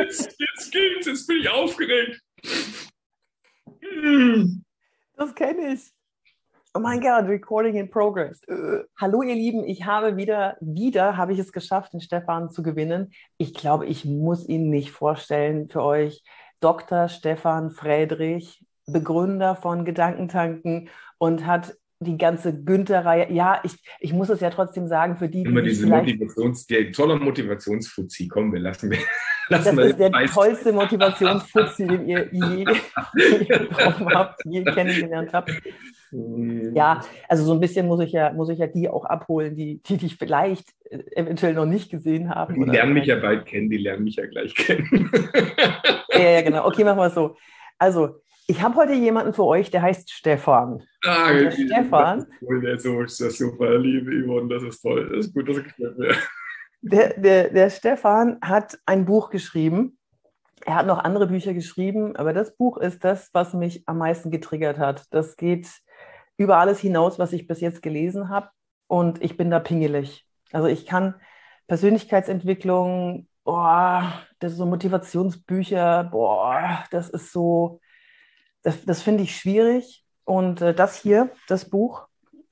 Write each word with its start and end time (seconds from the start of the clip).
Jetzt, 0.00 0.36
jetzt 0.38 0.72
geht's, 0.72 1.06
jetzt 1.06 1.26
bin 1.26 1.38
ich 1.40 1.48
aufgeregt. 1.48 2.20
Das 5.16 5.34
kenne 5.34 5.74
ich. 5.74 5.92
Oh 6.76 6.80
mein 6.80 7.00
Gott, 7.00 7.26
Recording 7.26 7.76
in 7.76 7.88
Progress. 7.88 8.42
Äh, 8.48 8.82
hallo 8.98 9.22
ihr 9.22 9.36
Lieben, 9.36 9.62
ich 9.64 9.84
habe 9.84 10.16
wieder, 10.16 10.56
wieder 10.60 11.16
habe 11.16 11.32
ich 11.32 11.38
es 11.38 11.52
geschafft, 11.52 11.92
den 11.92 12.00
Stefan 12.00 12.50
zu 12.50 12.64
gewinnen. 12.64 13.12
Ich 13.38 13.54
glaube, 13.54 13.86
ich 13.86 14.04
muss 14.04 14.48
ihn 14.48 14.70
nicht 14.70 14.90
vorstellen 14.90 15.68
für 15.68 15.82
euch. 15.82 16.24
Dr. 16.58 17.08
Stefan 17.08 17.70
Friedrich, 17.70 18.64
Begründer 18.86 19.54
von 19.54 19.84
Gedankentanken 19.84 20.88
und 21.18 21.46
hat 21.46 21.76
die 22.04 22.16
ganze 22.18 22.62
Günther-Reihe. 22.62 23.32
Ja, 23.32 23.60
ich, 23.64 23.74
ich 24.00 24.12
muss 24.12 24.28
es 24.28 24.40
ja 24.40 24.50
trotzdem 24.50 24.86
sagen, 24.86 25.16
für 25.16 25.28
die, 25.28 25.42
Immer 25.42 25.62
die 25.62 25.70
diese 25.70 25.86
Motivations, 25.86 26.66
der 26.66 26.92
tolle 26.92 27.16
Motivationsfuzzi. 27.16 28.28
Komm, 28.28 28.52
wir 28.52 28.60
lassen 28.60 28.90
wir. 28.90 28.98
Lassen 29.50 29.76
das 29.76 29.86
ist 29.86 29.98
der 29.98 30.08
Preis. 30.08 30.32
tollste 30.32 30.72
Motivationsfuzzi, 30.72 31.86
den 31.86 32.08
ihr 32.08 32.28
je, 32.32 32.64
je 33.26 33.44
getroffen 33.44 34.08
habt, 34.14 34.40
je 34.46 34.64
kennengelernt 34.64 35.32
habt. 35.32 35.50
Ja, 36.74 37.00
also 37.28 37.44
so 37.44 37.54
ein 37.54 37.60
bisschen 37.60 37.86
muss 37.86 38.00
ich 38.00 38.12
ja, 38.12 38.32
muss 38.32 38.48
ich 38.48 38.58
ja 38.58 38.68
die 38.68 38.88
auch 38.88 39.04
abholen, 39.04 39.56
die, 39.56 39.82
die 39.82 39.96
dich 39.96 40.16
vielleicht 40.16 40.64
äh, 40.88 40.98
eventuell 41.16 41.54
noch 41.54 41.66
nicht 41.66 41.90
gesehen 41.90 42.30
haben. 42.30 42.54
Die 42.54 42.70
lernen 42.70 42.92
mich 42.92 43.06
ja 43.06 43.16
bald 43.16 43.46
kennen, 43.46 43.68
die 43.68 43.78
lernen 43.78 44.04
mich 44.04 44.14
ja 44.14 44.26
gleich 44.26 44.54
kennen. 44.54 45.10
ja, 46.12 46.30
ja, 46.30 46.42
genau. 46.42 46.68
Okay, 46.68 46.84
machen 46.84 46.98
wir 46.98 47.06
es 47.06 47.14
so. 47.14 47.36
Also, 47.78 48.20
ich 48.46 48.62
habe 48.62 48.76
heute 48.76 48.92
jemanden 48.92 49.32
für 49.32 49.44
euch, 49.44 49.70
der 49.70 49.82
heißt 49.82 50.10
Stefan. 50.10 50.82
Ah, 51.04 51.32
der 51.32 51.50
Stefan. 51.50 52.26
Der 52.40 52.74
ist, 52.74 53.20
das 53.20 53.38
super, 53.38 53.78
liebe 53.78 54.10
Yvonne, 54.10 54.48
das 54.48 54.62
ist 54.62 54.82
toll. 54.82 55.10
Das 55.14 55.26
ist 55.26 55.34
gut, 55.34 55.48
das 55.48 55.62
gefällt 55.62 55.98
mir. 55.98 56.14
Der, 56.82 57.18
der, 57.18 57.50
der 57.50 57.70
Stefan 57.70 58.38
hat 58.42 58.78
ein 58.84 59.06
Buch 59.06 59.30
geschrieben. 59.30 59.98
Er 60.66 60.74
hat 60.74 60.86
noch 60.86 60.98
andere 60.98 61.26
Bücher 61.26 61.54
geschrieben, 61.54 62.16
aber 62.16 62.32
das 62.34 62.56
Buch 62.56 62.76
ist 62.76 63.04
das, 63.04 63.30
was 63.32 63.54
mich 63.54 63.82
am 63.86 63.98
meisten 63.98 64.30
getriggert 64.30 64.78
hat. 64.78 65.04
Das 65.10 65.36
geht 65.36 65.68
über 66.36 66.58
alles 66.58 66.80
hinaus, 66.80 67.18
was 67.18 67.32
ich 67.32 67.46
bis 67.46 67.60
jetzt 67.60 67.82
gelesen 67.82 68.28
habe. 68.28 68.50
Und 68.86 69.22
ich 69.22 69.36
bin 69.36 69.50
da 69.50 69.60
pingelig. 69.60 70.26
Also 70.52 70.68
ich 70.68 70.84
kann 70.84 71.14
Persönlichkeitsentwicklung, 71.66 73.28
boah, 73.44 74.12
das 74.38 74.52
ist 74.52 74.58
so 74.58 74.66
Motivationsbücher, 74.66 76.04
boah, 76.04 76.84
das 76.90 77.08
ist 77.08 77.32
so, 77.32 77.80
das, 78.64 78.84
das 78.84 79.02
finde 79.02 79.22
ich 79.22 79.36
schwierig. 79.36 80.04
Und 80.24 80.60
äh, 80.60 80.74
das 80.74 80.96
hier, 80.96 81.30
das 81.48 81.70
Buch, 81.70 82.08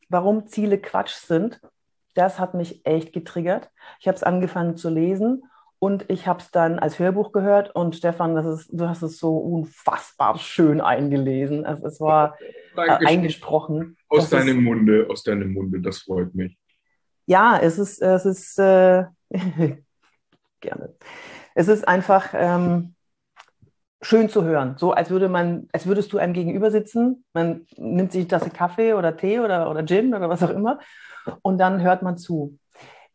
warum 0.08 0.46
Ziele 0.46 0.78
Quatsch 0.78 1.14
sind, 1.14 1.60
das 2.14 2.38
hat 2.38 2.54
mich 2.54 2.86
echt 2.86 3.12
getriggert. 3.12 3.70
Ich 3.98 4.06
habe 4.06 4.16
es 4.16 4.22
angefangen 4.22 4.76
zu 4.76 4.90
lesen 4.90 5.44
und 5.78 6.04
ich 6.10 6.26
habe 6.26 6.40
es 6.40 6.50
dann 6.50 6.78
als 6.78 6.98
Hörbuch 6.98 7.32
gehört. 7.32 7.74
Und 7.74 7.96
Stefan, 7.96 8.34
das 8.34 8.46
ist, 8.46 8.70
du 8.70 8.88
hast 8.88 9.02
es 9.02 9.18
so 9.18 9.38
unfassbar 9.38 10.38
schön 10.38 10.80
eingelesen. 10.80 11.64
Also 11.64 11.86
es 11.86 11.98
war 12.00 12.36
äh, 12.76 12.88
eingesprochen. 13.06 13.96
Aus 14.08 14.28
deinem 14.28 14.58
ist, 14.58 14.64
Munde, 14.64 15.06
aus 15.10 15.22
deinem 15.22 15.52
Munde, 15.54 15.80
das 15.80 16.00
freut 16.00 16.34
mich. 16.34 16.58
Ja, 17.24 17.58
es 17.58 17.78
ist, 17.78 18.02
es 18.02 18.26
ist 18.26 18.58
äh, 18.58 19.04
gerne. 20.60 20.94
Es 21.54 21.68
ist 21.68 21.88
einfach, 21.88 22.34
ähm, 22.34 22.94
schön 24.02 24.28
zu 24.28 24.44
hören. 24.44 24.74
So 24.78 24.92
als 24.92 25.10
würde 25.10 25.28
man, 25.28 25.68
als 25.72 25.86
würdest 25.86 26.12
du 26.12 26.18
einem 26.18 26.32
gegenüber 26.32 26.70
sitzen. 26.70 27.24
Man 27.32 27.66
nimmt 27.76 28.12
sich 28.12 28.28
Tasse 28.28 28.50
Kaffee 28.50 28.94
oder 28.94 29.16
Tee 29.16 29.40
oder, 29.40 29.70
oder 29.70 29.84
Gin 29.86 30.14
oder 30.14 30.28
was 30.28 30.42
auch 30.42 30.50
immer 30.50 30.80
und 31.42 31.58
dann 31.58 31.80
hört 31.80 32.02
man 32.02 32.18
zu. 32.18 32.58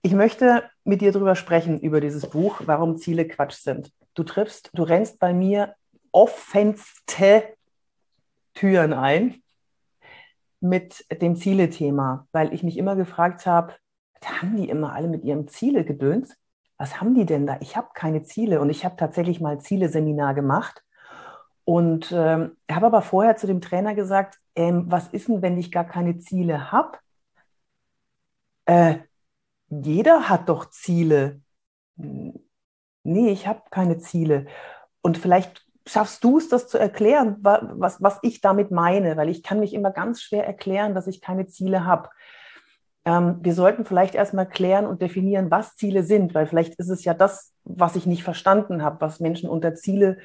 Ich 0.02 0.14
möchte 0.14 0.64
mit 0.86 1.02
dir 1.02 1.12
darüber 1.12 1.36
sprechen, 1.36 1.80
über 1.80 2.00
dieses 2.00 2.30
Buch, 2.30 2.62
warum 2.66 2.98
Ziele 2.98 3.28
Quatsch 3.28 3.58
sind. 3.58 3.92
Du 4.14 4.24
triffst, 4.24 4.70
du 4.74 4.84
rennst 4.84 5.20
bei 5.20 5.34
mir 5.34 5.76
offenste 6.12 7.44
Türen 8.54 8.94
ein 8.94 9.44
mit 10.62 11.06
dem 11.22 11.36
Ziele-Thema, 11.36 12.28
weil 12.32 12.54
ich 12.54 12.64
mich 12.64 12.78
immer 12.78 12.96
gefragt 12.96 13.46
habe, 13.46 13.74
haben 14.24 14.56
die 14.58 14.70
immer 14.70 14.94
alle 14.94 15.08
mit 15.08 15.24
ihrem 15.24 15.48
Ziele 15.48 15.86
gedöns? 15.86 16.36
was 16.78 17.02
haben 17.02 17.16
die 17.16 17.26
denn 17.26 17.48
da? 17.48 17.58
Ich 17.60 17.76
habe 17.76 17.90
keine 17.94 18.24
Ziele 18.24 18.62
und 18.62 18.70
ich 18.70 18.86
habe 18.86 18.96
tatsächlich 18.96 19.42
mal 19.42 19.60
Ziele-Seminar 19.60 20.34
gemacht 20.36 20.84
und 21.68 22.14
ähm, 22.14 22.56
habe 22.72 22.86
aber 22.86 23.02
vorher 23.02 23.36
zu 23.36 23.46
dem 23.46 23.60
Trainer 23.60 23.94
gesagt, 23.94 24.40
ähm, 24.56 24.86
was 24.88 25.10
ist 25.10 25.28
denn, 25.28 25.42
wenn 25.42 25.58
ich 25.58 25.70
gar 25.70 25.84
keine 25.84 26.18
Ziele 26.18 26.72
habe? 26.72 26.98
Äh, 28.64 29.00
jeder 29.68 30.30
hat 30.30 30.48
doch 30.48 30.70
Ziele. 30.70 31.42
Nee, 31.98 33.32
ich 33.32 33.48
habe 33.48 33.64
keine 33.70 33.98
Ziele. 33.98 34.46
Und 35.02 35.18
vielleicht 35.18 35.66
schaffst 35.86 36.24
du 36.24 36.38
es, 36.38 36.48
das 36.48 36.70
zu 36.70 36.78
erklären, 36.78 37.36
was, 37.42 38.02
was 38.02 38.20
ich 38.22 38.40
damit 38.40 38.72
meine, 38.72 39.18
weil 39.18 39.28
ich 39.28 39.44
kann 39.44 39.60
mich 39.60 39.74
immer 39.74 39.92
ganz 39.92 40.22
schwer 40.22 40.48
erklären, 40.48 40.96
dass 40.96 41.08
ich 41.08 41.20
keine 41.20 41.48
Ziele 41.48 41.84
habe. 41.84 42.10
Ähm, 43.04 43.40
wir 43.42 43.54
sollten 43.54 43.84
vielleicht 43.84 44.16
erstmal 44.16 44.48
klären 44.48 44.86
und 44.86 45.02
definieren, 45.02 45.52
was 45.52 45.76
Ziele 45.76 46.04
sind, 46.04 46.34
weil 46.34 46.48
vielleicht 46.48 46.76
ist 46.76 46.90
es 46.90 47.04
ja 47.04 47.14
das, 47.14 47.54
was 47.66 47.98
ich 47.98 48.06
nicht 48.06 48.24
verstanden 48.24 48.84
habe, 48.84 49.02
was 49.02 49.20
Menschen 49.20 49.50
unter 49.50 49.76
Ziele 49.76 50.20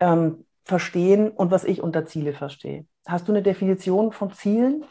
ähm, 0.00 0.46
verstehen 0.64 1.30
und 1.30 1.50
was 1.50 1.64
ich 1.64 1.82
unter 1.82 2.06
Ziele 2.06 2.32
verstehe. 2.32 2.86
Hast 3.06 3.28
du 3.28 3.32
eine 3.32 3.42
Definition 3.42 4.12
von 4.12 4.32
Zielen? 4.32 4.84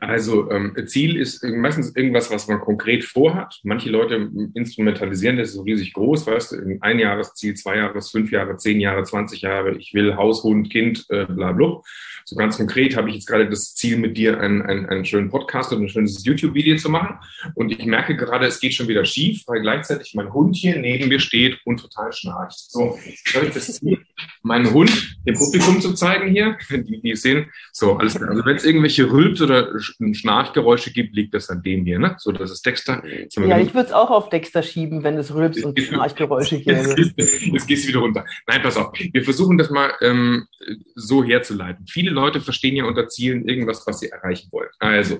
Also 0.00 0.50
ähm, 0.50 0.74
Ziel 0.86 1.16
ist 1.16 1.44
meistens 1.44 1.94
irgendwas, 1.94 2.30
was 2.30 2.48
man 2.48 2.60
konkret 2.60 3.04
vorhat. 3.04 3.60
Manche 3.62 3.90
Leute 3.90 4.30
instrumentalisieren 4.54 5.36
das 5.36 5.52
so 5.52 5.62
riesig 5.62 5.92
groß, 5.92 6.26
weißt 6.26 6.52
du, 6.52 6.78
ein 6.80 6.98
Jahresziel, 6.98 7.54
zwei 7.54 7.76
Jahres, 7.76 8.10
fünf 8.10 8.30
Jahre, 8.30 8.56
zehn 8.56 8.80
Jahre, 8.80 9.04
zwanzig 9.04 9.42
Jahre, 9.42 9.76
ich 9.76 9.94
will 9.94 10.16
Haus, 10.16 10.42
Hund, 10.42 10.70
Kind, 10.70 11.06
äh, 11.10 11.26
bla 11.26 11.52
bla. 11.52 11.80
So 12.24 12.34
ganz 12.34 12.56
konkret 12.56 12.96
habe 12.96 13.08
ich 13.08 13.14
jetzt 13.16 13.26
gerade 13.26 13.48
das 13.48 13.74
Ziel, 13.74 13.96
mit 13.98 14.16
dir 14.16 14.40
einen, 14.40 14.62
einen, 14.62 14.86
einen 14.86 15.04
schönen 15.04 15.30
Podcast 15.30 15.72
und 15.72 15.82
ein 15.82 15.88
schönes 15.88 16.24
YouTube-Video 16.24 16.76
zu 16.76 16.88
machen. 16.88 17.18
Und 17.54 17.70
ich 17.70 17.84
merke 17.86 18.16
gerade, 18.16 18.46
es 18.46 18.58
geht 18.58 18.74
schon 18.74 18.88
wieder 18.88 19.04
schief, 19.04 19.44
weil 19.46 19.60
gleichzeitig 19.60 20.14
mein 20.14 20.32
Hund 20.32 20.56
hier 20.56 20.76
neben 20.76 21.08
mir 21.08 21.20
steht 21.20 21.58
und 21.64 21.78
total 21.78 22.12
schnarcht. 22.12 22.58
So, 22.70 22.98
jetzt 23.04 23.34
habe 23.34 23.46
ich 23.46 23.54
das 23.54 23.72
Ziel, 23.74 24.04
meinen 24.42 24.72
Hund 24.72 25.18
dem 25.24 25.36
Publikum 25.36 25.80
zu 25.80 25.94
zeigen 25.94 26.28
hier, 26.28 26.56
die, 26.70 27.00
die 27.00 27.14
sehen. 27.14 27.46
So, 27.72 27.96
alles 27.96 28.16
klar. 28.16 28.30
Also 28.30 28.44
wenn 28.44 28.56
es 28.56 28.64
irgendwelche 28.64 29.10
Rülps 29.10 29.40
oder 29.40 29.65
Schnarchgeräusche 29.78 30.92
gibt, 30.92 31.14
liegt 31.14 31.34
das 31.34 31.50
an 31.50 31.62
dem 31.62 31.84
hier, 31.84 31.98
ne? 31.98 32.16
So, 32.18 32.32
das 32.32 32.50
ist 32.50 32.64
Dexter. 32.64 33.02
Ja, 33.06 33.58
ich 33.58 33.74
würde 33.74 33.88
es 33.88 33.92
auch 33.92 34.10
auf 34.10 34.28
Dexter 34.28 34.62
schieben, 34.62 35.02
wenn 35.04 35.16
es 35.16 35.34
Rülps 35.34 35.64
und 35.64 35.78
Schnarchgeräusche 35.80 36.60
gäbe. 36.60 36.94
Jetzt 37.16 37.66
gehst 37.66 37.84
du 37.84 37.88
wieder 37.88 38.00
runter. 38.00 38.24
Nein, 38.46 38.62
pass 38.62 38.76
auf. 38.76 38.92
Wir 39.12 39.22
versuchen 39.24 39.58
das 39.58 39.70
mal 39.70 39.92
ähm, 40.00 40.46
so 40.94 41.24
herzuleiten. 41.24 41.86
Viele 41.86 42.10
Leute 42.10 42.40
verstehen 42.40 42.76
ja 42.76 42.84
unter 42.84 43.08
Zielen 43.08 43.48
irgendwas, 43.48 43.86
was 43.86 44.00
sie 44.00 44.08
erreichen 44.08 44.48
wollen. 44.52 44.68
Also 44.78 45.18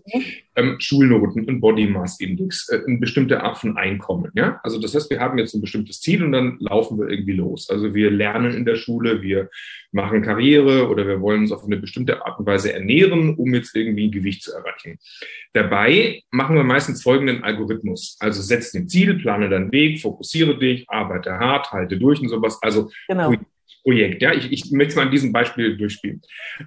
ähm, 0.56 0.76
Schulnoten, 0.78 1.48
ein 1.48 1.60
Body 1.60 1.86
Mass 1.86 2.20
Index, 2.20 2.68
äh, 2.68 2.80
ein 2.86 3.00
bestimmter 3.00 3.42
Art 3.42 3.58
von 3.58 3.76
Einkommen. 3.76 4.30
Ja? 4.34 4.60
Also 4.62 4.80
das 4.80 4.94
heißt, 4.94 5.10
wir 5.10 5.20
haben 5.20 5.38
jetzt 5.38 5.54
ein 5.54 5.60
bestimmtes 5.60 6.00
Ziel 6.00 6.24
und 6.24 6.32
dann 6.32 6.56
laufen 6.60 6.98
wir 6.98 7.08
irgendwie 7.08 7.34
los. 7.34 7.70
Also 7.70 7.94
wir 7.94 8.10
lernen 8.10 8.54
in 8.54 8.64
der 8.64 8.76
Schule, 8.76 9.22
wir 9.22 9.50
machen 9.92 10.22
Karriere 10.22 10.88
oder 10.88 11.06
wir 11.06 11.20
wollen 11.20 11.42
uns 11.42 11.52
auf 11.52 11.64
eine 11.64 11.76
bestimmte 11.76 12.24
Art 12.24 12.38
und 12.38 12.46
Weise 12.46 12.72
ernähren, 12.72 13.34
um 13.34 13.54
jetzt 13.54 13.74
irgendwie 13.74 14.08
ein 14.08 14.12
Gewicht 14.36 14.42
zu 14.42 14.52
erreichen. 14.52 14.98
Dabei 15.52 16.22
machen 16.30 16.56
wir 16.56 16.64
meistens 16.64 17.02
folgenden 17.02 17.42
Algorithmus. 17.42 18.16
Also 18.20 18.42
setze 18.42 18.78
ein 18.78 18.88
Ziel, 18.88 19.14
plane 19.18 19.48
deinen 19.48 19.72
Weg, 19.72 20.00
fokussiere 20.00 20.58
dich, 20.58 20.88
arbeite 20.88 21.32
hart, 21.32 21.72
halte 21.72 21.96
durch 21.98 22.20
und 22.20 22.28
sowas. 22.28 22.58
Also 22.62 22.90
genau. 23.08 23.34
Projekt. 23.82 24.20
Ja, 24.20 24.32
ich, 24.32 24.50
ich 24.50 24.72
möchte 24.72 24.90
es 24.90 24.96
mal 24.96 25.02
an 25.02 25.12
diesem 25.12 25.32
Beispiel 25.32 25.76
durchspielen. 25.76 26.20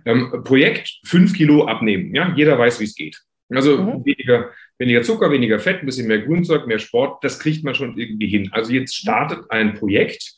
Ähm, 0.06 0.41
Projekt 0.46 1.00
fünf 1.06 1.34
Kilo 1.34 1.66
abnehmen. 1.66 2.16
Ja, 2.16 2.34
jeder 2.35 2.57
weiß, 2.57 2.80
wie 2.80 2.85
es 2.85 2.96
geht. 2.96 3.18
Also 3.50 3.78
mhm. 3.78 4.06
weniger, 4.06 4.51
weniger 4.78 5.01
Zucker, 5.01 5.31
weniger 5.31 5.59
Fett, 5.59 5.81
ein 5.81 5.86
bisschen 5.86 6.07
mehr 6.07 6.19
Grünzeug, 6.19 6.68
mehr 6.68 6.80
Sport, 6.80 7.24
das 7.24 7.40
kriegt 7.40 7.63
man 7.63 7.75
schon 7.75 7.97
irgendwie 7.97 8.28
hin. 8.28 8.50
Also 8.54 8.72
jetzt 8.72 8.95
startet 8.95 9.39
ein 9.50 9.74
Projekt. 9.74 10.36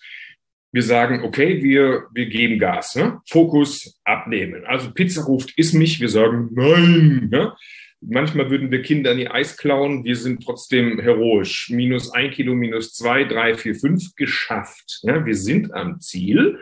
Wir 0.71 0.83
sagen, 0.83 1.23
okay, 1.23 1.61
wir, 1.61 2.07
wir 2.13 2.27
geben 2.27 2.57
Gas. 2.57 2.95
Ne? 2.95 3.21
Fokus 3.29 3.99
abnehmen. 4.05 4.63
Also 4.65 4.91
Pizza 4.91 5.23
ruft, 5.23 5.57
iss 5.57 5.73
mich. 5.73 5.99
Wir 5.99 6.09
sagen, 6.09 6.49
nein. 6.53 7.27
Ne? 7.29 7.53
Manchmal 7.99 8.49
würden 8.49 8.71
wir 8.71 8.81
Kindern 8.81 9.17
die 9.17 9.29
Eis 9.29 9.57
klauen. 9.57 10.03
Wir 10.03 10.15
sind 10.15 10.43
trotzdem 10.43 10.99
heroisch. 10.99 11.69
Minus 11.69 12.11
ein 12.11 12.31
Kilo, 12.31 12.55
minus 12.55 12.93
zwei, 12.93 13.25
drei, 13.25 13.55
vier, 13.55 13.75
fünf 13.75 14.15
geschafft. 14.15 15.01
Ja, 15.03 15.25
wir 15.25 15.35
sind 15.35 15.73
am 15.73 15.99
Ziel. 15.99 16.57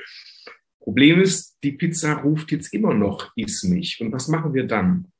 Problem 0.80 1.22
ist, 1.22 1.58
die 1.64 1.74
Pizza 1.74 2.14
ruft 2.14 2.52
jetzt 2.52 2.74
immer 2.74 2.94
noch, 2.94 3.32
iss 3.36 3.64
mich. 3.64 4.02
Und 4.02 4.12
was 4.12 4.28
machen 4.28 4.54
wir 4.54 4.66
dann? 4.66 5.12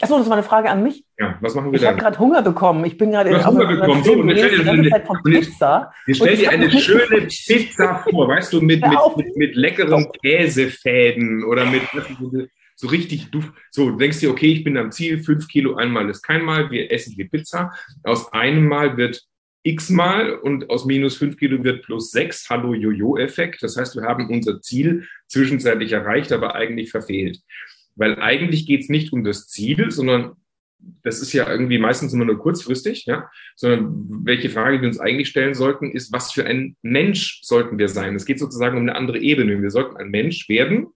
Achso, 0.00 0.18
das 0.18 0.26
war 0.28 0.34
eine 0.34 0.42
Frage 0.42 0.70
an 0.70 0.82
mich. 0.82 1.04
Ja, 1.18 1.36
was 1.40 1.54
machen 1.54 1.72
wir 1.72 1.76
ich 1.76 1.82
dann? 1.82 1.96
Ich 1.96 2.02
habe 2.02 2.10
gerade 2.10 2.18
Hunger 2.18 2.42
bekommen. 2.42 2.84
Ich 2.84 2.96
bin 2.96 3.10
gerade 3.10 3.30
in 3.30 3.46
Hunger 3.46 3.66
bekommen. 3.66 4.02
So, 4.02 4.12
und 4.14 4.28
jetzt 4.30 4.54
stell 4.54 4.64
dir, 4.64 4.70
eine, 4.70 5.20
Pizza. 5.24 5.92
Jetzt 6.06 6.16
stell 6.16 6.36
dir 6.36 6.50
eine 6.50 6.70
schöne 6.70 7.26
Pizza 7.26 8.04
vor, 8.08 8.28
weißt 8.28 8.52
du, 8.52 8.60
mit, 8.60 8.80
mit, 8.80 9.16
mit, 9.16 9.36
mit 9.36 9.56
leckeren 9.56 10.10
Käsefäden 10.22 11.44
oder 11.44 11.66
mit 11.66 11.82
so 12.76 12.88
richtig 12.88 13.30
duft. 13.30 13.52
So, 13.70 13.90
du 13.90 13.96
denkst 13.98 14.20
dir, 14.20 14.30
okay, 14.30 14.52
ich 14.52 14.64
bin 14.64 14.78
am 14.78 14.90
Ziel, 14.90 15.22
fünf 15.22 15.48
Kilo 15.48 15.76
einmal 15.76 16.08
ist 16.08 16.22
kein 16.22 16.42
Mal, 16.42 16.70
wir 16.70 16.90
essen 16.90 17.14
die 17.16 17.24
Pizza. 17.24 17.72
Aus 18.02 18.32
einem 18.32 18.66
Mal 18.66 18.96
wird 18.96 19.22
x-mal 19.62 20.32
und 20.36 20.70
aus 20.70 20.86
minus 20.86 21.18
fünf 21.18 21.36
Kilo 21.36 21.62
wird 21.62 21.82
plus 21.82 22.10
sechs. 22.10 22.48
Hallo 22.48 22.72
Jojo-Effekt. 22.72 23.62
Das 23.62 23.76
heißt, 23.76 23.96
wir 23.96 24.04
haben 24.04 24.30
unser 24.30 24.62
Ziel 24.62 25.06
zwischenzeitlich 25.26 25.92
erreicht, 25.92 26.32
aber 26.32 26.54
eigentlich 26.54 26.90
verfehlt. 26.90 27.40
Weil 28.00 28.18
eigentlich 28.18 28.66
geht 28.66 28.80
es 28.80 28.88
nicht 28.88 29.12
um 29.12 29.24
das 29.24 29.46
Ziel, 29.46 29.90
sondern 29.90 30.32
das 31.02 31.20
ist 31.20 31.34
ja 31.34 31.50
irgendwie 31.50 31.78
meistens 31.78 32.14
immer 32.14 32.24
nur 32.24 32.38
kurzfristig, 32.38 33.04
ja, 33.04 33.30
sondern 33.54 34.24
welche 34.24 34.48
Frage 34.48 34.80
wir 34.80 34.88
uns 34.88 34.98
eigentlich 34.98 35.28
stellen 35.28 35.52
sollten, 35.52 35.90
ist, 35.90 36.10
was 36.10 36.32
für 36.32 36.46
ein 36.46 36.76
Mensch 36.80 37.40
sollten 37.42 37.76
wir 37.76 37.88
sein? 37.88 38.16
Es 38.16 38.24
geht 38.24 38.38
sozusagen 38.38 38.78
um 38.78 38.84
eine 38.84 38.94
andere 38.94 39.18
Ebene. 39.18 39.60
Wir 39.60 39.70
sollten 39.70 39.98
ein 39.98 40.08
Mensch 40.08 40.48
werden 40.48 40.86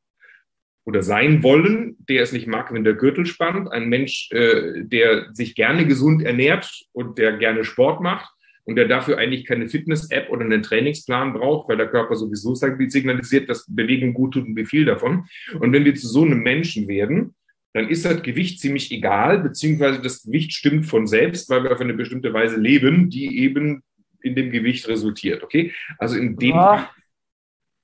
oder 0.87 1.03
sein 1.03 1.43
wollen, 1.43 1.97
der 1.99 2.23
es 2.23 2.33
nicht 2.33 2.47
mag, 2.47 2.73
wenn 2.73 2.85
der 2.85 2.95
Gürtel 2.95 3.27
spannt, 3.27 3.71
ein 3.71 3.91
Mensch, 3.91 4.31
äh, 4.33 4.83
der 4.83 5.35
sich 5.35 5.55
gerne 5.55 5.87
gesund 5.87 6.23
ernährt 6.23 6.87
und 6.93 7.19
der 7.19 7.37
gerne 7.37 7.65
Sport 7.65 8.01
macht 8.01 8.34
und 8.65 8.77
der 8.77 8.89
dafür 8.89 9.19
eigentlich 9.19 9.45
keine 9.45 9.69
Fitness-App 9.69 10.31
oder 10.31 10.45
einen 10.45 10.63
Trainingsplan 10.63 11.35
braucht, 11.35 11.69
weil 11.69 11.77
der 11.77 11.89
Körper 11.89 12.17
sowieso 12.17 12.55
signalisiert, 12.55 13.49
dass 13.49 13.67
Bewegung 13.69 14.15
gut 14.15 14.35
tut 14.35 14.47
und 14.47 14.57
wie 14.57 14.65
viel 14.65 14.85
davon. 14.85 15.27
Und 15.61 15.73
wenn 15.73 15.85
wir 15.85 15.95
zu 15.95 16.09
so 16.09 16.23
einem 16.23 16.43
Menschen 16.43 16.89
werden, 16.89 17.35
dann 17.75 17.89
ist 17.89 18.05
das 18.05 18.23
Gewicht 18.23 18.61
ziemlich 18.61 18.91
egal, 18.93 19.41
beziehungsweise 19.41 20.01
das 20.01 20.23
Gewicht 20.23 20.53
stimmt 20.53 20.87
von 20.87 21.07
selbst, 21.07 21.51
weil 21.51 21.65
wir 21.65 21.73
auf 21.73 21.81
eine 21.81 21.95
bestimmte 21.95 22.33
Weise 22.33 22.57
leben, 22.57 23.11
die 23.11 23.39
eben 23.39 23.83
in 24.23 24.35
dem 24.35 24.51
Gewicht 24.51 24.89
resultiert. 24.89 25.43
Okay? 25.43 25.73
Also 25.99 26.17
in 26.17 26.37
dem, 26.37 26.51
ja. 26.51 26.91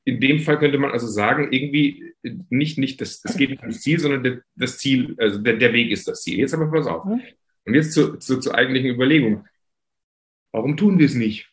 in 0.04 0.20
dem 0.20 0.38
Fall 0.40 0.58
könnte 0.58 0.78
man 0.78 0.92
also 0.92 1.08
sagen, 1.08 1.52
irgendwie 1.52 2.14
nicht, 2.48 2.78
nicht 2.78 3.00
das, 3.00 3.20
das 3.20 3.36
geht 3.36 3.50
nicht 3.50 3.62
ums 3.62 3.80
Ziel, 3.80 3.98
sondern 3.98 4.42
das 4.54 4.78
Ziel, 4.78 5.16
also 5.18 5.38
der, 5.38 5.56
der 5.56 5.72
Weg 5.72 5.90
ist 5.90 6.06
das 6.06 6.22
Ziel. 6.22 6.38
Jetzt 6.38 6.54
aber 6.54 6.70
pass 6.70 6.86
auf. 6.86 7.04
Mhm. 7.04 7.20
Und 7.64 7.74
jetzt 7.74 7.92
zu, 7.92 8.16
zu, 8.16 8.38
zur 8.38 8.54
eigentlichen 8.54 8.90
Überlegung. 8.90 9.44
Warum 10.52 10.76
tun 10.76 10.98
wir 10.98 11.06
es 11.06 11.14
nicht? 11.14 11.50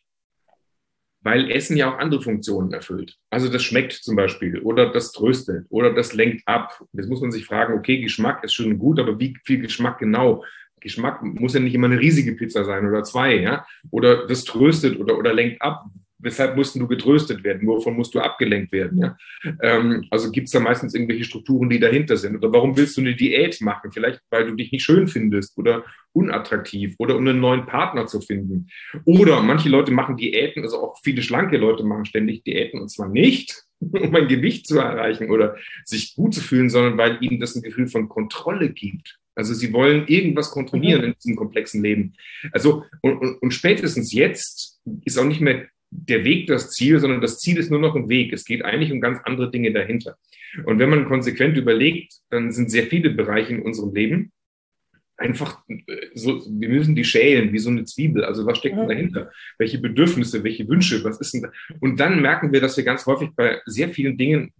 weil 1.20 1.50
Essen 1.50 1.76
ja 1.76 1.92
auch 1.92 1.98
andere 1.98 2.22
Funktionen 2.22 2.72
erfüllt. 2.72 3.16
Also 3.30 3.48
das 3.48 3.62
schmeckt 3.62 3.92
zum 3.92 4.16
Beispiel 4.16 4.60
oder 4.60 4.92
das 4.92 5.12
tröstet 5.12 5.66
oder 5.68 5.92
das 5.92 6.14
lenkt 6.14 6.46
ab. 6.46 6.82
Jetzt 6.92 7.08
muss 7.08 7.20
man 7.20 7.32
sich 7.32 7.44
fragen, 7.44 7.74
okay, 7.74 8.00
Geschmack 8.00 8.44
ist 8.44 8.54
schon 8.54 8.78
gut, 8.78 8.98
aber 9.00 9.18
wie 9.18 9.36
viel 9.44 9.60
Geschmack 9.60 9.98
genau? 9.98 10.44
Geschmack 10.80 11.22
muss 11.22 11.54
ja 11.54 11.60
nicht 11.60 11.74
immer 11.74 11.88
eine 11.88 11.98
riesige 11.98 12.34
Pizza 12.34 12.64
sein 12.64 12.88
oder 12.88 13.02
zwei, 13.02 13.34
ja? 13.36 13.66
Oder 13.90 14.26
das 14.26 14.44
tröstet 14.44 14.98
oder, 14.98 15.18
oder 15.18 15.34
lenkt 15.34 15.60
ab 15.60 15.86
weshalb 16.18 16.56
mussten 16.56 16.80
du 16.80 16.88
getröstet 16.88 17.44
werden? 17.44 17.66
Wovon 17.66 17.96
musst 17.96 18.14
du 18.14 18.20
abgelenkt 18.20 18.72
werden? 18.72 18.98
Ja? 18.98 19.16
Ähm, 19.62 20.06
also 20.10 20.30
gibt 20.30 20.46
es 20.46 20.52
da 20.52 20.60
meistens 20.60 20.94
irgendwelche 20.94 21.24
Strukturen, 21.24 21.70
die 21.70 21.78
dahinter 21.78 22.16
sind? 22.16 22.36
Oder 22.36 22.52
warum 22.52 22.76
willst 22.76 22.96
du 22.96 23.00
eine 23.00 23.14
Diät 23.14 23.60
machen? 23.60 23.92
Vielleicht, 23.92 24.20
weil 24.30 24.46
du 24.46 24.54
dich 24.54 24.72
nicht 24.72 24.84
schön 24.84 25.08
findest 25.08 25.56
oder 25.56 25.84
unattraktiv 26.12 26.94
oder 26.98 27.16
um 27.16 27.26
einen 27.26 27.40
neuen 27.40 27.66
Partner 27.66 28.06
zu 28.06 28.20
finden. 28.20 28.68
Oder 29.04 29.42
manche 29.42 29.68
Leute 29.68 29.92
machen 29.92 30.16
Diäten, 30.16 30.62
also 30.62 30.82
auch 30.82 30.98
viele 31.02 31.22
schlanke 31.22 31.56
Leute 31.56 31.84
machen 31.84 32.04
ständig 32.04 32.42
Diäten 32.44 32.80
und 32.80 32.88
zwar 32.88 33.08
nicht, 33.08 33.64
um 33.80 34.14
ein 34.14 34.28
Gewicht 34.28 34.66
zu 34.66 34.78
erreichen 34.78 35.30
oder 35.30 35.56
sich 35.84 36.14
gut 36.14 36.34
zu 36.34 36.40
fühlen, 36.40 36.68
sondern 36.68 36.98
weil 36.98 37.18
ihnen 37.20 37.40
das 37.40 37.54
ein 37.54 37.62
Gefühl 37.62 37.86
von 37.86 38.08
Kontrolle 38.08 38.70
gibt. 38.70 39.18
Also 39.34 39.54
sie 39.54 39.72
wollen 39.72 40.08
irgendwas 40.08 40.50
kontrollieren 40.50 41.02
mhm. 41.02 41.06
in 41.08 41.14
diesem 41.14 41.36
komplexen 41.36 41.80
Leben. 41.80 42.14
Also 42.50 42.84
und, 43.02 43.18
und, 43.18 43.42
und 43.42 43.54
spätestens 43.54 44.12
jetzt 44.12 44.80
ist 45.04 45.16
auch 45.16 45.24
nicht 45.24 45.40
mehr 45.40 45.68
der 45.90 46.24
Weg 46.24 46.46
das 46.46 46.70
Ziel, 46.70 47.00
sondern 47.00 47.20
das 47.20 47.38
Ziel 47.38 47.58
ist 47.58 47.70
nur 47.70 47.80
noch 47.80 47.96
ein 47.96 48.08
Weg. 48.08 48.32
Es 48.32 48.44
geht 48.44 48.64
eigentlich 48.64 48.92
um 48.92 49.00
ganz 49.00 49.18
andere 49.24 49.50
Dinge 49.50 49.72
dahinter. 49.72 50.16
Und 50.64 50.78
wenn 50.78 50.90
man 50.90 51.06
konsequent 51.06 51.56
überlegt, 51.56 52.14
dann 52.30 52.52
sind 52.52 52.70
sehr 52.70 52.84
viele 52.84 53.10
Bereiche 53.10 53.54
in 53.54 53.62
unserem 53.62 53.94
Leben, 53.94 54.32
einfach 55.18 55.58
äh, 55.68 55.82
so, 56.14 56.40
wir 56.48 56.68
müssen 56.68 56.94
die 56.94 57.04
schälen 57.04 57.52
wie 57.52 57.58
so 57.58 57.70
eine 57.70 57.84
Zwiebel. 57.84 58.24
Also 58.24 58.46
was 58.46 58.58
steckt 58.58 58.78
denn 58.78 58.88
dahinter? 58.88 59.30
Welche 59.58 59.78
Bedürfnisse, 59.78 60.44
welche 60.44 60.66
Wünsche, 60.68 61.02
was 61.04 61.20
ist 61.20 61.34
denn 61.34 61.42
da? 61.42 61.50
Und 61.80 61.98
dann 62.00 62.22
merken 62.22 62.52
wir, 62.52 62.60
dass 62.60 62.76
wir 62.76 62.84
ganz 62.84 63.04
häufig 63.06 63.30
bei 63.36 63.60
sehr 63.66 63.88
vielen 63.88 64.16
Dingen 64.16 64.52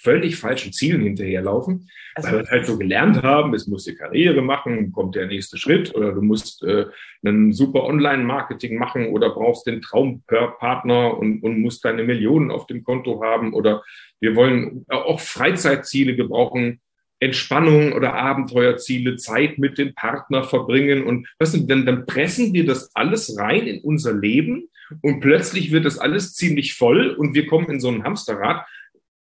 völlig 0.00 0.36
falschen 0.36 0.72
Zielen 0.72 1.02
hinterherlaufen, 1.02 1.88
also, 2.14 2.28
weil 2.28 2.40
wir 2.40 2.50
halt 2.50 2.66
so 2.66 2.76
gelernt 2.76 3.22
haben, 3.22 3.54
es 3.54 3.66
muss 3.66 3.84
die 3.84 3.94
Karriere 3.94 4.42
machen, 4.42 4.92
kommt 4.92 5.14
der 5.14 5.26
nächste 5.26 5.56
Schritt 5.56 5.94
oder 5.94 6.12
du 6.12 6.20
musst 6.20 6.62
äh, 6.62 6.86
einen 7.24 7.52
super 7.52 7.84
Online-Marketing 7.84 8.78
machen 8.78 9.06
oder 9.06 9.30
brauchst 9.30 9.66
den 9.66 9.80
Traumpartner 9.80 11.16
und, 11.16 11.42
und 11.42 11.60
musst 11.60 11.84
deine 11.84 12.04
Millionen 12.04 12.50
auf 12.50 12.66
dem 12.66 12.84
Konto 12.84 13.22
haben 13.22 13.54
oder 13.54 13.82
wir 14.20 14.36
wollen 14.36 14.84
auch 14.88 15.20
Freizeitziele, 15.20 16.16
wir 16.16 16.28
brauchen 16.28 16.80
Entspannung 17.22 17.92
oder 17.92 18.14
Abenteuerziele, 18.14 19.16
Zeit 19.16 19.58
mit 19.58 19.78
dem 19.78 19.94
Partner 19.94 20.42
verbringen 20.42 21.04
und 21.04 21.28
weißt 21.38 21.70
dann, 21.70 21.86
dann 21.86 22.04
pressen 22.04 22.52
wir 22.52 22.66
das 22.66 22.94
alles 22.94 23.38
rein 23.38 23.66
in 23.66 23.80
unser 23.80 24.12
Leben 24.12 24.68
und 25.00 25.20
plötzlich 25.20 25.70
wird 25.70 25.84
das 25.84 25.98
alles 25.98 26.34
ziemlich 26.34 26.74
voll 26.74 27.10
und 27.10 27.34
wir 27.34 27.46
kommen 27.46 27.70
in 27.70 27.80
so 27.80 27.88
ein 27.88 28.02
Hamsterrad 28.02 28.66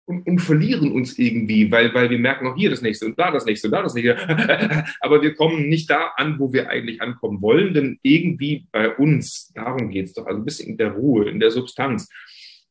und, 0.06 0.26
und 0.26 0.40
verlieren 0.40 0.92
uns 0.92 1.20
irgendwie, 1.20 1.72
weil, 1.72 1.94
weil 1.94 2.10
wir 2.10 2.18
merken 2.18 2.48
auch 2.48 2.56
hier 2.56 2.70
das 2.70 2.82
nächste 2.82 3.06
und 3.06 3.20
da 3.20 3.32
das 3.32 3.46
nächste 3.46 3.68
und 3.68 3.74
da 3.74 3.84
das 3.84 3.94
nächste. 3.94 4.18
Aber 5.02 5.22
wir 5.22 5.36
kommen 5.36 5.70
nicht 5.70 5.90
da 5.90 6.14
an, 6.16 6.40
wo 6.40 6.52
wir 6.52 6.70
eigentlich 6.70 7.02
ankommen 7.02 7.42
wollen, 7.42 7.74
denn 7.74 8.00
irgendwie 8.02 8.68
bei 8.72 8.96
uns, 8.96 9.52
darum 9.54 9.90
geht 9.90 10.06
es 10.06 10.14
doch, 10.14 10.26
also 10.26 10.40
ein 10.40 10.46
bisschen 10.46 10.72
in 10.72 10.78
der 10.78 10.92
Ruhe, 10.92 11.30
in 11.30 11.40
der 11.40 11.52
Substanz. 11.52 12.10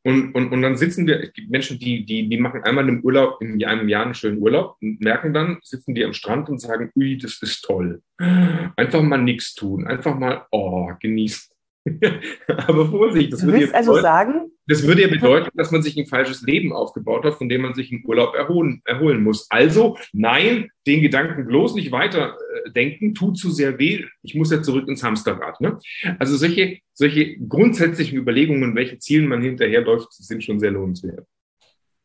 Und, 0.09 0.35
und, 0.35 0.53
und 0.53 0.63
dann 0.63 0.79
sitzen 0.79 1.07
wir, 1.07 1.23
es 1.23 1.35
gibt 1.35 1.51
Menschen, 1.51 1.79
die, 1.79 2.07
die, 2.07 2.31
die 2.31 2.39
machen 2.39 2.63
einmal 2.63 2.89
im 2.89 3.03
Urlaub, 3.03 3.43
in 3.43 3.63
einem 3.63 3.91
Jahr 3.91 4.07
einen 4.07 4.15
schönen 4.15 4.39
Urlaub 4.39 4.79
und 4.81 5.03
merken 5.03 5.35
dann, 5.35 5.59
sitzen 5.63 5.95
die 5.95 6.03
am 6.03 6.15
Strand 6.15 6.49
und 6.49 6.63
sagen, 6.63 6.91
ui, 6.97 7.19
das 7.19 7.43
ist 7.43 7.61
toll. 7.61 8.01
Einfach 8.17 9.03
mal 9.03 9.19
nichts 9.19 9.55
tun, 9.55 9.87
einfach 9.87 10.19
mal, 10.19 10.47
oh, 10.51 10.93
genießen. 10.99 11.55
Aber 12.47 12.87
Vorsicht, 12.87 13.33
das 13.33 13.45
würde, 13.45 13.75
also 13.75 13.93
bedeuten, 13.93 14.03
sagen, 14.03 14.51
das 14.67 14.87
würde 14.87 15.03
ja 15.03 15.09
bedeuten, 15.11 15.51
dass 15.55 15.71
man 15.71 15.83
sich 15.83 15.97
ein 15.97 16.07
falsches 16.07 16.43
Leben 16.43 16.73
aufgebaut 16.73 17.25
hat, 17.25 17.35
von 17.35 17.49
dem 17.49 17.63
man 17.63 17.75
sich 17.75 17.91
im 17.91 18.05
Urlaub 18.05 18.35
erholen, 18.35 18.83
erholen 18.85 19.23
muss. 19.23 19.47
Also, 19.51 19.97
nein, 20.13 20.71
den 20.87 21.01
Gedanken 21.01 21.47
bloß 21.47 21.75
nicht 21.75 21.91
weiter 21.91 22.37
äh, 22.67 22.71
denken, 22.73 23.15
tut 23.15 23.39
zu 23.39 23.51
sehr 23.51 23.79
weh. 23.79 24.05
Ich 24.23 24.35
muss 24.35 24.51
ja 24.51 24.63
zurück 24.63 24.89
ins 24.89 25.03
Hamsterrad. 25.03 25.61
Ne? 25.61 25.79
Also 26.19 26.37
solche, 26.37 26.79
solche 26.93 27.39
grundsätzlichen 27.39 28.19
Überlegungen, 28.19 28.75
welche 28.75 28.99
Zielen 28.99 29.27
man 29.27 29.43
hinterherläuft, 29.43 30.13
sind 30.13 30.45
schon 30.45 30.61
sehr 30.61 30.71
lohnenswert. 30.71 31.27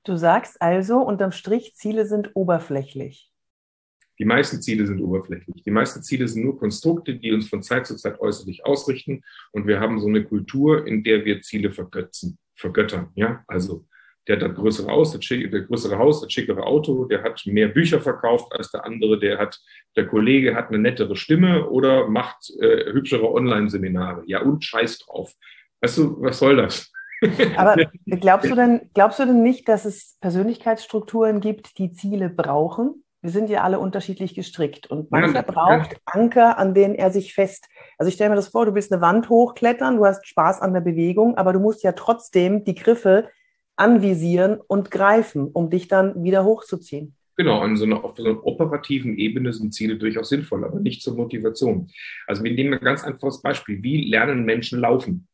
Du 0.06 0.18
sagst 0.18 0.62
also, 0.62 1.00
unterm 1.00 1.31
Strich, 1.31 1.75
Ziele 1.75 2.06
sind 2.06 2.31
oberflächlich. 2.33 3.32
Die 4.19 4.25
meisten 4.25 4.62
Ziele 4.62 4.86
sind 4.86 5.01
oberflächlich. 5.01 5.63
Die 5.63 5.71
meisten 5.71 6.04
Ziele 6.04 6.27
sind 6.27 6.44
nur 6.44 6.57
Konstrukte, 6.57 7.15
die 7.15 7.31
uns 7.31 7.50
von 7.50 7.63
Zeit 7.63 7.88
zu 7.88 7.95
Zeit 7.95 8.19
äußerlich 8.19 8.65
ausrichten. 8.65 9.24
Und 9.51 9.68
wir 9.68 9.80
haben 9.80 10.00
so 10.00 10.08
eine 10.08 10.24
Kultur, 10.24 10.86
in 10.86 11.03
der 11.03 11.25
wir 11.25 11.41
Ziele 11.41 11.72
vergötzen, 11.72 12.38
vergöttern. 12.55 13.10
Ja, 13.15 13.43
also 13.48 13.86
der 14.27 14.38
hat 14.38 14.43
das 14.43 14.55
größere 14.55 14.88
Haus, 14.89 15.12
das, 15.12 15.27
das 15.27 15.67
größere 15.67 15.98
Haus, 15.98 16.22
das 16.22 16.32
schickere 16.32 16.63
Auto, 16.63 17.05
der 17.05 17.24
hat 17.24 17.46
mehr 17.46 17.67
Bücher 17.67 18.00
verkauft 18.00 18.53
als 18.53 18.72
der 18.72 18.86
andere, 18.86 19.20
der 19.20 19.38
hat, 19.38 19.60
der 19.98 20.08
Kollege 20.08 20.55
hat 20.55 20.70
eine 20.70 20.79
nettere 20.79 21.15
Stimme 21.15 21.70
oder 21.70 22.08
macht 22.08 22.50
äh, 22.60 22.93
hübschere 22.93 23.29
Online-Seminare. 23.29 24.24
Ja, 24.25 24.41
und 24.41 24.63
scheiß 24.63 25.00
drauf. 25.00 25.34
Weißt 25.82 25.98
du, 25.98 26.22
was 26.22 26.39
soll 26.39 26.55
das? 26.55 26.89
Aber 27.58 27.75
glaubst 28.05 28.50
du 28.50 28.55
denn, 28.55 28.89
glaubst 28.93 29.20
du 29.20 29.25
denn 29.25 29.43
nicht, 29.43 29.67
dass 29.67 29.86
es 29.86 30.17
Persönlichkeitsstrukturen 30.22 31.41
gibt, 31.41 31.77
die 31.77 31.91
Ziele 31.91 32.29
brauchen? 32.29 33.02
Wir 33.24 33.32
sind 33.32 33.50
ja 33.50 33.63
alle 33.63 33.80
unterschiedlich 33.80 34.36
gestrickt 34.36 34.88
und 34.88 35.10
mancher 35.10 35.36
ja, 35.36 35.42
braucht 35.42 35.96
Anker, 36.06 36.58
an 36.58 36.74
denen 36.74 36.94
er 36.94 37.10
sich 37.10 37.34
fest. 37.34 37.70
Also 37.98 38.10
ich 38.10 38.15
stelle 38.15 38.32
mir 38.32 38.36
das 38.36 38.50
vor, 38.50 38.65
du 38.65 38.75
willst 38.75 38.92
eine 38.92 39.01
Wand 39.01 39.30
hochklettern, 39.30 39.96
du 39.96 40.06
hast 40.06 40.27
Spaß 40.27 40.62
an 40.62 40.74
der 40.74 40.82
Bewegung, 40.82 41.38
aber 41.38 41.53
du 41.53 41.60
musst 41.60 41.84
ja 41.84 41.94
trotzdem 41.94 42.65
die 42.65 42.75
Griffe 42.75 43.30
anvisieren 43.77 44.60
und 44.68 44.92
greifen, 44.92 45.48
um 45.48 45.70
dich 45.70 45.88
dann 45.88 46.22
wieder 46.22 46.44
hochzuziehen. 46.44 47.15
Genau, 47.38 47.62
an 47.62 47.77
so 47.77 47.86
einer, 47.86 48.03
auf 48.03 48.18
so 48.18 48.25
einer 48.25 48.46
operativen 48.46 49.18
Ebene 49.18 49.53
sind 49.53 49.74
Ziele 49.74 49.98
durchaus 49.98 50.27
sinnvoll, 50.27 50.65
aber 50.65 50.82
nicht 50.82 51.01
zur 51.01 51.15
Motivation. 51.15 51.89
Also 52.27 52.44
wir 52.44 52.51
nehmen 52.51 52.74
ein 52.74 52.84
ganz 52.84 53.06
einfaches 53.06 53.42
Beispiel. 53.42 53.82
Wie 53.82 54.10
lernen 54.10 54.44
Menschen 54.44 54.80
laufen? 54.82 55.27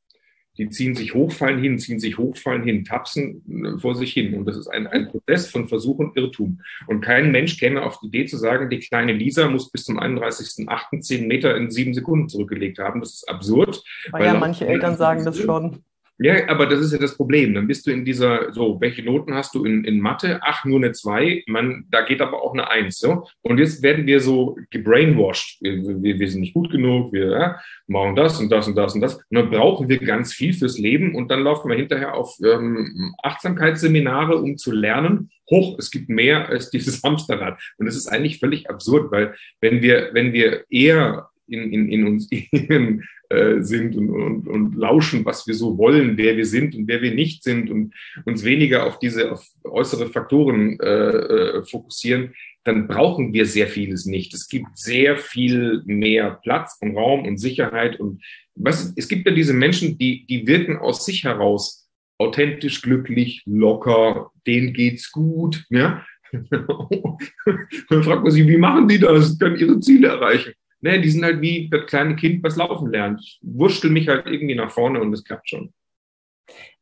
Die 0.60 0.70
ziehen 0.70 0.94
sich 0.94 1.14
hoch, 1.14 1.32
fallen 1.32 1.60
hin, 1.60 1.80
ziehen 1.80 2.00
sich 2.00 2.18
hoch, 2.18 2.36
fallen 2.36 2.64
hin, 2.64 2.84
tapsen 2.84 3.42
äh, 3.66 3.80
vor 3.80 3.96
sich 3.96 4.12
hin. 4.14 4.34
Und 4.34 4.46
das 4.46 4.58
ist 4.58 4.68
ein, 4.68 4.88
ein 4.88 5.08
Prozess 5.08 5.50
von 5.50 5.70
Versuch 5.70 5.98
und 5.98 6.18
Irrtum. 6.18 6.62
Und 6.86 7.02
kein 7.02 7.32
Mensch 7.32 7.58
käme 7.58 7.82
auf 7.82 8.00
die 8.02 8.08
Idee 8.08 8.26
zu 8.26 8.38
sagen, 8.38 8.70
die 8.70 8.80
kleine 8.80 9.14
Lisa 9.14 9.48
muss 9.48 9.72
bis 9.72 9.86
zum 9.86 10.00
31.08. 10.00 11.00
10 11.00 11.28
Meter 11.28 11.56
in 11.56 11.72
sieben 11.72 11.94
Sekunden 11.94 12.28
zurückgelegt 12.28 12.78
haben. 12.78 13.00
Das 13.00 13.14
ist 13.14 13.30
absurd. 13.30 13.82
Oh 14.12 14.18
ja, 14.18 14.34
manche 14.34 14.68
Eltern 14.68 14.98
sagen 14.98 15.24
das 15.24 15.40
schon. 15.40 15.84
Ja, 16.22 16.50
aber 16.50 16.66
das 16.66 16.82
ist 16.82 16.92
ja 16.92 16.98
das 16.98 17.16
Problem. 17.16 17.54
Dann 17.54 17.66
bist 17.66 17.88
du 17.88 17.92
in 17.92 18.04
dieser, 18.04 18.52
so, 18.52 18.82
welche 18.82 19.04
Noten 19.04 19.34
hast 19.34 19.56
du 19.56 19.64
in, 19.64 19.86
in 19.86 20.02
Mathe? 20.02 20.42
Ach, 20.44 20.66
nur 20.66 20.78
eine 20.78 20.92
zwei. 20.92 21.44
Man, 21.48 21.86
da 21.90 22.02
geht 22.02 22.20
aber 22.20 22.42
auch 22.42 22.52
eine 22.52 22.70
eins. 22.70 23.00
So. 23.00 23.26
Und 23.42 23.58
jetzt 23.58 23.82
werden 23.84 24.06
wir 24.06 24.20
so 24.20 24.58
gebrainwashed. 24.70 25.62
Wir, 25.62 26.04
wir, 26.04 26.20
wir 26.20 26.30
sind 26.30 26.42
nicht 26.42 26.54
gut 26.54 26.72
genug, 26.72 27.14
wir 27.14 27.32
ja, 27.32 27.60
machen 27.88 28.18
das 28.18 28.38
und 28.38 28.52
das 28.52 28.68
und 28.68 28.76
das 28.76 28.96
und 28.96 29.00
das. 29.00 29.16
Und 29.16 29.24
dann 29.32 29.50
brauchen 29.50 29.88
wir 29.88 29.98
ganz 30.00 30.34
viel 30.34 30.52
fürs 30.52 30.78
Leben 30.78 31.16
und 31.16 31.32
dann 31.32 31.42
laufen 31.42 31.70
wir 31.70 31.78
hinterher 31.78 32.14
auf 32.16 32.36
ähm, 32.44 33.16
Achtsamkeitsseminare, 33.24 34.36
um 34.36 34.58
zu 34.58 34.74
lernen. 34.74 35.30
Hoch, 35.50 35.78
es 35.80 35.90
gibt 35.90 36.10
mehr 36.10 36.50
als 36.50 36.70
dieses 36.70 37.02
Hamsterrad. 37.04 37.62
Und 37.78 37.86
das 37.86 37.96
ist 37.96 38.08
eigentlich 38.08 38.40
völlig 38.40 38.70
absurd, 38.70 39.10
weil 39.14 39.36
wenn 39.62 39.82
wir, 39.82 40.10
wenn 40.12 40.34
wir 40.34 40.66
eher 40.70 41.30
in, 41.48 41.72
in, 41.72 41.90
in 41.90 42.08
uns 42.08 42.30
äh, 43.30 43.62
sind 43.62 43.96
und, 43.96 44.10
und, 44.10 44.48
und 44.48 44.76
lauschen, 44.76 45.24
was 45.26 45.46
wir 45.46 45.54
so 45.54 45.78
wollen, 45.78 46.18
wer 46.18 46.36
wir 46.36 46.46
sind 46.46 46.76
und 46.76 46.88
wer 46.88 47.02
wir 47.02 47.14
nicht 47.14 47.44
sind 47.44 47.70
und 47.70 47.94
uns 48.26 48.44
weniger 48.44 48.86
auf 48.86 49.00
diese 49.00 49.32
auf 49.32 49.48
äußere 49.64 50.08
Faktoren 50.08 50.80
äh, 50.80 50.88
äh, 50.88 51.64
fokussieren, 51.64 52.34
dann 52.64 52.88
brauchen 52.88 53.32
wir 53.32 53.46
sehr 53.46 53.68
vieles 53.68 54.06
nicht. 54.06 54.34
Es 54.34 54.48
gibt 54.48 54.78
sehr 54.78 55.18
viel 55.18 55.84
mehr 55.86 56.40
Platz 56.42 56.78
und 56.82 56.96
Raum 56.98 57.26
und 57.26 57.38
Sicherheit 57.38 58.00
und 58.00 58.22
was, 58.56 58.94
es 58.96 59.08
gibt 59.08 59.26
ja 59.26 59.34
diese 59.34 59.54
Menschen, 59.54 59.98
die, 59.98 60.26
die 60.26 60.46
wirken 60.46 60.78
aus 60.78 61.06
sich 61.06 61.24
heraus 61.24 61.88
authentisch, 62.18 62.82
glücklich, 62.82 63.44
locker, 63.46 64.32
denen 64.46 64.74
geht's 64.74 65.12
gut, 65.12 65.66
ja. 65.70 66.06
dann 66.32 68.04
fragt 68.04 68.24
man 68.24 68.32
sich, 68.32 68.46
wie 68.46 68.58
machen 68.58 68.88
die 68.88 69.00
das? 69.00 69.40
Können 69.40 69.58
ihre 69.58 69.80
Ziele 69.80 70.10
erreichen? 70.10 70.54
Ne, 70.82 71.02
die 71.02 71.10
sind 71.10 71.24
halt 71.24 71.42
wie 71.42 71.70
das 71.70 71.86
kleine 71.88 72.16
Kind, 72.16 72.42
was 72.44 72.56
laufen 72.56 72.90
lernt. 72.92 73.40
Wurschtel 73.42 73.92
mich 73.92 74.08
halt 74.08 74.28
irgendwie 74.28 74.56
nach 74.56 74.72
vorne 74.72 75.02
und 75.02 75.12
es 75.12 75.24
klappt 75.24 75.50
schon. 75.50 75.74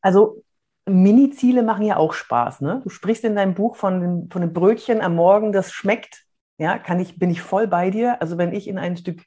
Also 0.01 0.43
Mini-Ziele 0.87 1.63
machen 1.63 1.85
ja 1.85 1.97
auch 1.97 2.13
Spaß. 2.13 2.61
Ne? 2.61 2.81
Du 2.83 2.89
sprichst 2.89 3.23
in 3.23 3.35
deinem 3.35 3.55
Buch 3.55 3.75
von, 3.75 3.99
dem, 3.99 4.29
von 4.29 4.41
dem 4.41 4.53
Brötchen 4.53 5.01
am 5.01 5.15
Morgen, 5.15 5.51
das 5.51 5.71
schmeckt. 5.71 6.23
Ja, 6.59 6.77
kann 6.77 6.99
ich, 6.99 7.19
bin 7.19 7.29
ich 7.29 7.41
voll 7.41 7.67
bei 7.67 7.89
dir. 7.89 8.21
Also 8.21 8.37
wenn 8.37 8.53
ich 8.53 8.67
in 8.67 8.77
ein 8.77 8.97
Stück 8.97 9.23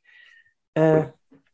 äh, 0.75 1.05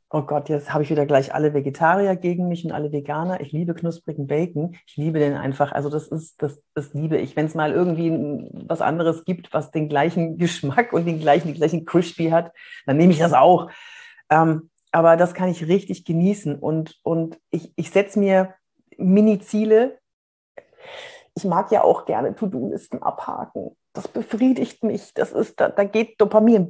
Oh 0.08 0.22
Gott, 0.22 0.48
jetzt 0.48 0.72
habe 0.72 0.84
ich 0.84 0.90
wieder 0.90 1.04
gleich 1.04 1.34
alle 1.34 1.52
Vegetarier 1.52 2.14
gegen 2.14 2.46
mich 2.46 2.64
und 2.64 2.70
alle 2.70 2.92
Veganer. 2.92 3.40
Ich 3.40 3.50
liebe 3.50 3.74
knusprigen 3.74 4.28
Bacon. 4.28 4.76
Ich 4.86 4.96
liebe 4.96 5.18
den 5.18 5.34
einfach. 5.34 5.72
Also 5.72 5.90
das 5.90 6.06
ist, 6.06 6.40
das, 6.40 6.62
das 6.74 6.94
liebe 6.94 7.16
ich. 7.16 7.34
Wenn 7.34 7.46
es 7.46 7.56
mal 7.56 7.72
irgendwie 7.72 8.48
was 8.68 8.80
anderes 8.80 9.24
gibt, 9.24 9.52
was 9.52 9.72
den 9.72 9.88
gleichen 9.88 10.38
Geschmack 10.38 10.92
und 10.92 11.06
den 11.06 11.18
gleichen, 11.18 11.48
den 11.48 11.56
gleichen 11.56 11.84
Crispy 11.84 12.28
hat, 12.28 12.52
dann 12.86 12.98
nehme 12.98 13.12
ich 13.12 13.18
das 13.18 13.32
auch. 13.32 13.68
Ähm, 14.30 14.70
aber 14.92 15.16
das 15.16 15.34
kann 15.34 15.48
ich 15.48 15.66
richtig 15.66 16.04
genießen. 16.04 16.56
Und, 16.56 17.00
und 17.02 17.40
ich, 17.50 17.72
ich 17.74 17.90
setze 17.90 18.20
mir 18.20 18.54
Mini-Ziele. 18.96 19.98
Ich 21.34 21.44
mag 21.44 21.72
ja 21.72 21.82
auch 21.82 22.06
gerne 22.06 22.34
To-Do-Listen 22.36 23.02
abhaken. 23.02 23.76
Das 23.92 24.06
befriedigt 24.06 24.84
mich. 24.84 25.12
Das 25.14 25.32
ist, 25.32 25.60
da, 25.60 25.68
da 25.68 25.82
geht 25.82 26.20
Dopamin. 26.20 26.68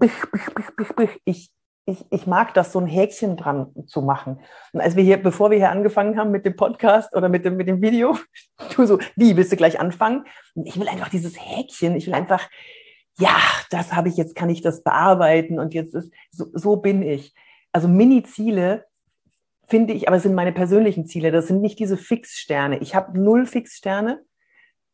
Ich, 1.25 1.53
ich, 1.87 2.05
ich 2.11 2.27
mag 2.27 2.53
das, 2.53 2.73
so 2.73 2.81
ein 2.81 2.89
Häkchen 2.89 3.37
dran 3.37 3.73
zu 3.87 4.03
machen. 4.03 4.41
Und 4.73 4.81
als 4.81 4.97
wir 4.97 5.05
hier, 5.05 5.23
bevor 5.23 5.51
wir 5.51 5.57
hier 5.57 5.71
angefangen 5.71 6.19
haben 6.19 6.33
mit 6.33 6.45
dem 6.45 6.57
Podcast 6.57 7.15
oder 7.15 7.29
mit 7.29 7.45
dem, 7.45 7.57
mit 7.57 7.69
dem 7.69 7.81
Video, 7.81 8.19
du 8.77 8.87
so, 8.87 8.99
wie, 9.15 9.37
willst 9.37 9.53
du 9.53 9.57
gleich 9.57 9.79
anfangen? 9.79 10.25
Und 10.55 10.67
ich 10.67 10.79
will 10.79 10.89
einfach 10.89 11.09
dieses 11.09 11.37
Häkchen, 11.39 11.95
ich 11.95 12.07
will 12.09 12.15
einfach, 12.15 12.51
ja, 13.19 13.37
das 13.71 13.93
habe 13.93 14.09
ich, 14.09 14.17
jetzt 14.17 14.35
kann 14.35 14.51
ich 14.51 14.63
das 14.63 14.83
bearbeiten 14.83 15.61
und 15.61 15.75
jetzt 15.75 15.95
ist, 15.95 16.13
so, 16.31 16.47
so 16.53 16.77
bin 16.77 17.03
ich. 17.03 17.33
Also 17.73 17.87
Mini-Ziele 17.87 18.85
finde 19.69 19.95
ich, 19.95 20.09
aber 20.09 20.17
es 20.17 20.25
sind 20.25 20.35
meine 20.35 20.53
persönlichen 20.53 21.07
Ziele, 21.07 21.31
das 21.31 21.47
sind 21.47 21.61
nicht 21.61 21.79
diese 21.79 21.97
Fixsterne. 21.97 22.79
Ich 22.79 22.97
habe 22.97 23.19
null 23.19 23.47
Fixsterne, 23.47 24.23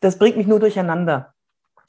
das 0.00 0.18
bringt 0.18 0.36
mich 0.36 0.46
nur 0.46 0.60
durcheinander. 0.60 1.34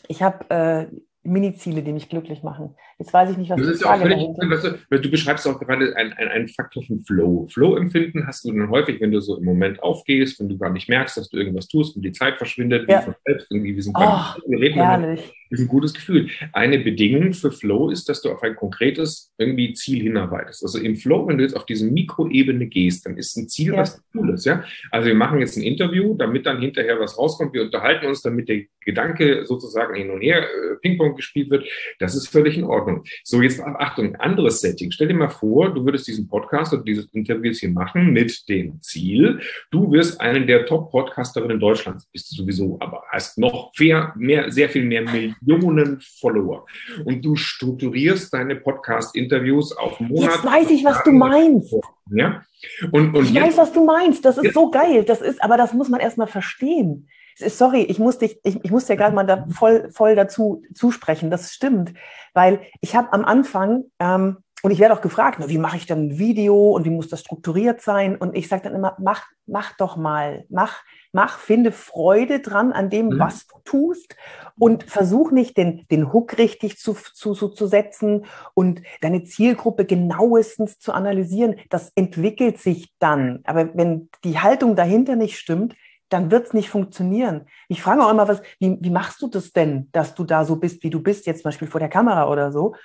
Ich 0.07 0.24
habe 0.24 0.50
äh, 0.50 0.88
Mini-Ziele, 1.24 1.82
die 1.82 1.94
mich 1.94 2.10
glücklich 2.10 2.44
machen. 2.44 2.75
Jetzt 3.00 3.13
weiß 3.13 3.32
ich 3.32 3.38
nicht, 3.38 3.50
was 3.50 3.60
das 3.60 3.68
ist 3.70 3.84
Frage 3.84 4.03
auch 4.03 4.08
völlig, 4.08 4.38
dahinter. 4.38 4.77
Du, 4.89 5.00
du 5.00 5.10
beschreibst 5.10 5.48
auch 5.48 5.60
gerade 5.60 5.96
einen, 5.96 6.13
einen, 6.13 6.48
Faktor 6.48 6.84
von 6.84 7.00
Flow. 7.01 7.48
Flow-Empfinden 7.51 8.27
hast 8.27 8.46
du 8.46 8.51
dann 8.51 8.70
häufig, 8.70 9.00
wenn 9.00 9.12
du 9.12 9.22
so 9.22 9.38
im 9.38 9.46
Moment 9.46 9.82
aufgehst, 9.82 10.39
wenn 10.39 10.50
du 10.50 10.58
gar 10.58 10.70
nicht 10.70 10.89
merkst, 10.89 11.18
dass 11.18 11.30
du 11.30 11.38
irgendwas 11.38 11.68
tust 11.68 11.96
und 11.96 12.03
die 12.03 12.12
Zeit 12.12 12.38
verschwindet, 12.38 12.89
ja. 12.89 13.00
wie 13.00 13.06
von 13.06 13.15
selbst, 13.25 13.48
irgendwie, 13.50 13.75
wir 13.75 13.84
sind 13.84 13.96
oh, 13.98 14.01
herrlich 14.01 15.34
ist 15.53 15.62
ein 15.62 15.67
gutes 15.67 15.93
Gefühl. 15.93 16.29
Eine 16.51 16.79
Bedingung 16.79 17.33
für 17.33 17.51
Flow 17.51 17.89
ist, 17.89 18.10
dass 18.10 18.22
du 18.22 18.31
auf 18.31 18.41
ein 18.43 18.55
konkretes 18.55 19.31
irgendwie 19.38 19.74
Ziel 19.74 20.01
hinarbeitest. 20.01 20.63
Also 20.63 20.79
im 20.79 20.95
Flow, 20.95 21.27
wenn 21.27 21.38
du 21.38 21.43
jetzt 21.43 21.55
auf 21.55 21.65
diese 21.65 21.86
Mikroebene 21.86 22.67
gehst, 22.67 23.05
dann 23.05 23.17
ist 23.17 23.36
ein 23.38 23.48
Ziel 23.48 23.74
ja. 23.74 23.77
was 23.77 24.01
Cooles, 24.12 24.45
ja. 24.45 24.63
Also 24.91 25.07
wir 25.07 25.15
machen 25.15 25.39
jetzt 25.39 25.57
ein 25.57 25.63
Interview, 25.63 26.15
damit 26.15 26.45
dann 26.45 26.60
hinterher 26.60 27.00
was 27.00 27.17
rauskommt. 27.17 27.53
Wir 27.53 27.63
unterhalten 27.63 28.05
uns, 28.07 28.22
damit 28.22 28.50
der 28.50 28.63
Gedanke 28.86 29.45
sozusagen 29.45 29.95
hin 29.95 30.10
und 30.10 30.22
her 30.22 30.43
äh, 30.43 30.75
Ping-Pong 30.81 31.15
gespielt 31.15 31.50
wird. 31.50 31.67
Das 32.00 32.15
ist 32.15 32.27
völlig 32.27 32.57
in 32.57 32.63
Ordnung. 32.63 33.03
So, 33.24 33.41
jetzt 33.41 33.62
Achtung, 33.62 34.15
anderes 34.15 34.62
Setting. 34.62 34.91
Stell 34.91 35.07
dir 35.07 35.13
mal 35.13 35.29
vor, 35.29 35.74
du 35.74 35.86
würdest 35.86 36.07
diesen 36.07 36.27
Podcast 36.27 36.74
oder 36.74 36.83
dieses 36.83 37.05
Interview 37.13 37.45
jetzt 37.45 37.60
hier 37.60 37.69
machen 37.69 38.12
mit 38.12 38.48
dem 38.50 38.81
Ziel, 38.81 39.39
du 39.72 39.91
wirst 39.91 40.19
einen 40.19 40.48
der 40.48 40.65
Top-Podcasterinnen 40.65 41.60
Deutschlands, 41.60 42.07
bist 42.12 42.31
du 42.31 42.36
sowieso, 42.36 42.77
aber 42.79 43.03
hast 43.10 43.38
noch 43.38 43.72
mehr, 43.79 44.13
mehr, 44.17 44.51
sehr 44.51 44.69
viel 44.69 44.86
mehr 44.86 45.03
Millionen 45.03 45.36
Millionen 45.45 46.00
Follower. 46.19 46.65
Und 47.05 47.23
du 47.23 47.35
strukturierst 47.35 48.33
deine 48.33 48.55
Podcast-Interviews 48.55 49.75
auf 49.75 50.00
Monate. 50.00 50.33
Jetzt 50.33 50.45
weiß 50.45 50.71
ich, 50.71 50.83
was 50.83 51.03
du 51.03 51.12
meinst. 51.12 51.75
Ja? 52.12 52.43
Und, 52.91 53.15
und 53.15 53.25
ich 53.25 53.31
jetzt, 53.31 53.43
weiß, 53.45 53.57
was 53.57 53.73
du 53.73 53.85
meinst. 53.85 54.25
Das 54.25 54.38
ist 54.38 54.45
jetzt, 54.45 54.53
so 54.53 54.71
geil. 54.71 55.03
Das 55.03 55.21
ist, 55.21 55.43
aber 55.43 55.57
das 55.57 55.73
muss 55.73 55.89
man 55.89 56.00
erstmal 56.00 56.27
verstehen. 56.27 57.09
Sorry, 57.35 57.81
ich 57.83 57.97
muss 57.97 58.19
dich, 58.19 58.39
ich, 58.43 58.63
ich 58.63 58.71
muss 58.71 58.85
dir 58.85 58.95
gerade 58.95 59.15
mal 59.15 59.25
da 59.25 59.47
voll, 59.50 59.89
voll 59.91 60.15
dazu 60.15 60.63
zusprechen. 60.73 61.31
Das 61.31 61.51
stimmt, 61.51 61.93
weil 62.33 62.62
ich 62.79 62.95
habe 62.95 63.12
am 63.12 63.25
Anfang 63.25 63.85
ähm, 64.00 64.38
und 64.63 64.72
ich 64.72 64.79
werde 64.79 64.93
auch 64.93 65.01
gefragt, 65.01 65.39
wie 65.46 65.58
mache 65.58 65.75
ich 65.75 65.88
dann 65.88 66.08
ein 66.08 66.17
Video 66.17 66.72
und 66.72 66.86
wie 66.86 66.89
muss 66.89 67.10
das 67.10 67.20
strukturiert 67.20 67.82
sein? 67.82 68.15
Und 68.15 68.34
ich 68.34 68.48
sage 68.48 68.63
dann 68.63 68.75
immer, 68.75 68.96
mach, 68.98 69.25
mach 69.46 69.75
doch 69.75 69.98
mal, 69.98 70.46
mach, 70.48 70.84
mach, 71.12 71.38
finde 71.38 71.74
Freude 71.74 72.39
dran 72.39 72.72
an 72.72 72.89
dem, 72.89 73.08
mhm. 73.08 73.20
was 73.20 73.46
du 73.46 73.58
tust 73.65 74.15
und 74.58 74.86
versuch 74.86 75.32
nicht 75.32 75.58
den, 75.58 75.86
den 75.91 76.13
Hook 76.13 76.38
richtig 76.38 76.77
zu, 76.77 76.93
zu, 76.93 77.34
zu, 77.34 77.50
zu 77.50 77.67
setzen 77.67 78.25
und 78.53 78.82
deine 79.01 79.25
Zielgruppe 79.25 79.84
genauestens 79.84 80.79
zu 80.79 80.93
analysieren. 80.93 81.58
Das 81.70 81.91
entwickelt 81.96 82.58
sich 82.58 82.93
dann. 83.00 83.41
Aber 83.43 83.75
wenn 83.75 84.10
die 84.24 84.39
Haltung 84.39 84.77
dahinter 84.77 85.17
nicht 85.17 85.38
stimmt, 85.38 85.75
dann 86.08 86.32
wird 86.32 86.48
es 86.48 86.53
nicht 86.53 86.70
funktionieren. 86.70 87.48
Ich 87.67 87.82
frage 87.82 88.01
auch 88.01 88.12
immer, 88.12 88.29
was, 88.29 88.41
wie, 88.60 88.77
wie 88.79 88.91
machst 88.91 89.22
du 89.22 89.27
das 89.27 89.51
denn, 89.51 89.89
dass 89.91 90.15
du 90.15 90.24
da 90.24 90.46
so 90.46 90.55
bist, 90.55 90.84
wie 90.84 90.89
du 90.89 91.03
bist, 91.03 91.25
jetzt 91.25 91.41
zum 91.41 91.50
Beispiel 91.50 91.67
vor 91.67 91.82
der 91.82 91.89
Kamera 91.89 92.29
oder 92.29 92.53
so? 92.53 92.75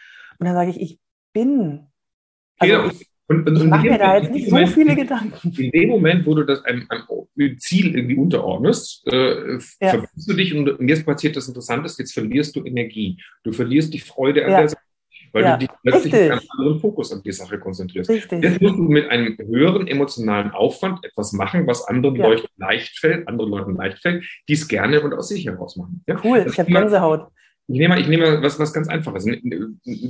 Und 0.41 0.47
dann 0.47 0.55
sage 0.55 0.71
ich, 0.71 0.81
ich 0.81 0.99
bin. 1.33 1.87
Also 2.59 2.75
genau. 2.75 2.91
ich, 2.91 3.09
und, 3.31 3.47
und, 3.47 3.57
ich 3.57 3.65
mache 3.65 3.87
mir 3.87 3.99
da 3.99 4.17
jetzt 4.17 4.33
nicht 4.33 4.51
Moment, 4.51 4.69
so 4.69 4.75
viele 4.75 4.97
Gedanken. 4.97 5.53
In 5.59 5.71
dem 5.71 5.89
Moment, 5.91 6.27
wo 6.27 6.35
du 6.35 6.45
das 6.45 6.65
einem, 6.65 6.87
einem 6.89 7.59
Ziel 7.59 7.95
irgendwie 7.95 8.17
unterordnest, 8.17 9.07
äh, 9.13 9.53
ja. 9.53 9.91
verbindest 9.91 10.31
du 10.31 10.33
dich 10.33 10.55
und, 10.55 10.69
und, 10.69 10.89
jetzt 10.89 11.05
passiert 11.05 11.37
das 11.37 11.47
Interessante, 11.47 11.93
jetzt 11.99 12.15
verlierst 12.15 12.57
du 12.57 12.65
Energie. 12.65 13.19
Du 13.45 13.53
verlierst 13.53 13.93
die 13.93 13.99
Freude 13.99 14.47
an 14.47 14.51
ja. 14.53 14.59
der 14.61 14.69
Sache, 14.71 14.83
weil 15.33 15.43
ja. 15.45 15.53
du 15.53 15.59
dich 15.59 15.69
plötzlich 15.83 16.13
mit 16.15 16.23
einem 16.23 16.41
anderen 16.57 16.81
Fokus 16.81 17.13
an 17.13 17.23
die 17.23 17.33
Sache 17.33 17.59
konzentrierst. 17.59 18.09
Richtig. 18.09 18.43
Jetzt 18.43 18.63
musst 18.63 18.79
du 18.79 18.83
mit 18.83 19.11
einem 19.11 19.37
höheren 19.37 19.87
emotionalen 19.89 20.53
Aufwand 20.53 21.05
etwas 21.05 21.35
machen, 21.35 21.67
was 21.67 21.87
anderen 21.87 22.17
Leuten 22.17 22.49
leicht 22.57 22.99
fällt, 22.99 23.29
anderen 23.29 23.51
Leuten 23.51 23.77
leicht 23.77 23.99
fällt, 23.99 24.25
die 24.49 24.55
es 24.55 24.67
gerne 24.67 25.03
und 25.03 25.13
aus 25.13 25.29
sich 25.29 25.45
heraus 25.45 25.77
machen. 25.77 26.03
Cool, 26.25 26.45
das 26.45 26.55
ich 26.55 26.61
habe 26.61 26.73
Gänsehaut. 26.73 27.29
Ich 27.71 27.79
nehme 27.79 27.95
mal, 27.95 28.01
ich 28.01 28.09
nehme 28.09 28.25
mal 28.25 28.43
was, 28.43 28.59
was 28.59 28.73
ganz 28.73 28.89
Einfaches. 28.89 29.27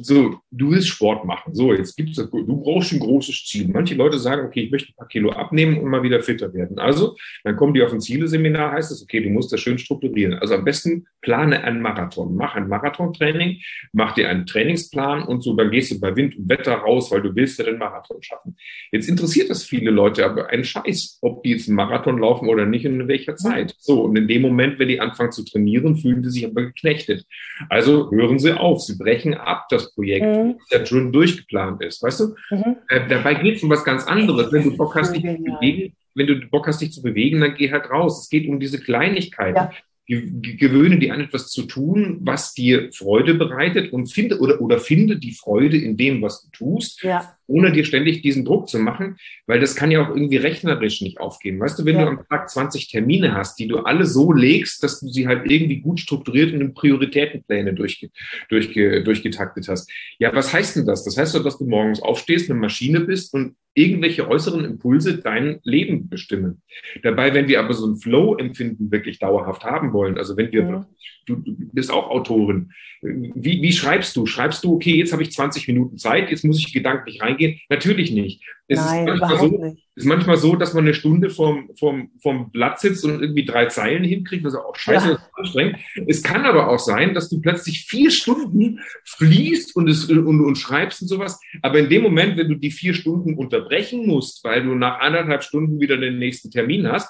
So, 0.02 0.40
du 0.52 0.70
willst 0.70 0.86
Sport 0.86 1.24
machen. 1.24 1.54
So, 1.56 1.74
jetzt 1.74 1.96
gibt's 1.96 2.14
du 2.14 2.60
brauchst 2.62 2.92
ein 2.92 3.00
großes 3.00 3.46
Ziel. 3.46 3.66
Manche 3.66 3.96
Leute 3.96 4.16
sagen, 4.16 4.46
okay, 4.46 4.60
ich 4.60 4.70
möchte 4.70 4.92
ein 4.92 4.94
paar 4.94 5.08
Kilo 5.08 5.32
abnehmen 5.32 5.76
und 5.78 5.90
mal 5.90 6.04
wieder 6.04 6.22
fitter 6.22 6.54
werden. 6.54 6.78
Also, 6.78 7.16
dann 7.42 7.56
kommen 7.56 7.74
die 7.74 7.82
auf 7.82 7.92
ein 7.92 8.00
Zieleseminar, 8.00 8.70
heißt 8.70 8.92
es, 8.92 9.02
okay, 9.02 9.20
du 9.20 9.30
musst 9.30 9.52
das 9.52 9.60
schön 9.60 9.76
strukturieren. 9.76 10.34
Also 10.34 10.54
am 10.54 10.64
besten 10.64 11.08
plane 11.20 11.64
einen 11.64 11.82
Marathon. 11.82 12.36
Mach 12.36 12.54
ein 12.54 12.68
Marathontraining, 12.68 13.60
mach 13.92 14.14
dir 14.14 14.28
einen 14.28 14.46
Trainingsplan 14.46 15.24
und 15.24 15.42
so, 15.42 15.56
dann 15.56 15.72
gehst 15.72 15.90
du 15.90 15.98
bei 15.98 16.14
Wind 16.14 16.36
und 16.36 16.48
Wetter 16.48 16.74
raus, 16.74 17.10
weil 17.10 17.22
du 17.22 17.34
willst 17.34 17.58
ja 17.58 17.64
den 17.64 17.78
Marathon 17.78 18.22
schaffen. 18.22 18.56
Jetzt 18.92 19.08
interessiert 19.08 19.50
das 19.50 19.64
viele 19.64 19.90
Leute 19.90 20.24
aber 20.24 20.48
einen 20.50 20.62
Scheiß, 20.62 21.18
ob 21.22 21.42
die 21.42 21.50
jetzt 21.50 21.66
einen 21.66 21.76
Marathon 21.76 22.18
laufen 22.18 22.48
oder 22.48 22.66
nicht 22.66 22.86
und 22.86 23.00
in 23.00 23.08
welcher 23.08 23.34
Zeit. 23.34 23.74
So, 23.78 24.02
und 24.02 24.14
in 24.14 24.28
dem 24.28 24.42
Moment, 24.42 24.78
wenn 24.78 24.88
die 24.88 25.00
anfangen 25.00 25.32
zu 25.32 25.44
trainieren, 25.44 25.96
fühlen 25.96 26.22
die 26.22 26.30
sich 26.30 26.46
aber 26.46 26.62
geknechtet. 26.62 27.26
Also 27.68 28.10
hören 28.10 28.38
Sie 28.38 28.52
auf, 28.52 28.80
Sie 28.80 28.96
brechen 28.96 29.34
ab 29.34 29.66
das 29.70 29.94
Projekt, 29.94 30.26
mhm. 30.26 30.56
das 30.70 30.88
schon 30.88 31.12
durchgeplant 31.12 31.82
ist. 31.82 32.02
Weißt 32.02 32.20
du? 32.20 32.34
Mhm. 32.50 32.76
Äh, 32.88 33.08
dabei 33.08 33.34
geht 33.34 33.56
es 33.56 33.62
um 33.62 33.70
was 33.70 33.84
ganz 33.84 34.06
anderes. 34.06 34.52
Wenn 34.52 34.64
du 34.64 34.76
Bock 34.76 34.94
hast, 34.94 35.14
dich 35.14 35.22
zu 35.22 35.42
bewegen, 35.42 35.94
wenn 36.14 36.26
du 36.26 36.40
Bock 36.48 36.66
hast, 36.66 36.80
dich 36.80 36.92
zu 36.92 37.02
bewegen, 37.02 37.40
dann 37.40 37.54
geh 37.54 37.70
halt 37.70 37.90
raus. 37.90 38.22
Es 38.22 38.28
geht 38.28 38.48
um 38.48 38.60
diese 38.60 38.80
Kleinigkeiten. 38.80 39.56
Ja 39.56 39.70
gewöhne 40.08 40.98
dir 40.98 41.12
an 41.12 41.20
etwas 41.20 41.48
zu 41.48 41.64
tun, 41.64 42.20
was 42.22 42.54
dir 42.54 42.90
Freude 42.94 43.34
bereitet 43.34 43.92
und 43.92 44.06
finde 44.06 44.40
oder, 44.40 44.58
oder 44.62 44.78
finde 44.78 45.18
die 45.18 45.32
Freude 45.32 45.76
in 45.76 45.98
dem, 45.98 46.22
was 46.22 46.42
du 46.42 46.48
tust, 46.50 47.02
ja. 47.02 47.36
Ohne 47.48 47.72
dir 47.72 47.84
ständig 47.84 48.22
diesen 48.22 48.44
Druck 48.44 48.68
zu 48.68 48.78
machen, 48.78 49.16
weil 49.46 49.58
das 49.58 49.74
kann 49.74 49.90
ja 49.90 50.04
auch 50.04 50.14
irgendwie 50.14 50.36
rechnerisch 50.36 51.00
nicht 51.00 51.18
aufgehen. 51.18 51.58
Weißt 51.58 51.78
du, 51.78 51.84
wenn 51.84 51.96
ja. 51.96 52.02
du 52.02 52.08
am 52.10 52.28
Tag 52.28 52.48
20 52.48 52.88
Termine 52.88 53.34
hast, 53.34 53.58
die 53.58 53.66
du 53.66 53.78
alle 53.78 54.04
so 54.04 54.32
legst, 54.32 54.82
dass 54.82 55.00
du 55.00 55.08
sie 55.08 55.26
halt 55.26 55.50
irgendwie 55.50 55.80
gut 55.80 55.98
strukturiert 55.98 56.52
in 56.52 56.74
Prioritätenpläne 56.74 57.74
durchge, 57.74 58.10
durchge, 58.50 59.02
durchgetaktet 59.02 59.66
hast. 59.68 59.90
Ja, 60.18 60.34
was 60.34 60.52
heißt 60.52 60.76
denn 60.76 60.86
das? 60.86 61.04
Das 61.04 61.16
heißt 61.16 61.34
doch, 61.34 61.42
dass 61.42 61.58
du 61.58 61.66
morgens 61.66 62.02
aufstehst, 62.02 62.50
eine 62.50 62.60
Maschine 62.60 63.00
bist 63.00 63.32
und 63.34 63.56
irgendwelche 63.78 64.28
äußeren 64.28 64.64
Impulse 64.64 65.18
dein 65.18 65.60
Leben 65.62 66.08
bestimmen. 66.08 66.62
Dabei, 67.02 67.32
wenn 67.32 67.48
wir 67.48 67.60
aber 67.60 67.74
so 67.74 67.86
ein 67.86 67.96
Flow-Empfinden 67.96 68.90
wirklich 68.90 69.20
dauerhaft 69.20 69.64
haben 69.64 69.92
wollen, 69.92 70.18
also 70.18 70.36
wenn 70.36 70.50
wir, 70.50 70.62
ja. 70.62 70.88
du, 71.26 71.36
du, 71.36 71.54
bist 71.72 71.92
auch 71.92 72.10
Autorin, 72.10 72.72
wie, 73.00 73.62
wie 73.62 73.72
schreibst 73.72 74.16
du? 74.16 74.26
Schreibst 74.26 74.64
du, 74.64 74.74
okay, 74.74 74.96
jetzt 74.96 75.12
habe 75.12 75.22
ich 75.22 75.30
20 75.30 75.68
Minuten 75.68 75.96
Zeit, 75.96 76.30
jetzt 76.30 76.44
muss 76.44 76.58
ich 76.58 76.72
gedanklich 76.72 77.22
reingehen? 77.38 77.60
Natürlich 77.68 78.10
nicht. 78.10 78.42
Es 78.66 78.78
Nein, 78.78 79.08
ist 79.08 79.16
überhaupt 79.16 79.40
so, 79.40 79.64
nicht. 79.64 79.86
ist 79.94 80.04
manchmal 80.04 80.36
so, 80.36 80.54
dass 80.54 80.74
man 80.74 80.84
eine 80.84 80.94
Stunde 80.94 81.30
vorm, 81.30 81.70
vorm, 81.78 82.10
vorm 82.20 82.50
Blatt 82.50 82.80
sitzt 82.80 83.04
und 83.04 83.20
irgendwie 83.20 83.44
drei 83.44 83.66
Zeilen 83.66 84.04
hinkriegt, 84.04 84.44
was 84.44 84.54
auch 84.54 84.76
scheiße 84.76 85.08
ja. 85.08 85.14
ist, 85.14 85.22
anstrengend. 85.34 85.78
Es 86.06 86.22
kann 86.22 86.44
aber 86.44 86.68
auch 86.68 86.78
sein, 86.78 87.14
dass 87.14 87.28
du 87.28 87.40
plötzlich 87.40 87.86
vier 87.86 88.10
Stunden 88.10 88.80
fließt 89.04 89.74
und, 89.76 89.88
es, 89.88 90.04
und, 90.04 90.44
und 90.44 90.56
schreibst 90.56 91.00
und 91.02 91.08
sowas. 91.08 91.40
Aber 91.62 91.78
in 91.78 91.88
dem 91.88 92.02
Moment, 92.02 92.36
wenn 92.36 92.48
du 92.48 92.56
die 92.56 92.70
vier 92.70 92.94
Stunden 92.94 93.34
unterbrechen 93.34 94.06
musst, 94.06 94.44
weil 94.44 94.62
du 94.64 94.74
nach 94.74 95.00
anderthalb 95.00 95.42
Stunden 95.42 95.80
wieder 95.80 95.96
den 95.96 96.18
nächsten 96.18 96.50
Termin 96.50 96.86
hast, 96.88 97.08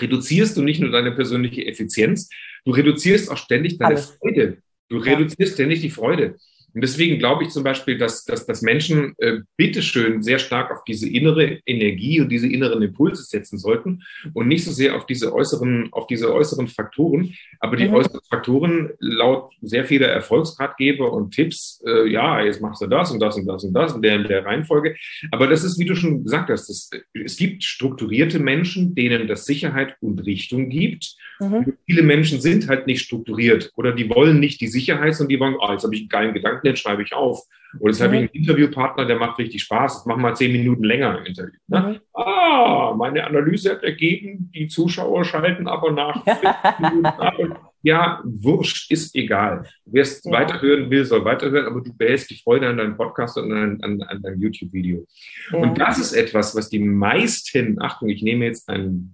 reduzierst 0.00 0.56
du 0.56 0.62
nicht 0.62 0.80
nur 0.80 0.90
deine 0.90 1.12
persönliche 1.12 1.66
Effizienz, 1.66 2.28
du 2.64 2.72
reduzierst 2.72 3.30
auch 3.30 3.36
ständig 3.36 3.78
deine 3.78 3.94
Alles. 3.94 4.16
Freude. 4.20 4.58
Du 4.88 4.98
reduzierst 4.98 5.54
ständig 5.54 5.80
die 5.80 5.90
Freude. 5.90 6.36
Und 6.74 6.82
deswegen 6.82 7.18
glaube 7.18 7.44
ich 7.44 7.50
zum 7.50 7.64
Beispiel, 7.64 7.98
dass, 7.98 8.24
dass, 8.24 8.46
dass 8.46 8.62
Menschen 8.62 9.14
äh, 9.18 9.40
bitteschön 9.56 10.22
sehr 10.22 10.38
stark 10.38 10.70
auf 10.70 10.84
diese 10.84 11.08
innere 11.08 11.60
Energie 11.66 12.20
und 12.20 12.30
diese 12.30 12.48
inneren 12.48 12.82
Impulse 12.82 13.22
setzen 13.22 13.58
sollten 13.58 14.02
und 14.32 14.48
nicht 14.48 14.64
so 14.64 14.70
sehr 14.70 14.96
auf 14.96 15.06
diese 15.06 15.34
äußeren, 15.34 15.92
auf 15.92 16.06
diese 16.06 16.32
äußeren 16.32 16.68
Faktoren. 16.68 17.34
Aber 17.60 17.76
die 17.76 17.88
mhm. 17.88 17.94
äußeren 17.94 18.20
Faktoren 18.28 18.90
laut 18.98 19.52
sehr 19.60 19.84
vieler 19.84 20.08
Erfolgsratgeber 20.08 21.12
und 21.12 21.34
Tipps, 21.34 21.82
äh, 21.86 22.08
ja, 22.10 22.42
jetzt 22.42 22.60
machst 22.60 22.82
du 22.82 22.86
das 22.86 23.10
und 23.10 23.20
das 23.20 23.36
und 23.36 23.46
das 23.46 23.64
und 23.64 23.74
das 23.74 23.94
in 23.94 24.02
der, 24.02 24.16
in 24.16 24.28
der 24.28 24.44
Reihenfolge. 24.44 24.96
Aber 25.30 25.46
das 25.46 25.64
ist, 25.64 25.78
wie 25.78 25.84
du 25.84 25.94
schon 25.94 26.24
gesagt 26.24 26.50
hast, 26.50 26.68
das, 26.68 26.90
es 27.12 27.36
gibt 27.36 27.64
strukturierte 27.64 28.38
Menschen, 28.38 28.94
denen 28.94 29.26
das 29.28 29.44
Sicherheit 29.44 29.96
und 30.00 30.24
Richtung 30.26 30.68
gibt. 30.68 31.16
Mhm. 31.40 31.74
Viele 31.86 32.02
Menschen 32.02 32.40
sind 32.40 32.68
halt 32.68 32.86
nicht 32.86 33.02
strukturiert 33.02 33.72
oder 33.76 33.92
die 33.92 34.08
wollen 34.08 34.40
nicht 34.40 34.60
die 34.60 34.68
Sicherheit, 34.68 35.14
sondern 35.14 35.30
die 35.30 35.40
wollen, 35.40 35.56
ah, 35.60 35.72
jetzt 35.72 35.84
habe 35.84 35.94
ich 35.94 36.02
einen 36.02 36.08
geilen 36.08 36.34
Gedanken 36.34 36.61
den 36.64 36.76
schreibe 36.76 37.02
ich 37.02 37.12
auf. 37.12 37.42
Oder 37.78 37.90
jetzt 37.90 38.00
mhm. 38.00 38.04
habe 38.04 38.14
ich 38.16 38.20
einen 38.20 38.30
Interviewpartner, 38.30 39.06
der 39.06 39.16
macht 39.16 39.38
richtig 39.38 39.62
Spaß. 39.62 39.98
Das 39.98 40.06
machen 40.06 40.22
wir 40.22 40.34
zehn 40.34 40.52
Minuten 40.52 40.84
länger 40.84 41.18
im 41.18 41.26
Interview. 41.26 41.58
Ne? 41.68 42.00
Mhm. 42.14 42.20
Ah, 42.20 42.94
meine 42.96 43.24
Analyse 43.26 43.70
hat 43.70 43.82
ergeben, 43.82 44.50
die 44.54 44.68
Zuschauer 44.68 45.24
schalten 45.24 45.66
aber 45.66 45.92
nach 45.92 46.22
ja, 47.82 48.22
wurscht, 48.24 48.90
ist 48.90 49.14
egal. 49.14 49.68
Wer 49.86 50.02
es 50.02 50.22
ja. 50.24 50.32
weiterhören 50.32 50.90
will, 50.90 51.04
soll 51.04 51.24
weiterhören, 51.24 51.66
aber 51.66 51.80
du 51.80 51.96
behältst 51.96 52.30
die 52.30 52.40
Freude 52.42 52.68
an 52.68 52.76
deinem 52.76 52.96
Podcast 52.96 53.38
und 53.38 53.52
an, 53.52 53.80
an, 53.82 54.02
an 54.02 54.22
deinem 54.22 54.40
YouTube-Video. 54.40 55.06
Ja. 55.50 55.58
Und 55.58 55.78
das 55.78 55.98
ist 55.98 56.12
etwas, 56.12 56.54
was 56.54 56.68
die 56.68 56.78
meisten, 56.78 57.80
Achtung, 57.80 58.08
ich 58.08 58.22
nehme 58.22 58.44
jetzt 58.44 58.68
ein 58.68 59.12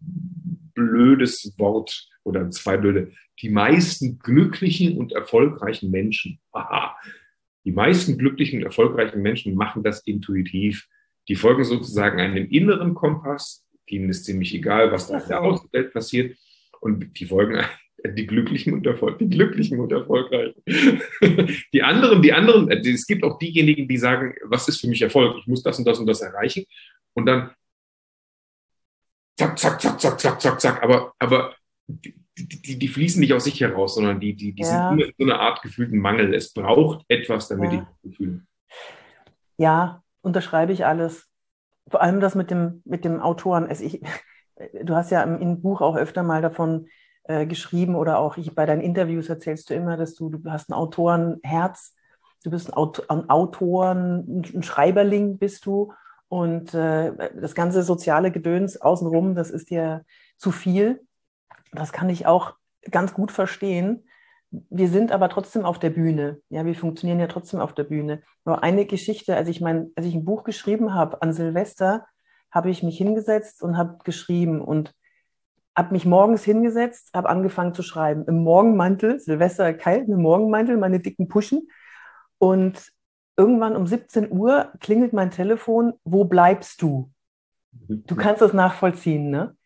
blödes 0.74 1.54
Wort 1.58 2.08
oder 2.24 2.50
zwei 2.50 2.76
blöde, 2.76 3.12
die 3.40 3.48
meisten 3.48 4.18
glücklichen 4.18 4.98
und 4.98 5.12
erfolgreichen 5.12 5.90
Menschen, 5.90 6.38
aha, 6.52 6.96
die 7.64 7.72
meisten 7.72 8.18
glücklichen 8.18 8.60
und 8.60 8.66
erfolgreichen 8.66 9.20
Menschen 9.20 9.54
machen 9.54 9.82
das 9.82 10.00
intuitiv. 10.00 10.86
Die 11.28 11.36
folgen 11.36 11.64
sozusagen 11.64 12.20
einem 12.20 12.48
inneren 12.48 12.94
Kompass. 12.94 13.66
Ihnen 13.86 14.08
ist 14.08 14.24
ziemlich 14.24 14.54
egal, 14.54 14.92
was 14.92 15.08
da 15.08 15.18
in 15.18 15.28
der 15.28 15.42
Außenwelt 15.42 15.92
passiert. 15.92 16.36
Und 16.80 17.18
die 17.18 17.26
folgen 17.26 17.62
die 18.04 18.26
Glücklichen 18.26 18.72
und 18.72 18.86
Erfolg, 18.86 19.18
die 19.18 19.28
Glücklichen 19.28 19.80
und 19.80 19.90
Erfolgreichen. 19.90 20.62
Die 21.72 21.82
anderen, 21.82 22.22
die 22.22 22.32
anderen, 22.32 22.70
es 22.70 23.06
gibt 23.06 23.24
auch 23.24 23.38
diejenigen, 23.38 23.88
die 23.88 23.96
sagen, 23.96 24.34
was 24.44 24.68
ist 24.68 24.80
für 24.80 24.86
mich 24.86 25.02
Erfolg? 25.02 25.36
Ich 25.38 25.46
muss 25.46 25.62
das 25.62 25.78
und 25.78 25.84
das 25.84 25.98
und 25.98 26.06
das 26.06 26.20
erreichen. 26.20 26.64
Und 27.14 27.26
dann 27.26 27.50
zack, 29.36 29.58
zack, 29.58 29.80
zack, 29.80 30.00
zack, 30.00 30.20
zack, 30.20 30.40
zack, 30.40 30.60
zack. 30.60 30.82
Aber, 30.82 31.12
aber 31.18 31.56
die, 32.46 32.78
die, 32.78 32.88
fließen 32.88 33.20
nicht 33.20 33.32
aus 33.32 33.44
sich 33.44 33.60
heraus, 33.60 33.94
sondern 33.94 34.20
die, 34.20 34.34
die, 34.34 34.52
die 34.52 34.62
ja. 34.62 34.90
sind 34.90 35.00
immer 35.00 35.12
so 35.16 35.24
eine 35.24 35.40
Art 35.40 35.62
gefühlten 35.62 35.98
Mangel. 35.98 36.34
Es 36.34 36.52
braucht 36.52 37.04
etwas, 37.08 37.48
damit 37.48 37.72
ja. 37.72 37.88
ich 38.02 38.16
fühle. 38.16 38.42
Ja, 39.56 40.02
unterschreibe 40.20 40.72
ich 40.72 40.86
alles. 40.86 41.26
Vor 41.88 42.02
allem 42.02 42.20
das 42.20 42.34
mit 42.34 42.50
dem, 42.50 42.82
mit 42.84 43.04
dem 43.04 43.20
Autoren. 43.20 43.66
Also 43.66 43.84
ich, 43.84 44.00
du 44.82 44.94
hast 44.94 45.10
ja 45.10 45.22
im, 45.22 45.40
im, 45.40 45.60
Buch 45.62 45.80
auch 45.80 45.96
öfter 45.96 46.22
mal 46.22 46.42
davon 46.42 46.86
äh, 47.24 47.46
geschrieben 47.46 47.94
oder 47.94 48.18
auch 48.18 48.36
ich, 48.36 48.54
bei 48.54 48.66
deinen 48.66 48.82
Interviews 48.82 49.28
erzählst 49.28 49.70
du 49.70 49.74
immer, 49.74 49.96
dass 49.96 50.14
du, 50.14 50.30
du 50.30 50.50
hast 50.50 50.70
ein 50.70 50.74
Autorenherz, 50.74 51.94
du 52.44 52.50
bist 52.50 52.68
ein, 52.68 52.74
Auto, 52.74 53.02
ein 53.08 53.28
Autor, 53.30 53.92
ein 53.92 54.62
Schreiberling 54.62 55.38
bist 55.38 55.66
du 55.66 55.92
und 56.28 56.74
äh, 56.74 57.30
das 57.40 57.54
ganze 57.54 57.82
soziale 57.82 58.30
Gedöns 58.30 58.80
außenrum, 58.80 59.34
das 59.34 59.50
ist 59.50 59.70
dir 59.70 60.04
zu 60.36 60.52
viel 60.52 61.00
das 61.72 61.92
kann 61.92 62.08
ich 62.08 62.26
auch 62.26 62.54
ganz 62.90 63.14
gut 63.14 63.32
verstehen. 63.32 64.04
Wir 64.50 64.88
sind 64.88 65.12
aber 65.12 65.28
trotzdem 65.28 65.64
auf 65.64 65.78
der 65.78 65.90
Bühne. 65.90 66.40
Ja, 66.48 66.64
wir 66.64 66.74
funktionieren 66.74 67.20
ja 67.20 67.26
trotzdem 67.26 67.60
auf 67.60 67.74
der 67.74 67.84
Bühne. 67.84 68.22
Nur 68.44 68.62
eine 68.62 68.86
Geschichte, 68.86 69.36
als 69.36 69.48
ich 69.48 69.60
mein, 69.60 69.90
als 69.94 70.06
ich 70.06 70.14
ein 70.14 70.24
Buch 70.24 70.44
geschrieben 70.44 70.94
habe 70.94 71.20
an 71.20 71.32
Silvester, 71.32 72.06
habe 72.50 72.70
ich 72.70 72.82
mich 72.82 72.96
hingesetzt 72.96 73.62
und 73.62 73.76
habe 73.76 73.98
geschrieben 74.04 74.62
und 74.62 74.94
habe 75.76 75.92
mich 75.92 76.06
morgens 76.06 76.42
hingesetzt, 76.44 77.10
habe 77.14 77.28
angefangen 77.28 77.74
zu 77.74 77.82
schreiben. 77.82 78.24
Im 78.26 78.42
Morgenmantel, 78.42 79.20
Silvester 79.20 79.72
kalt, 79.74 80.08
im 80.08 80.22
Morgenmantel, 80.22 80.76
meine 80.76 80.98
dicken 80.98 81.28
Puschen. 81.28 81.68
Und 82.38 82.90
irgendwann 83.36 83.76
um 83.76 83.86
17 83.86 84.32
Uhr 84.32 84.72
klingelt 84.80 85.12
mein 85.12 85.30
Telefon, 85.30 85.92
wo 86.04 86.24
bleibst 86.24 86.82
du? 86.82 87.12
Du 87.70 88.16
kannst 88.16 88.42
das 88.42 88.52
nachvollziehen, 88.52 89.30
ne? 89.30 89.56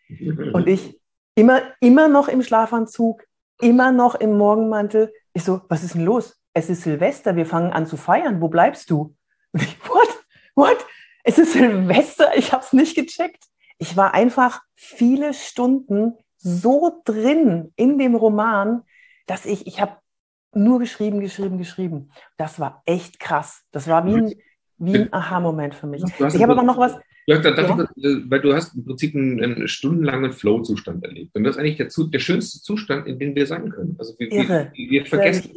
Und 0.52 0.66
ich 0.66 1.00
Immer, 1.34 1.62
immer 1.80 2.08
noch 2.08 2.28
im 2.28 2.42
Schlafanzug, 2.42 3.24
immer 3.60 3.92
noch 3.92 4.14
im 4.14 4.36
Morgenmantel. 4.36 5.12
Ich 5.32 5.44
so, 5.44 5.62
was 5.68 5.82
ist 5.82 5.94
denn 5.94 6.04
los? 6.04 6.38
Es 6.54 6.68
ist 6.68 6.82
Silvester, 6.82 7.36
wir 7.36 7.46
fangen 7.46 7.72
an 7.72 7.86
zu 7.86 7.96
feiern. 7.96 8.40
Wo 8.40 8.48
bleibst 8.48 8.90
du? 8.90 9.16
Und 9.52 9.62
ich, 9.62 9.78
what? 9.88 10.24
What? 10.54 10.86
Es 11.24 11.38
ist 11.38 11.52
Silvester, 11.52 12.36
ich 12.36 12.52
habe 12.52 12.64
es 12.64 12.72
nicht 12.72 12.94
gecheckt. 12.94 13.44
Ich 13.78 13.96
war 13.96 14.14
einfach 14.14 14.62
viele 14.74 15.34
Stunden 15.34 16.18
so 16.36 17.00
drin 17.04 17.72
in 17.76 17.98
dem 17.98 18.14
Roman, 18.14 18.82
dass 19.26 19.46
ich, 19.46 19.66
ich 19.66 19.80
habe 19.80 19.96
nur 20.54 20.80
geschrieben, 20.80 21.20
geschrieben, 21.20 21.58
geschrieben. 21.58 22.10
Das 22.36 22.60
war 22.60 22.82
echt 22.84 23.18
krass. 23.18 23.62
Das 23.70 23.88
war 23.88 24.04
wie 24.04 24.16
ein, 24.16 24.34
wie 24.78 24.98
ein 24.98 25.12
Aha-Moment 25.12 25.74
für 25.74 25.86
mich. 25.86 26.02
Ich 26.04 26.42
habe 26.42 26.52
aber 26.52 26.62
noch 26.62 26.78
was, 26.78 26.96
ja, 27.26 27.38
da, 27.38 27.50
ja. 27.50 27.82
Äh, 27.82 28.22
weil 28.28 28.40
du 28.40 28.52
hast 28.52 28.74
im 28.74 28.84
Prinzip 28.84 29.14
einen, 29.14 29.42
einen 29.42 29.68
stundenlangen 29.68 30.32
Flow-Zustand 30.32 31.04
erlebt. 31.04 31.34
Und 31.34 31.44
das 31.44 31.56
ist 31.56 31.60
eigentlich 31.60 31.76
der, 31.76 31.88
der, 31.88 32.18
schönste 32.18 32.60
Zustand, 32.60 33.06
in 33.06 33.18
dem 33.18 33.34
wir 33.34 33.46
sein 33.46 33.70
können. 33.70 33.94
Also 33.98 34.14
wir, 34.18 34.30
wir, 34.30 34.72
wir 34.74 35.06
vergessen, 35.06 35.50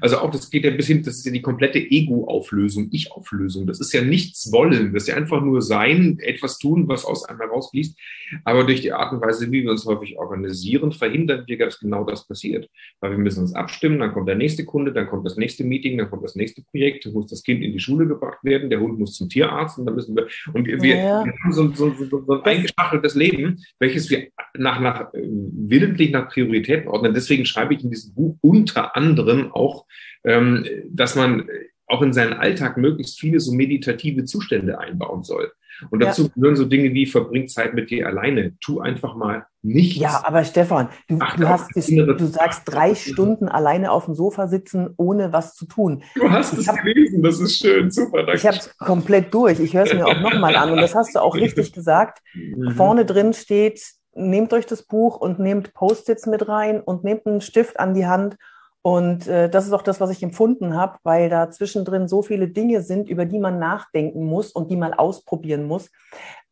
also 0.00 0.18
auch 0.18 0.30
das 0.30 0.50
geht 0.50 0.64
ja 0.64 0.70
bis 0.70 0.86
hin, 0.86 1.02
das 1.02 1.16
ist 1.16 1.26
ja 1.26 1.32
die 1.32 1.42
komplette 1.42 1.78
Ego-Auflösung, 1.78 2.88
Ich-Auflösung. 2.90 3.66
Das 3.66 3.80
ist 3.80 3.92
ja 3.92 4.02
nichts 4.02 4.50
wollen, 4.50 4.92
das 4.92 5.04
ist 5.04 5.08
ja 5.08 5.16
einfach 5.16 5.42
nur 5.42 5.62
sein, 5.62 6.18
etwas 6.20 6.58
tun, 6.58 6.88
was 6.88 7.04
aus 7.04 7.24
einem 7.24 7.38
herausfließt. 7.40 7.98
Aber 8.44 8.64
durch 8.64 8.80
die 8.80 8.92
Art 8.92 9.12
und 9.12 9.20
Weise, 9.20 9.50
wie 9.52 9.62
wir 9.62 9.70
uns 9.70 9.84
häufig 9.84 10.18
organisieren, 10.18 10.92
verhindern 10.92 11.44
wir, 11.46 11.58
dass 11.58 11.78
genau 11.78 12.04
das 12.04 12.26
passiert. 12.26 12.68
Weil 13.00 13.12
wir 13.12 13.18
müssen 13.18 13.40
uns 13.40 13.54
abstimmen, 13.54 14.00
dann 14.00 14.12
kommt 14.12 14.28
der 14.28 14.36
nächste 14.36 14.64
Kunde, 14.64 14.92
dann 14.92 15.06
kommt 15.06 15.26
das 15.26 15.36
nächste 15.36 15.64
Meeting, 15.64 15.98
dann 15.98 16.10
kommt 16.10 16.24
das 16.24 16.34
nächste 16.34 16.62
Projekt, 16.62 17.04
dann 17.04 17.12
muss 17.12 17.28
das 17.28 17.42
Kind 17.42 17.62
in 17.62 17.72
die 17.72 17.80
Schule 17.80 18.06
gebracht 18.06 18.38
werden, 18.42 18.70
der 18.70 18.80
Hund 18.80 18.98
muss 18.98 19.14
zum 19.14 19.28
Tierarzt 19.28 19.78
und 19.78 19.86
dann 19.86 19.94
müssen 19.94 20.16
wir, 20.16 20.26
und 20.52 20.66
wir, 20.66 20.93
ja. 20.96 21.24
wir 21.24 21.32
haben 21.32 21.52
so, 21.52 21.72
so, 21.72 21.90
so, 21.90 22.24
so 22.24 22.32
ein 22.32 22.42
eingeschachteltes 22.42 23.14
Leben, 23.14 23.62
welches 23.78 24.10
wir 24.10 24.28
nach, 24.56 24.80
nach, 24.80 25.08
willentlich 25.12 26.10
nach 26.10 26.28
Prioritäten 26.28 26.88
ordnen. 26.88 27.14
Deswegen 27.14 27.46
schreibe 27.46 27.74
ich 27.74 27.84
in 27.84 27.90
diesem 27.90 28.14
Buch 28.14 28.36
unter 28.40 28.96
anderem 28.96 29.52
auch, 29.52 29.86
ähm, 30.24 30.66
dass 30.88 31.16
man 31.16 31.48
auch 31.86 32.02
in 32.02 32.12
seinen 32.12 32.32
Alltag 32.32 32.76
möglichst 32.76 33.18
viele 33.18 33.40
so 33.40 33.52
meditative 33.52 34.24
Zustände 34.24 34.78
einbauen 34.78 35.22
soll. 35.22 35.52
Und 35.90 36.02
dazu 36.02 36.24
ja. 36.24 36.28
gehören 36.34 36.56
so 36.56 36.64
Dinge 36.64 36.92
wie 36.92 37.06
verbring 37.06 37.48
Zeit 37.48 37.74
mit 37.74 37.90
dir 37.90 38.06
alleine. 38.06 38.54
Tu 38.60 38.80
einfach 38.80 39.14
mal 39.14 39.46
nichts. 39.62 39.96
Ja, 40.00 40.22
aber 40.24 40.44
Stefan, 40.44 40.88
du, 41.08 41.18
du, 41.18 41.48
hast 41.48 41.74
dich, 41.74 41.86
du 41.86 42.26
sagst 42.26 42.62
drei 42.66 42.94
Stunden 42.94 43.48
alleine 43.48 43.90
auf 43.90 44.04
dem 44.04 44.14
Sofa 44.14 44.46
sitzen, 44.46 44.90
ohne 44.96 45.32
was 45.32 45.54
zu 45.54 45.66
tun. 45.66 46.02
Du 46.14 46.30
hast 46.30 46.52
ich 46.52 46.68
es 46.68 46.74
gelesen, 46.74 47.22
das 47.22 47.40
ist 47.40 47.58
schön, 47.58 47.90
super. 47.90 48.18
Danke. 48.18 48.36
Ich 48.36 48.46
habe 48.46 48.56
es 48.56 48.76
komplett 48.76 49.32
durch. 49.32 49.60
Ich 49.60 49.74
höre 49.74 49.84
es 49.84 49.94
mir 49.94 50.06
auch 50.06 50.20
nochmal 50.20 50.56
an. 50.56 50.70
Und 50.70 50.78
das 50.78 50.94
hast 50.94 51.14
du 51.14 51.20
auch 51.20 51.34
richtig 51.34 51.72
gesagt. 51.74 52.20
Mhm. 52.34 52.72
Vorne 52.72 53.04
drin 53.04 53.32
steht, 53.32 53.82
nehmt 54.14 54.52
euch 54.52 54.66
das 54.66 54.82
Buch 54.82 55.16
und 55.16 55.38
nehmt 55.38 55.74
Post-its 55.74 56.26
mit 56.26 56.48
rein 56.48 56.80
und 56.80 57.04
nehmt 57.04 57.26
einen 57.26 57.40
Stift 57.40 57.80
an 57.80 57.94
die 57.94 58.06
Hand 58.06 58.36
und 58.86 59.26
äh, 59.28 59.48
das 59.48 59.64
ist 59.64 59.72
auch 59.72 59.80
das, 59.80 59.98
was 60.02 60.10
ich 60.10 60.22
empfunden 60.22 60.76
habe, 60.76 60.98
weil 61.04 61.30
da 61.30 61.50
zwischendrin 61.50 62.06
so 62.06 62.20
viele 62.20 62.48
Dinge 62.48 62.82
sind, 62.82 63.08
über 63.08 63.24
die 63.24 63.38
man 63.38 63.58
nachdenken 63.58 64.26
muss 64.26 64.52
und 64.52 64.70
die 64.70 64.76
man 64.76 64.92
ausprobieren 64.92 65.64
muss. 65.64 65.90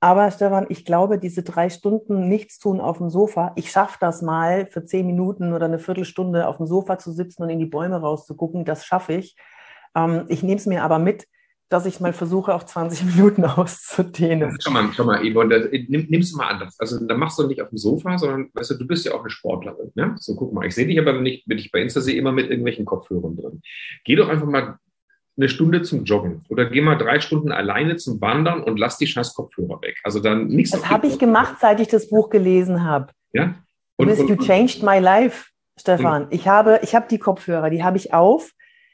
Aber 0.00 0.30
Stefan, 0.30 0.64
ich 0.70 0.86
glaube, 0.86 1.18
diese 1.18 1.42
drei 1.42 1.68
Stunden 1.68 2.28
nichts 2.28 2.58
tun 2.58 2.80
auf 2.80 2.96
dem 2.96 3.10
Sofa, 3.10 3.52
ich 3.54 3.70
schaffe 3.70 3.98
das 4.00 4.22
mal 4.22 4.64
für 4.64 4.82
zehn 4.82 5.06
Minuten 5.06 5.52
oder 5.52 5.66
eine 5.66 5.78
Viertelstunde 5.78 6.48
auf 6.48 6.56
dem 6.56 6.66
Sofa 6.66 6.96
zu 6.96 7.12
sitzen 7.12 7.42
und 7.42 7.50
in 7.50 7.58
die 7.58 7.66
Bäume 7.66 8.00
rauszugucken, 8.00 8.64
das 8.64 8.86
schaffe 8.86 9.12
ich. 9.12 9.36
Ähm, 9.94 10.24
ich 10.28 10.42
nehme 10.42 10.56
es 10.56 10.64
mir 10.64 10.84
aber 10.84 10.98
mit, 10.98 11.26
dass 11.72 11.86
ich 11.86 12.00
mal 12.00 12.12
versuche, 12.12 12.54
auf 12.54 12.66
20 12.66 13.04
Minuten 13.16 13.44
auszudehnen. 13.44 14.56
Schau 14.60 14.70
mal, 14.70 14.90
schau 14.94 15.04
mal, 15.04 15.22
Yvonne, 15.24 15.60
das, 15.60 15.70
nimm, 15.88 16.06
nimm's 16.08 16.32
mal 16.34 16.48
anders. 16.48 16.78
Also, 16.78 17.04
da 17.04 17.16
machst 17.16 17.38
du 17.38 17.46
nicht 17.46 17.62
auf 17.62 17.70
dem 17.70 17.78
Sofa, 17.78 18.18
sondern, 18.18 18.50
weißt 18.54 18.72
du, 18.72 18.74
du 18.74 18.86
bist 18.86 19.06
ja 19.06 19.14
auch 19.14 19.20
eine 19.20 19.30
Sportlerin. 19.30 19.90
Ne? 19.94 20.14
So, 20.18 20.36
guck 20.36 20.52
mal, 20.52 20.66
ich 20.66 20.74
sehe 20.74 20.86
dich 20.86 20.98
aber, 20.98 21.20
ich, 21.22 21.44
wenn 21.46 21.58
ich 21.58 21.72
bei 21.72 21.80
Insta 21.80 22.00
sehe, 22.00 22.16
immer 22.16 22.32
mit 22.32 22.50
irgendwelchen 22.50 22.84
Kopfhörern 22.84 23.36
drin. 23.36 23.62
Geh 24.04 24.16
doch 24.16 24.28
einfach 24.28 24.46
mal 24.46 24.76
eine 25.36 25.48
Stunde 25.48 25.80
zum 25.82 26.04
Joggen 26.04 26.44
oder 26.50 26.66
geh 26.66 26.82
mal 26.82 26.96
drei 26.96 27.18
Stunden 27.20 27.52
alleine 27.52 27.96
zum 27.96 28.20
Wandern 28.20 28.62
und 28.62 28.78
lass 28.78 28.98
die 28.98 29.06
scheiß 29.06 29.34
Kopfhörer 29.34 29.80
weg. 29.80 29.98
Also 30.04 30.20
dann 30.20 30.48
nichts. 30.48 30.72
Das 30.72 30.90
habe 30.90 31.06
ich 31.06 31.18
gemacht, 31.18 31.56
seit 31.58 31.80
ich 31.80 31.88
das 31.88 32.10
Buch 32.10 32.28
gelesen 32.28 32.84
habe. 32.84 33.12
Ja. 33.32 33.54
Und, 33.96 34.10
und, 34.10 34.28
you 34.28 34.36
changed 34.36 34.82
my 34.82 34.98
life, 34.98 35.46
Stefan. 35.80 36.26
Ich 36.30 36.48
habe, 36.48 36.80
ich 36.82 36.94
habe 36.94 37.06
die 37.10 37.18
Kopfhörer, 37.18 37.70
die 37.70 37.82
habe 37.82 37.96
ich 37.96 38.12
auf, 38.12 38.50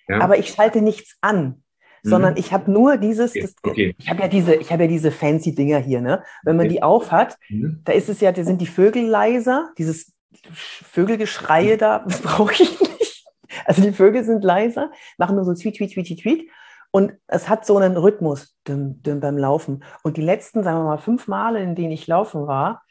ja. 0.06 0.20
aber 0.20 0.38
ich 0.38 0.50
schalte 0.50 0.80
nichts 0.80 1.16
an 1.20 1.64
sondern 2.02 2.32
mhm. 2.32 2.38
ich 2.38 2.52
habe 2.52 2.70
nur 2.70 2.96
dieses, 2.96 3.30
okay. 3.30 3.40
Das, 3.42 3.54
okay. 3.62 3.94
ich 3.98 4.10
habe 4.10 4.22
ja 4.22 4.28
diese, 4.28 4.54
ich 4.54 4.72
habe 4.72 4.84
ja 4.84 4.88
diese 4.88 5.10
fancy 5.10 5.54
Dinger 5.54 5.78
hier, 5.78 6.00
ne? 6.00 6.22
Wenn 6.42 6.56
man 6.56 6.66
okay. 6.66 6.74
die 6.76 6.82
aufhat, 6.82 7.38
mhm. 7.48 7.80
da 7.84 7.92
ist 7.92 8.08
es 8.08 8.20
ja, 8.20 8.32
da 8.32 8.44
sind 8.44 8.60
die 8.60 8.66
Vögel 8.66 9.04
leiser, 9.06 9.70
dieses 9.78 10.12
Vögelgeschreie 10.52 11.76
da, 11.76 11.98
das 12.06 12.20
brauche 12.20 12.52
ich 12.52 12.80
nicht. 12.80 13.24
Also 13.64 13.82
die 13.82 13.92
Vögel 13.92 14.24
sind 14.24 14.44
leiser, 14.44 14.90
machen 15.16 15.36
nur 15.36 15.44
so 15.44 15.54
tweet, 15.54 15.76
tweet, 15.76 15.92
tweet, 15.92 16.06
tweet, 16.06 16.20
tweet. 16.20 16.50
Und 16.90 17.12
es 17.26 17.48
hat 17.48 17.66
so 17.66 17.76
einen 17.76 17.96
Rhythmus 17.96 18.56
düm, 18.66 19.02
düm, 19.02 19.20
beim 19.20 19.36
Laufen. 19.36 19.84
Und 20.02 20.16
die 20.16 20.22
letzten, 20.22 20.62
sagen 20.62 20.78
wir 20.78 20.84
mal, 20.84 20.98
fünf 20.98 21.28
Male, 21.28 21.62
in 21.62 21.74
denen 21.74 21.92
ich 21.92 22.06
laufen 22.06 22.46
war, 22.46 22.82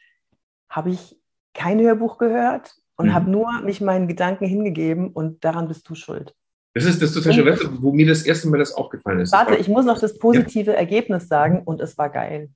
habe 0.68 0.90
ich 0.90 1.16
kein 1.52 1.80
Hörbuch 1.80 2.18
gehört 2.18 2.76
und 2.96 3.06
mhm. 3.06 3.14
habe 3.14 3.30
nur 3.30 3.60
mich 3.62 3.80
meinen 3.80 4.06
Gedanken 4.06 4.46
hingegeben 4.46 5.08
und 5.08 5.44
daran 5.44 5.66
bist 5.66 5.88
du 5.88 5.94
schuld. 5.94 6.34
Das 6.78 6.86
ist 6.86 7.02
das 7.02 7.12
total 7.12 7.32
schön, 7.32 7.78
wo 7.80 7.92
mir 7.92 8.06
das 8.06 8.22
erste 8.22 8.48
Mal 8.48 8.58
das 8.58 8.72
aufgefallen 8.72 9.20
ist. 9.20 9.32
Warte, 9.32 9.56
ich 9.56 9.68
muss 9.68 9.84
noch 9.84 9.98
das 9.98 10.16
positive 10.18 10.70
ja. 10.70 10.76
Ergebnis 10.76 11.28
sagen 11.28 11.62
und 11.64 11.80
es 11.80 11.98
war 11.98 12.08
geil. 12.08 12.50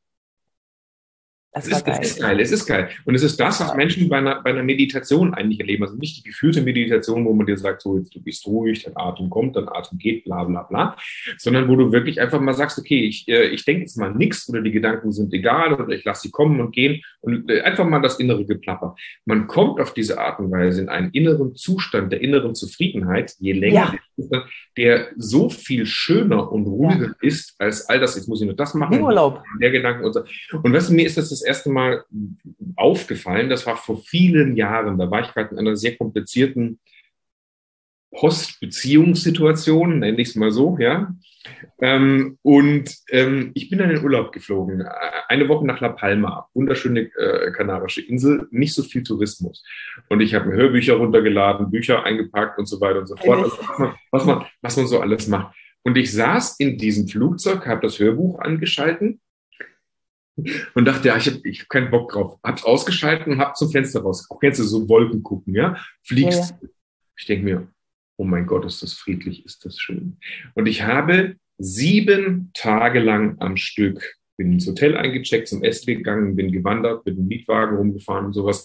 Es, 1.55 1.69
ist, 1.69 1.85
geil. 1.85 1.99
es 2.01 2.11
ist 2.11 2.21
geil, 2.21 2.41
es 2.41 2.53
ist 2.53 2.67
geil. 2.67 2.89
Und 3.05 3.15
es 3.15 3.23
ist 3.23 3.39
das, 3.39 3.61
was 3.61 3.75
Menschen 3.77 4.09
bei 4.09 4.17
einer, 4.17 4.41
bei 4.43 4.51
einer 4.51 4.63
Meditation 4.63 5.35
eigentlich 5.35 5.61
erleben. 5.61 5.83
Also 5.83 5.97
nicht 5.97 6.19
die 6.19 6.23
geführte 6.23 6.63
Meditation, 6.63 7.27
wo 7.27 7.35
man 7.35 7.47
dir 7.47 7.59
sagt, 7.59 7.83
so 7.83 7.99
jetzt 7.99 8.15
du 8.15 8.23
bist 8.23 8.47
ruhig, 8.47 8.85
dein 8.85 8.97
Atem 8.97 9.29
kommt, 9.29 9.57
dein 9.57 9.69
Atem 9.69 9.99
geht, 9.99 10.25
bla 10.25 10.45
bla 10.45 10.63
bla, 10.63 10.97
sondern 11.37 11.69
wo 11.69 11.77
du 11.77 11.93
wirklich 11.93 12.21
einfach 12.23 12.41
mal 12.41 12.55
sagst, 12.55 12.79
okay, 12.79 13.05
ich, 13.05 13.29
äh, 13.29 13.49
ich 13.49 13.67
denke 13.67 13.83
jetzt 13.83 13.99
mal 13.99 14.15
nichts 14.15 14.49
oder 14.49 14.63
die 14.63 14.71
Gedanken 14.71 15.13
sind 15.13 15.35
egal 15.35 15.75
oder 15.75 15.89
ich 15.91 16.05
lasse 16.05 16.23
sie 16.23 16.31
kommen 16.31 16.59
und 16.59 16.73
gehen 16.73 17.03
und 17.21 17.51
äh, 17.51 17.61
einfach 17.61 17.85
mal 17.85 18.01
das 18.01 18.19
innere 18.19 18.47
Geplapper. 18.47 18.97
Man 19.27 19.47
kommt 19.47 19.79
auf 19.79 19.93
diese 19.93 20.19
Art 20.19 20.39
und 20.39 20.51
Weise 20.51 20.81
in 20.81 20.89
einen 20.89 21.11
inneren 21.11 21.55
Zustand 21.55 22.13
der 22.13 22.23
inneren 22.23 22.55
Zufriedenheit, 22.55 23.35
je 23.39 23.53
länger 23.53 23.93
ja 23.93 23.99
der 24.77 25.09
so 25.17 25.49
viel 25.51 25.87
schöner 25.87 26.51
und 26.51 26.67
ruhiger 26.67 27.09
ja. 27.09 27.15
ist 27.21 27.55
als 27.59 27.89
all 27.89 28.01
das, 28.01 28.17
jetzt 28.17 28.29
muss 28.29 28.41
ich 28.41 28.47
nur 28.47 28.57
das 28.57 28.75
machen. 28.75 29.01
Urlaub. 29.01 29.43
Der 29.61 29.71
Gedanken 29.71 30.05
und 30.05 30.13
so. 30.13 30.23
Und 30.63 30.73
weißt 30.73 30.91
du, 30.91 30.95
mir 30.95 31.07
ist 31.07 31.19
das 31.19 31.31
das 31.31 31.42
erste 31.43 31.71
Mal 31.71 32.05
aufgefallen, 32.77 33.51
das 33.51 33.67
war 33.67 33.77
vor 33.77 33.99
vielen 33.99 34.57
Jahren, 34.57 34.99
da 34.99 35.11
war 35.11 35.21
ich 35.21 35.33
gerade 35.33 35.51
in 35.51 35.59
einer 35.59 35.77
sehr 35.77 35.97
komplizierten 35.97 36.81
Postbeziehungssituation, 38.13 40.01
nenne 40.01 40.21
ich 40.21 40.29
es 40.29 40.37
mal 40.37 40.51
so, 40.51 40.77
ja. 40.79 41.15
Ähm, 41.81 42.39
und 42.43 42.95
ähm, 43.11 43.51
ich 43.55 43.71
bin 43.71 43.79
dann 43.79 43.91
in 43.91 43.97
den 43.97 44.05
Urlaub 44.05 44.33
geflogen, 44.33 44.85
eine 45.29 45.49
Woche 45.49 45.67
nach 45.67 45.81
La 45.81 45.89
Palma, 45.89 46.49
wunderschöne 46.55 47.11
äh, 47.17 47.51
kanarische 47.53 48.03
Insel, 48.03 48.47
nicht 48.51 48.75
so 48.75 48.83
viel 48.83 49.03
Tourismus. 49.03 49.65
Und 50.09 50.21
ich 50.21 50.35
habe 50.35 50.53
Hörbücher 50.53 50.95
runtergeladen, 50.95 51.71
Bücher 51.71 52.05
eingepackt 52.05 52.59
und 52.59 52.67
so 52.67 52.81
weiter 52.81 53.01
und 53.01 53.07
so 53.07 53.17
fort, 53.17 53.45
also, 53.45 53.59
was, 53.59 53.79
man, 53.79 53.95
was, 54.11 54.25
man, 54.27 54.45
was 54.61 54.77
man 54.77 54.87
so 54.87 55.01
alles 55.01 55.27
macht. 55.27 55.57
Und 55.83 55.97
ich 55.97 56.13
saß 56.13 56.61
in 56.61 56.77
diesem 56.79 57.09
Flugzeug, 57.09 57.67
habe 57.67 57.81
das 57.81 57.99
Hörbuch 57.99 58.39
angeschalten 58.39 59.21
und 60.75 60.85
dachte, 60.85 61.09
ja, 61.09 61.17
ich 61.17 61.27
habe 61.27 61.41
ich 61.45 61.61
hab 61.63 61.69
keinen 61.69 61.91
Bock 61.91 62.13
drauf. 62.13 62.39
Hab's 62.43 62.65
ausgeschalten 62.65 63.33
und 63.33 63.39
hab 63.39 63.57
zum 63.57 63.71
Fenster 63.71 64.01
raus. 64.01 64.29
Kennst 64.41 64.61
du 64.61 64.65
so 64.65 64.89
Wolken 64.89 65.23
gucken, 65.23 65.55
ja? 65.55 65.77
Fliegst. 66.03 66.55
Ja. 66.61 66.69
Ich 67.19 67.27
denke 67.27 67.45
mir, 67.45 67.69
oh 68.17 68.25
mein 68.25 68.47
Gott, 68.47 68.65
ist 68.65 68.83
das 68.83 68.95
friedlich, 68.95 69.45
ist 69.45 69.65
das 69.65 69.79
schön. 69.79 70.17
Und 70.55 70.67
ich 70.67 70.83
habe 70.83 71.37
sieben 71.59 72.51
Tage 72.55 73.01
lang 73.01 73.37
am 73.41 73.57
Stück, 73.57 74.17
bin 74.37 74.53
ins 74.53 74.67
Hotel 74.67 74.97
eingecheckt, 74.97 75.49
zum 75.49 75.63
Essen 75.63 75.87
gegangen, 75.87 76.37
bin 76.37 76.51
gewandert, 76.51 77.05
mit 77.07 77.17
dem 77.17 77.27
Mietwagen 77.27 77.77
rumgefahren 77.77 78.27
und 78.27 78.33
sowas. 78.33 78.65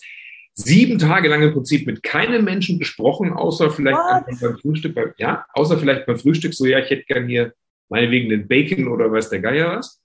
Sieben 0.54 0.98
Tage 0.98 1.28
lang 1.28 1.44
im 1.44 1.54
Prinzip 1.54 1.86
mit 1.86 2.02
keinem 2.02 2.44
Menschen 2.44 2.80
gesprochen, 2.80 3.32
außer 3.32 3.70
vielleicht 3.70 4.00
beim 4.42 4.58
Frühstück, 4.58 4.98
ja, 5.18 5.46
außer 5.54 5.78
vielleicht 5.78 6.08
beim 6.08 6.18
Frühstück, 6.18 6.54
so, 6.56 6.66
ja, 6.66 6.80
ich 6.80 6.90
hätte 6.90 7.04
gern 7.04 7.28
hier 7.28 7.54
meinetwegen 7.90 8.30
den 8.30 8.48
Bacon 8.48 8.88
oder 8.88 9.12
weiß 9.12 9.30
der 9.30 9.42
Geier 9.42 9.78
was. 9.78 10.02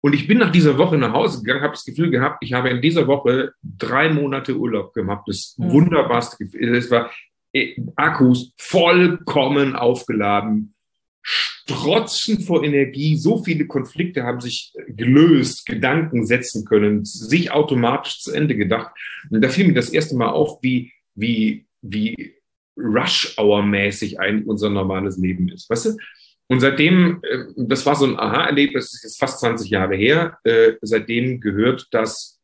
Und 0.00 0.14
ich 0.14 0.26
bin 0.26 0.38
nach 0.38 0.52
dieser 0.52 0.78
Woche 0.78 0.98
nach 0.98 1.12
Hause 1.12 1.42
gegangen, 1.42 1.62
habe 1.62 1.72
das 1.72 1.84
Gefühl 1.84 2.10
gehabt, 2.10 2.38
ich 2.42 2.52
habe 2.52 2.70
in 2.70 2.80
dieser 2.80 3.06
Woche 3.06 3.52
drei 3.62 4.08
Monate 4.08 4.56
Urlaub 4.56 4.92
gemacht. 4.94 5.24
Das 5.26 5.54
mhm. 5.58 5.70
wunderbarste 5.70 6.44
Gefühl. 6.44 6.76
Es 6.76 6.90
war 6.90 7.10
Akkus 7.96 8.52
vollkommen 8.56 9.74
aufgeladen, 9.74 10.74
strotzen 11.22 12.40
vor 12.40 12.62
Energie, 12.62 13.16
so 13.16 13.42
viele 13.42 13.66
Konflikte 13.66 14.22
haben 14.22 14.40
sich 14.40 14.72
gelöst, 14.88 15.66
Gedanken 15.66 16.26
setzen 16.26 16.64
können, 16.64 17.04
sich 17.04 17.50
automatisch 17.50 18.20
zu 18.20 18.32
Ende 18.32 18.54
gedacht. 18.56 18.92
Und 19.30 19.42
da 19.42 19.48
fiel 19.48 19.66
mir 19.66 19.74
das 19.74 19.90
erste 19.90 20.16
Mal 20.16 20.28
auf, 20.28 20.62
wie, 20.62 20.92
wie, 21.14 21.66
wie 21.82 22.34
Rush-Hour-mäßig 22.76 24.20
eigentlich 24.20 24.46
unser 24.46 24.70
normales 24.70 25.16
Leben 25.16 25.48
ist. 25.48 25.68
Weißt 25.68 25.86
du? 25.86 25.96
Und 26.48 26.60
seitdem, 26.60 27.20
äh, 27.22 27.44
das 27.56 27.84
war 27.86 27.96
so 27.96 28.06
ein 28.06 28.18
Aha-Erlebnis, 28.18 28.86
das 28.86 28.94
ist 28.94 29.04
jetzt 29.04 29.18
fast 29.18 29.40
20 29.40 29.70
Jahre 29.70 29.96
her, 29.96 30.38
äh, 30.44 30.74
seitdem 30.80 31.40
gehört 31.40 31.88
das 31.90 32.40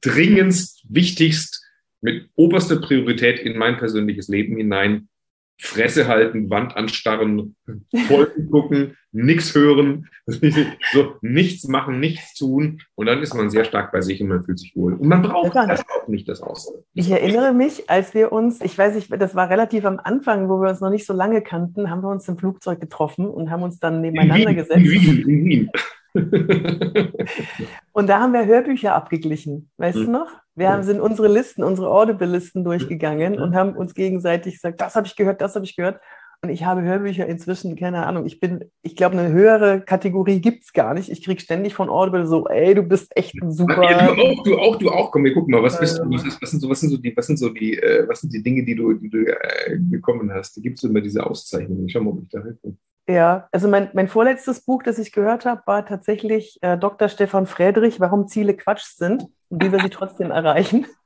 dringendst, 0.00 0.84
wichtigst 0.88 1.64
mit 2.00 2.28
oberster 2.34 2.80
Priorität 2.80 3.38
in 3.38 3.56
mein 3.56 3.78
persönliches 3.78 4.28
Leben 4.28 4.56
hinein. 4.56 5.08
Fresse 5.64 6.08
halten, 6.08 6.50
Wand 6.50 6.76
anstarren, 6.76 7.54
Folgen 8.08 8.50
gucken, 8.50 8.96
nichts 9.12 9.54
hören, 9.54 10.08
so 10.26 11.14
nichts 11.20 11.68
machen, 11.68 12.00
nichts 12.00 12.34
tun. 12.34 12.80
Und 12.96 13.06
dann 13.06 13.22
ist 13.22 13.32
man 13.32 13.48
sehr 13.48 13.64
stark 13.64 13.92
bei 13.92 14.00
sich 14.00 14.20
und 14.20 14.28
man 14.28 14.42
fühlt 14.42 14.58
sich 14.58 14.74
wohl. 14.74 14.94
Und 14.94 15.06
man 15.06 15.22
braucht 15.22 15.54
das 15.54 15.84
auch 15.88 16.08
nicht, 16.08 16.28
das 16.28 16.42
Aussehen. 16.42 16.82
Ich 16.94 17.08
erinnere 17.08 17.54
mich, 17.54 17.88
als 17.88 18.12
wir 18.12 18.32
uns, 18.32 18.60
ich 18.60 18.76
weiß 18.76 18.96
nicht, 18.96 19.08
das 19.12 19.36
war 19.36 19.50
relativ 19.50 19.84
am 19.84 20.00
Anfang, 20.02 20.48
wo 20.48 20.60
wir 20.60 20.70
uns 20.70 20.80
noch 20.80 20.90
nicht 20.90 21.06
so 21.06 21.12
lange 21.12 21.42
kannten, 21.42 21.88
haben 21.90 22.02
wir 22.02 22.10
uns 22.10 22.26
im 22.26 22.36
Flugzeug 22.36 22.80
getroffen 22.80 23.26
und 23.26 23.50
haben 23.50 23.62
uns 23.62 23.78
dann 23.78 24.00
nebeneinander 24.00 24.50
in 24.50 24.56
Wien, 24.56 24.56
gesetzt. 24.56 24.76
In 24.78 24.90
Wien, 24.90 25.28
in 25.28 25.44
Wien. 25.44 25.70
und 27.92 28.08
da 28.08 28.20
haben 28.20 28.32
wir 28.32 28.44
Hörbücher 28.46 28.94
abgeglichen, 28.94 29.70
weißt 29.78 29.98
mhm. 29.98 30.04
du 30.04 30.10
noch? 30.10 30.30
Wir 30.54 30.70
haben, 30.70 30.82
sind 30.82 31.00
unsere 31.00 31.28
Listen, 31.28 31.64
unsere 31.64 31.90
Audible-Listen 31.90 32.64
durchgegangen 32.64 33.40
und 33.40 33.54
haben 33.54 33.74
uns 33.74 33.94
gegenseitig 33.94 34.54
gesagt, 34.54 34.82
das 34.82 34.94
habe 34.96 35.06
ich 35.06 35.16
gehört, 35.16 35.40
das 35.40 35.54
habe 35.54 35.64
ich 35.64 35.76
gehört. 35.76 36.00
Und 36.44 36.50
ich 36.50 36.64
habe 36.64 36.82
Hörbücher 36.82 37.24
inzwischen, 37.26 37.76
keine 37.76 38.04
Ahnung, 38.04 38.26
ich 38.26 38.40
bin, 38.40 38.64
ich 38.82 38.96
glaube, 38.96 39.16
eine 39.16 39.32
höhere 39.32 39.80
Kategorie 39.80 40.40
gibt 40.40 40.64
es 40.64 40.72
gar 40.72 40.92
nicht. 40.92 41.08
Ich 41.08 41.24
kriege 41.24 41.40
ständig 41.40 41.72
von 41.72 41.88
Audible 41.88 42.26
so, 42.26 42.48
ey, 42.48 42.74
du 42.74 42.82
bist 42.82 43.16
echt 43.16 43.40
ein 43.40 43.52
super. 43.52 43.80
Ja, 43.88 44.12
du 44.12 44.20
auch, 44.20 44.42
du 44.42 44.58
auch, 44.58 44.76
du 44.76 44.90
auch. 44.90 45.12
Komm, 45.12 45.22
wir 45.22 45.34
gucken 45.34 45.52
mal, 45.52 45.62
was 45.62 45.78
bist 45.78 46.00
du, 46.00 46.10
was, 46.10 46.24
was, 46.42 46.50
sind 46.50 46.58
so, 46.58 46.68
was 46.68 46.80
sind 46.80 46.90
so 46.90 46.96
die, 46.96 47.16
was 47.16 47.28
sind 47.28 47.38
so 47.38 47.48
die, 47.48 47.78
äh, 47.78 48.08
was 48.08 48.22
sind 48.22 48.34
die 48.34 48.42
Dinge, 48.42 48.64
die 48.64 48.74
du, 48.74 48.92
die 48.94 49.08
du 49.08 49.24
äh, 49.24 49.78
bekommen 49.78 50.32
hast? 50.32 50.56
Da 50.56 50.62
gibt 50.62 50.78
es 50.78 50.84
immer 50.84 51.00
diese 51.00 51.24
Auszeichnungen. 51.24 51.88
Schau 51.88 52.00
mal, 52.00 52.10
ob 52.10 52.22
ich 52.22 52.28
da 52.28 52.42
helfe. 52.42 52.74
Ja, 53.08 53.48
also 53.50 53.68
mein, 53.68 53.90
mein 53.94 54.08
vorletztes 54.08 54.64
Buch, 54.64 54.82
das 54.82 54.98
ich 54.98 55.12
gehört 55.12 55.44
habe, 55.44 55.62
war 55.66 55.84
tatsächlich 55.84 56.58
äh, 56.62 56.78
Dr. 56.78 57.08
Stefan 57.08 57.46
Friedrich, 57.46 57.98
Warum 57.98 58.28
Ziele 58.28 58.54
Quatsch 58.54 58.84
sind 58.84 59.26
und 59.48 59.62
wie 59.62 59.72
wir 59.72 59.80
sie 59.80 59.90
trotzdem 59.90 60.30
erreichen. 60.30 60.86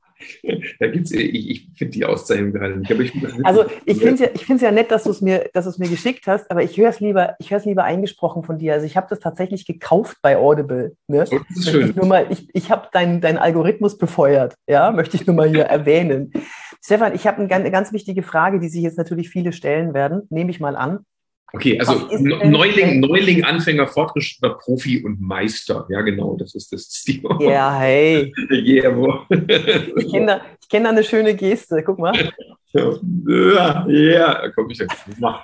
Da 0.79 0.87
gibt's, 0.87 1.11
ich, 1.11 1.49
ich 1.49 1.69
finde 1.77 1.91
die 1.91 2.05
Auszeichnung 2.05 2.51
gerade 2.51 2.77
nicht. 2.77 2.89
Ich 2.89 3.45
also 3.45 3.65
ich 3.85 3.99
finde 3.99 4.31
es 4.33 4.61
ja, 4.61 4.69
ja 4.69 4.71
nett, 4.71 4.89
dass 4.89 5.03
du 5.03 5.11
es 5.11 5.21
mir, 5.21 5.49
mir 5.53 5.89
geschickt 5.89 6.25
hast, 6.25 6.49
aber 6.49 6.63
ich 6.63 6.75
höre 6.75 6.89
es 6.89 6.99
lieber, 6.99 7.35
ich 7.37 7.51
höre 7.51 7.59
es 7.59 7.65
lieber 7.65 7.83
eingesprochen 7.83 8.43
von 8.43 8.57
dir. 8.57 8.73
Also 8.73 8.87
ich 8.87 8.97
habe 8.97 9.05
das 9.09 9.19
tatsächlich 9.19 9.67
gekauft 9.67 10.17
bei 10.23 10.37
Audible. 10.37 10.95
Ne? 11.07 11.25
Oh, 11.29 11.39
das 11.49 11.57
ist 11.57 11.69
schön. 11.69 11.89
Ich, 11.91 11.95
nur 11.95 12.07
mal, 12.07 12.25
ich, 12.31 12.49
ich 12.53 12.71
habe 12.71 12.87
deinen 12.91 13.21
dein 13.21 13.37
Algorithmus 13.37 13.99
befeuert, 13.99 14.55
ja, 14.67 14.91
möchte 14.91 15.17
ich 15.17 15.27
nur 15.27 15.35
mal 15.35 15.49
hier 15.49 15.65
erwähnen. 15.65 16.33
Stefan, 16.83 17.13
ich 17.13 17.27
habe 17.27 17.47
eine 17.47 17.71
ganz 17.71 17.93
wichtige 17.93 18.23
Frage, 18.23 18.59
die 18.59 18.69
sich 18.69 18.81
jetzt 18.81 18.97
natürlich 18.97 19.29
viele 19.29 19.51
stellen 19.51 19.93
werden, 19.93 20.23
nehme 20.29 20.49
ich 20.49 20.59
mal 20.59 20.75
an. 20.75 21.05
Okay, 21.53 21.79
also 21.79 22.07
Neuling, 22.17 22.99
Neuling, 22.99 23.43
Anfänger, 23.43 23.87
Fortgeschrittener, 23.87 24.55
Profi 24.55 25.03
und 25.03 25.21
Meister. 25.21 25.85
Ja, 25.89 26.01
genau, 26.01 26.35
das 26.37 26.53
ist 26.55 26.73
das 26.73 26.83
Stil. 26.83 27.21
Ja, 27.39 27.79
hey. 27.79 28.33
yeah, 28.51 29.25
ich 29.95 30.11
kenne 30.11 30.25
da, 30.25 30.41
kenn 30.69 30.83
da 30.83 30.89
eine 30.89 31.03
schöne 31.03 31.35
Geste, 31.35 31.81
guck 31.83 31.99
mal. 31.99 32.13
Ja, 32.73 33.87
ja, 33.87 34.49
komm, 34.53 34.69
ich 34.69 34.81
mach. 35.19 35.43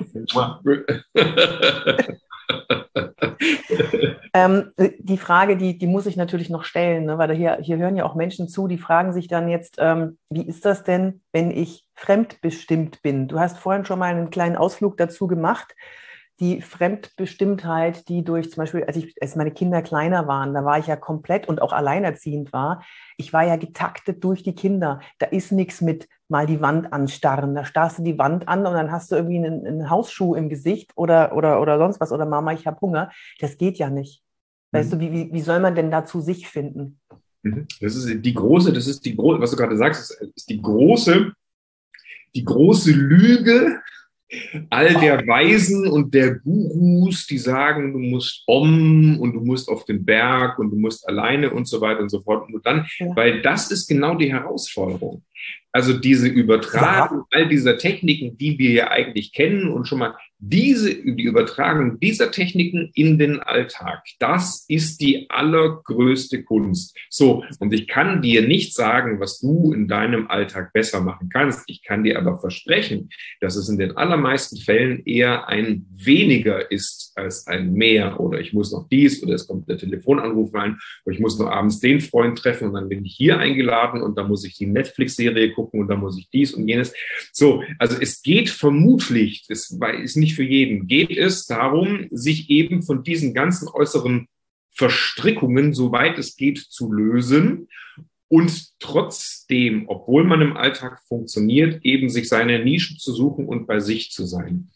ähm, 4.34 4.72
die 5.00 5.18
Frage, 5.18 5.58
die, 5.58 5.78
die 5.78 5.88
muss 5.88 6.06
ich 6.06 6.16
natürlich 6.16 6.50
noch 6.50 6.64
stellen, 6.64 7.06
ne, 7.06 7.18
weil 7.18 7.34
hier, 7.34 7.58
hier 7.62 7.78
hören 7.78 7.96
ja 7.96 8.06
auch 8.06 8.16
Menschen 8.16 8.48
zu, 8.48 8.68
die 8.68 8.78
fragen 8.78 9.14
sich 9.14 9.28
dann 9.28 9.50
jetzt, 9.50 9.78
ähm, 9.80 10.18
wie 10.30 10.46
ist 10.46 10.66
das 10.66 10.84
denn, 10.84 11.22
wenn 11.32 11.52
ich 11.52 11.86
fremdbestimmt 11.96 13.02
bin? 13.02 13.28
Du 13.28 13.40
hast 13.40 13.58
vorhin 13.58 13.86
schon 13.86 14.00
mal 14.00 14.14
einen 14.14 14.30
kleinen 14.30 14.56
Ausflug 14.56 14.98
dazu 14.98 15.28
gemacht. 15.28 15.76
Die 16.40 16.62
Fremdbestimmtheit, 16.62 18.08
die 18.10 18.24
durch 18.24 18.52
zum 18.52 18.62
Beispiel, 18.62 18.84
als, 18.84 18.98
ich, 18.98 19.16
als 19.22 19.36
meine 19.36 19.52
Kinder 19.52 19.82
kleiner 19.82 20.28
waren, 20.28 20.54
da 20.54 20.66
war 20.66 20.80
ich 20.80 20.88
ja 20.88 20.96
komplett 20.96 21.48
und 21.48 21.62
auch 21.62 21.74
alleinerziehend 21.74 22.52
war, 22.52 22.84
ich 23.18 23.34
war 23.34 23.46
ja 23.46 23.56
getaktet 23.56 24.24
durch 24.24 24.44
die 24.44 24.56
Kinder. 24.56 25.00
Da 25.20 25.28
ist 25.28 25.52
nichts 25.52 25.82
mit 25.82 26.08
mal 26.28 26.48
die 26.48 26.62
Wand 26.62 26.92
anstarren. 26.92 27.54
Da 27.54 27.66
starrst 27.66 28.00
du 28.00 28.04
die 28.04 28.18
Wand 28.18 28.48
an 28.48 28.66
und 28.66 28.74
dann 28.74 28.92
hast 28.92 29.12
du 29.12 29.16
irgendwie 29.16 29.38
einen, 29.38 29.66
einen 29.66 29.90
Hausschuh 29.90 30.34
im 30.34 30.50
Gesicht 30.50 30.92
oder, 30.96 31.36
oder, 31.36 31.62
oder 31.62 31.78
sonst 31.78 32.00
was. 32.00 32.12
Oder 32.12 32.26
Mama, 32.26 32.54
ich 32.54 32.66
habe 32.66 32.82
Hunger. 32.82 33.12
Das 33.40 33.58
geht 33.58 33.78
ja 33.78 33.90
nicht. 33.90 34.24
Weißt 34.72 34.94
mhm. 34.94 35.00
du, 35.00 35.12
wie, 35.12 35.34
wie 35.34 35.42
soll 35.42 35.60
man 35.60 35.76
denn 35.76 35.92
da 35.92 36.06
zu 36.06 36.20
sich 36.20 36.48
finden? 36.48 37.00
Mhm. 37.44 37.68
Das 37.80 37.96
ist 37.96 38.26
die 38.26 38.34
große, 38.34 38.74
das 38.74 38.88
ist 38.88 39.06
die 39.06 39.16
große, 39.16 39.40
was 39.40 39.52
du 39.52 39.58
gerade 39.58 39.78
sagst, 39.78 40.20
ist 40.36 40.50
die 40.50 40.62
große, 40.62 41.32
die 42.34 42.44
große 42.44 42.92
Lüge 42.92 43.80
all 44.70 44.94
der 44.96 45.26
Weisen 45.28 45.88
und 45.88 46.14
der 46.14 46.36
Gurus, 46.36 47.28
die 47.28 47.38
sagen, 47.38 47.94
du 47.94 48.00
musst 48.00 48.44
om 48.48 49.20
und 49.20 49.34
du 49.34 49.42
musst 49.42 49.70
auf 49.70 49.86
den 49.86 50.04
Berg 50.04 50.60
und 50.60 50.72
du 50.72 50.78
musst 50.78 51.08
alleine 51.08 51.52
und 51.52 51.68
so 51.68 51.82
weiter 51.82 52.02
und 52.02 52.10
so 52.10 52.22
fort. 52.22 52.52
Und 52.52 52.66
dann, 52.66 52.86
ja. 53.00 53.16
weil 53.16 53.42
das 53.42 53.72
ist 53.72 53.88
genau 53.88 54.16
die 54.16 54.32
Herausforderung. 54.32 55.24
Also 55.72 55.94
diese 55.94 56.28
Übertragung 56.28 57.20
ja. 57.20 57.26
all 57.32 57.50
dieser 57.50 57.78
Techniken, 57.78 58.38
die 58.38 58.60
wir 58.60 58.72
ja 58.72 58.92
eigentlich 58.92 59.34
kennen 59.34 59.70
und 59.70 59.88
schon 59.88 60.00
mal 60.00 60.16
diese, 60.46 60.94
die 60.94 61.24
Übertragung 61.24 62.00
dieser 62.02 62.30
Techniken 62.30 62.92
in 62.96 63.18
den 63.18 63.40
Alltag, 63.40 64.04
das 64.20 64.66
ist 64.68 65.00
die 65.00 65.30
allergrößte 65.30 66.44
Kunst. 66.44 66.98
So, 67.10 67.46
und 67.60 67.74
ich 67.74 67.88
kann 67.88 68.22
dir 68.22 68.46
nicht 68.46 68.74
sagen, 68.74 69.22
was 69.22 69.40
du 69.40 69.72
in 69.72 69.88
deinem 69.88 70.28
Alltag 70.28 70.74
besser 70.74 71.00
machen 71.00 71.30
kannst. 71.30 71.64
Ich 71.68 71.82
kann 71.84 72.04
dir 72.04 72.18
aber 72.18 72.40
versprechen, 72.40 73.10
dass 73.40 73.56
es 73.56 73.70
in 73.70 73.78
den 73.78 73.96
allermeisten 73.96 74.58
Fällen 74.58 75.02
eher 75.06 75.48
ein 75.48 75.86
weniger 75.92 76.70
ist 76.72 77.14
als 77.16 77.48
ein 77.48 77.72
mehr. 77.72 78.20
Oder 78.20 78.42
ich 78.42 78.52
muss 78.52 78.74
noch 78.74 78.90
dies 78.90 79.24
oder 79.24 79.36
es 79.36 79.48
kommt 79.48 79.70
der 79.70 79.78
Telefonanruf 79.78 80.54
rein 80.54 80.78
oder 81.06 81.16
ich 81.16 81.22
muss 81.22 81.40
noch 81.40 81.48
abends 81.48 81.80
den 81.80 82.02
Freund 82.02 82.38
treffen 82.38 82.68
und 82.68 82.74
dann 82.74 82.90
bin 82.90 83.06
ich 83.06 83.16
hier 83.16 83.38
eingeladen 83.38 84.02
und 84.02 84.18
dann 84.18 84.28
muss 84.28 84.44
ich 84.44 84.58
die 84.58 84.66
Netflix-Serie 84.66 85.54
gucken 85.54 85.80
und 85.80 85.88
dann 85.88 86.02
muss 86.02 86.18
ich 86.18 86.30
dies 86.30 86.54
und 86.54 86.68
jenes. 86.68 86.94
So, 87.32 87.64
also 87.80 87.98
es 88.00 88.22
geht 88.22 88.50
vermutlich, 88.50 89.46
es 89.48 89.72
ist 90.02 90.18
nicht 90.18 90.33
nicht 90.34 90.36
für 90.36 90.44
jeden. 90.44 90.88
Geht 90.88 91.12
es 91.12 91.46
darum, 91.46 92.08
sich 92.12 92.50
eben 92.50 92.84
von 92.84 93.04
diesen 93.04 93.34
ganzen 93.34 93.68
äußeren 93.68 94.28
Verstrickungen, 94.76 95.74
soweit 95.74 96.18
es 96.18 96.36
geht, 96.36 96.58
zu 96.58 96.92
lösen 96.92 97.68
und 98.28 98.80
trotzdem, 98.80 99.84
obwohl 99.88 100.24
man 100.24 100.42
im 100.42 100.58
Alltag 100.58 101.00
funktioniert, 101.08 101.86
eben 101.86 102.10
sich 102.10 102.28
seine 102.28 102.64
Nische 102.64 102.98
zu 102.98 103.14
suchen 103.14 103.46
und 103.46 103.68
bei 103.68 103.80
sich 103.80 104.10
zu 104.10 104.26
sein. 104.26 104.72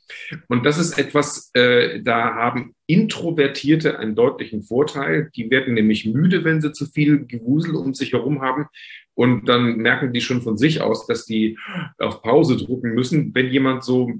Und 0.48 0.63
das 0.63 0.78
ist 0.78 1.00
etwas, 1.00 1.50
äh, 1.56 2.04
da 2.04 2.36
haben 2.36 2.76
Introvertierte 2.86 3.98
einen 3.98 4.13
deutlichen 4.13 4.62
Vorteil. 4.62 5.32
Die 5.36 5.50
werden 5.50 5.74
nämlich 5.74 6.06
müde, 6.06 6.43
wenn 6.43 6.62
sie 6.62 6.72
zu 6.72 6.86
viel 6.86 7.26
Gewusel 7.26 7.76
um 7.76 7.96
sich 7.96 8.13
herum 8.13 8.43
haben. 8.43 8.67
Und 9.15 9.50
dann 9.50 9.78
merken 9.78 10.13
die 10.13 10.22
schon 10.22 10.43
von 10.43 10.58
sich 10.58 10.82
aus, 10.82 11.08
dass 11.08 11.26
die 11.26 11.58
auf 11.98 12.22
Pause 12.22 12.58
drucken 12.58 12.93
müssen. 12.93 13.34
Wenn 13.34 13.50
jemand 13.50 13.84
so 13.84 14.12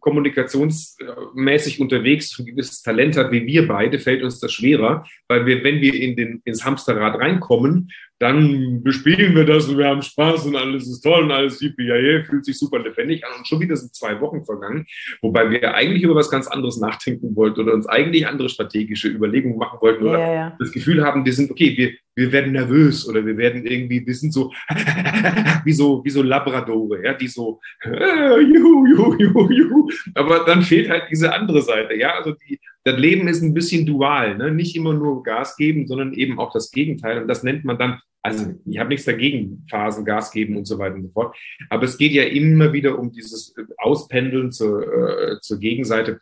kommunikationsmäßig 0.00 1.80
unterwegs 1.80 2.38
ein 2.38 2.46
gewisses 2.46 2.82
Talent 2.82 3.16
hat 3.16 3.32
wie 3.32 3.46
wir 3.46 3.68
beide, 3.68 3.98
fällt 3.98 4.22
uns 4.22 4.40
das 4.40 4.52
schwerer, 4.52 5.06
weil 5.28 5.46
wir, 5.46 5.62
wenn 5.62 5.80
wir 5.80 5.94
in 5.94 6.16
den, 6.16 6.40
ins 6.44 6.64
Hamsterrad 6.64 7.18
reinkommen, 7.20 7.90
dann 8.24 8.82
bespielen 8.82 9.36
wir 9.36 9.44
das 9.44 9.68
und 9.68 9.76
wir 9.76 9.86
haben 9.86 10.00
Spaß 10.00 10.46
und 10.46 10.56
alles 10.56 10.88
ist 10.88 11.02
toll 11.02 11.24
und 11.24 11.30
alles 11.30 11.60
yippie, 11.60 11.84
ja, 11.84 12.22
fühlt 12.22 12.46
sich 12.46 12.58
super 12.58 12.78
lebendig 12.78 13.22
an 13.26 13.32
und 13.36 13.46
schon 13.46 13.60
wieder 13.60 13.76
sind 13.76 13.94
zwei 13.94 14.18
Wochen 14.22 14.46
vergangen, 14.46 14.86
wobei 15.20 15.50
wir 15.50 15.74
eigentlich 15.74 16.02
über 16.02 16.14
was 16.14 16.30
ganz 16.30 16.46
anderes 16.46 16.78
nachdenken 16.78 17.36
wollten 17.36 17.60
oder 17.60 17.74
uns 17.74 17.86
eigentlich 17.86 18.26
andere 18.26 18.48
strategische 18.48 19.08
Überlegungen 19.08 19.58
machen 19.58 19.78
wollten 19.82 20.04
oder 20.04 20.18
ja, 20.18 20.32
ja. 20.32 20.56
das 20.58 20.72
Gefühl 20.72 21.04
haben, 21.04 21.26
wir 21.26 21.34
sind, 21.34 21.50
okay, 21.50 21.76
wir, 21.76 21.92
wir 22.14 22.32
werden 22.32 22.52
nervös 22.52 23.06
oder 23.06 23.26
wir 23.26 23.36
werden 23.36 23.66
irgendwie, 23.66 24.06
wir 24.06 24.14
sind 24.14 24.32
so 24.32 24.50
wie 25.64 25.72
so, 25.74 26.02
wie 26.02 26.10
so 26.10 26.22
Labradore, 26.22 27.04
ja, 27.04 27.12
die 27.12 27.28
so 27.28 27.60
juhu, 27.84 28.86
juhu, 28.86 29.16
juhu, 29.18 29.50
juhu. 29.50 29.90
aber 30.14 30.46
dann 30.46 30.62
fehlt 30.62 30.88
halt 30.88 31.04
diese 31.10 31.30
andere 31.30 31.60
Seite, 31.60 31.94
ja, 31.94 32.14
also 32.14 32.32
die, 32.32 32.58
das 32.84 32.98
Leben 32.98 33.28
ist 33.28 33.42
ein 33.42 33.54
bisschen 33.54 33.86
dual, 33.86 34.36
ne? 34.36 34.52
nicht 34.52 34.76
immer 34.76 34.92
nur 34.92 35.22
Gas 35.22 35.56
geben, 35.56 35.86
sondern 35.86 36.12
eben 36.12 36.38
auch 36.38 36.52
das 36.52 36.70
Gegenteil. 36.70 37.22
Und 37.22 37.28
das 37.28 37.42
nennt 37.42 37.64
man 37.64 37.78
dann, 37.78 38.00
also 38.22 38.54
ich 38.66 38.78
habe 38.78 38.90
nichts 38.90 39.06
dagegen, 39.06 39.64
Phasen 39.70 40.04
Gas 40.04 40.30
geben 40.30 40.56
und 40.56 40.66
so 40.66 40.78
weiter 40.78 40.96
und 40.96 41.04
so 41.04 41.10
fort. 41.10 41.36
Aber 41.70 41.84
es 41.84 41.96
geht 41.96 42.12
ja 42.12 42.24
immer 42.24 42.72
wieder 42.74 42.98
um 42.98 43.10
dieses 43.10 43.54
Auspendeln 43.78 44.52
zur, 44.52 44.82
äh, 44.82 45.40
zur 45.40 45.58
Gegenseite. 45.58 46.20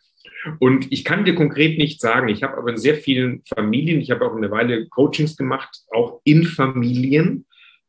Und 0.59 0.91
ich 0.91 1.03
kann 1.03 1.25
dir 1.25 1.35
konkret 1.35 1.77
nicht 1.77 1.99
sagen, 1.99 2.29
ich 2.29 2.43
habe 2.43 2.57
aber 2.57 2.69
in 2.69 2.77
sehr 2.77 2.95
vielen 2.95 3.43
Familien, 3.45 3.99
ich 3.99 4.11
habe 4.11 4.25
auch 4.25 4.35
eine 4.35 4.51
Weile 4.51 4.87
Coachings 4.87 5.35
gemacht, 5.35 5.83
auch 5.91 6.21
in 6.23 6.43
Familien, 6.45 7.45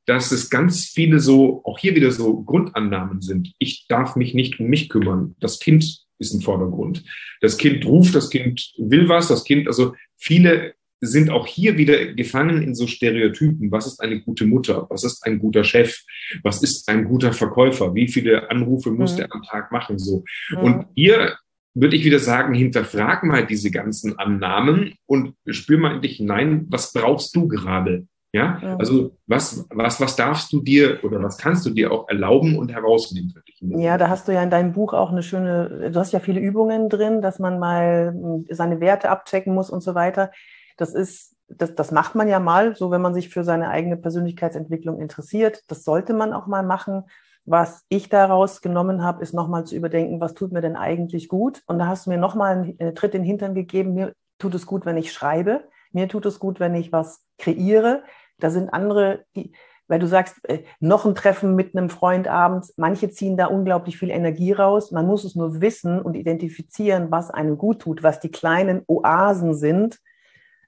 dass 0.06 0.32
es 0.32 0.50
ganz 0.50 0.86
viele 0.86 1.20
so, 1.20 1.62
auch 1.64 1.78
hier 1.78 1.94
wieder 1.94 2.10
so 2.10 2.42
Grundannahmen 2.42 3.20
sind. 3.20 3.52
Ich 3.58 3.86
darf 3.88 4.16
mich 4.16 4.34
nicht 4.34 4.60
um 4.60 4.66
mich 4.66 4.88
kümmern. 4.88 5.34
Das 5.40 5.60
Kind 5.60 6.03
ist 6.24 6.34
im 6.34 6.40
Vordergrund. 6.40 7.04
Das 7.40 7.56
Kind 7.56 7.84
ruft, 7.86 8.14
das 8.14 8.30
Kind 8.30 8.72
will 8.78 9.08
was, 9.08 9.28
das 9.28 9.44
Kind, 9.44 9.66
also 9.68 9.94
viele 10.16 10.74
sind 11.00 11.30
auch 11.30 11.46
hier 11.46 11.76
wieder 11.76 12.14
gefangen 12.14 12.62
in 12.62 12.74
so 12.74 12.86
Stereotypen. 12.86 13.70
Was 13.70 13.86
ist 13.86 14.00
eine 14.00 14.20
gute 14.20 14.46
Mutter? 14.46 14.86
Was 14.90 15.04
ist 15.04 15.24
ein 15.24 15.38
guter 15.38 15.64
Chef? 15.64 16.00
Was 16.42 16.62
ist 16.62 16.88
ein 16.88 17.04
guter 17.04 17.32
Verkäufer? 17.32 17.94
Wie 17.94 18.08
viele 18.08 18.50
Anrufe 18.50 18.90
muss 18.90 19.12
mhm. 19.12 19.16
der 19.18 19.32
am 19.32 19.42
Tag 19.42 19.70
machen? 19.72 19.98
So. 19.98 20.24
Mhm. 20.50 20.58
Und 20.58 20.86
hier 20.94 21.36
würde 21.74 21.96
ich 21.96 22.04
wieder 22.04 22.20
sagen, 22.20 22.54
hinterfrag 22.54 23.24
mal 23.24 23.46
diese 23.46 23.70
ganzen 23.70 24.18
Annahmen 24.18 24.94
und 25.06 25.34
spür 25.48 25.78
mal 25.78 25.96
in 25.96 26.02
dich 26.02 26.16
hinein, 26.16 26.66
was 26.68 26.92
brauchst 26.92 27.34
du 27.34 27.48
gerade? 27.48 28.06
Ja, 28.34 28.58
also 28.80 29.16
was, 29.28 29.64
was, 29.70 30.00
was 30.00 30.16
darfst 30.16 30.52
du 30.52 30.60
dir 30.60 30.98
oder 31.04 31.22
was 31.22 31.38
kannst 31.38 31.64
du 31.66 31.70
dir 31.70 31.92
auch 31.92 32.08
erlauben 32.08 32.58
und 32.58 32.72
herausnehmen 32.72 33.30
für 33.30 33.40
dich? 33.42 33.60
Ja, 33.60 33.96
da 33.96 34.08
hast 34.08 34.26
du 34.26 34.32
ja 34.32 34.42
in 34.42 34.50
deinem 34.50 34.72
Buch 34.72 34.92
auch 34.92 35.12
eine 35.12 35.22
schöne, 35.22 35.92
du 35.92 36.00
hast 36.00 36.12
ja 36.12 36.18
viele 36.18 36.40
Übungen 36.40 36.88
drin, 36.88 37.22
dass 37.22 37.38
man 37.38 37.60
mal 37.60 38.12
hm, 38.12 38.46
seine 38.50 38.80
Werte 38.80 39.08
abchecken 39.08 39.54
muss 39.54 39.70
und 39.70 39.82
so 39.82 39.94
weiter. 39.94 40.32
Das 40.76 40.94
ist, 40.94 41.36
das, 41.46 41.76
das 41.76 41.92
macht 41.92 42.16
man 42.16 42.26
ja 42.26 42.40
mal, 42.40 42.74
so 42.74 42.90
wenn 42.90 43.02
man 43.02 43.14
sich 43.14 43.28
für 43.28 43.44
seine 43.44 43.68
eigene 43.68 43.96
Persönlichkeitsentwicklung 43.96 45.00
interessiert. 45.00 45.62
Das 45.68 45.84
sollte 45.84 46.12
man 46.12 46.32
auch 46.32 46.48
mal 46.48 46.64
machen. 46.64 47.04
Was 47.44 47.84
ich 47.88 48.08
daraus 48.08 48.62
genommen 48.62 49.04
habe, 49.04 49.22
ist 49.22 49.32
nochmal 49.32 49.62
zu 49.62 49.76
überdenken, 49.76 50.20
was 50.20 50.34
tut 50.34 50.50
mir 50.50 50.60
denn 50.60 50.74
eigentlich 50.74 51.28
gut? 51.28 51.62
Und 51.68 51.78
da 51.78 51.86
hast 51.86 52.06
du 52.06 52.10
mir 52.10 52.18
nochmal 52.18 52.56
einen 52.56 52.80
äh, 52.80 52.94
Tritt 52.94 53.14
in 53.14 53.22
den 53.22 53.28
Hintern 53.28 53.54
gegeben. 53.54 53.94
Mir 53.94 54.12
tut 54.40 54.56
es 54.56 54.66
gut, 54.66 54.86
wenn 54.86 54.96
ich 54.96 55.12
schreibe. 55.12 55.68
Mir 55.92 56.08
tut 56.08 56.26
es 56.26 56.40
gut, 56.40 56.58
wenn 56.58 56.74
ich 56.74 56.90
was 56.90 57.22
kreiere 57.38 58.02
da 58.38 58.50
sind 58.50 58.70
andere, 58.70 59.24
die, 59.36 59.52
weil 59.86 59.98
du 59.98 60.06
sagst, 60.06 60.36
äh, 60.48 60.64
noch 60.80 61.04
ein 61.04 61.14
Treffen 61.14 61.54
mit 61.54 61.76
einem 61.76 61.90
Freund 61.90 62.28
abends, 62.28 62.74
manche 62.76 63.10
ziehen 63.10 63.36
da 63.36 63.46
unglaublich 63.46 63.98
viel 63.98 64.10
Energie 64.10 64.52
raus. 64.52 64.90
Man 64.90 65.06
muss 65.06 65.24
es 65.24 65.34
nur 65.34 65.60
wissen 65.60 66.00
und 66.00 66.14
identifizieren, 66.14 67.10
was 67.10 67.30
einem 67.30 67.58
gut 67.58 67.80
tut, 67.80 68.02
was 68.02 68.20
die 68.20 68.30
kleinen 68.30 68.82
Oasen 68.86 69.54
sind, 69.54 69.98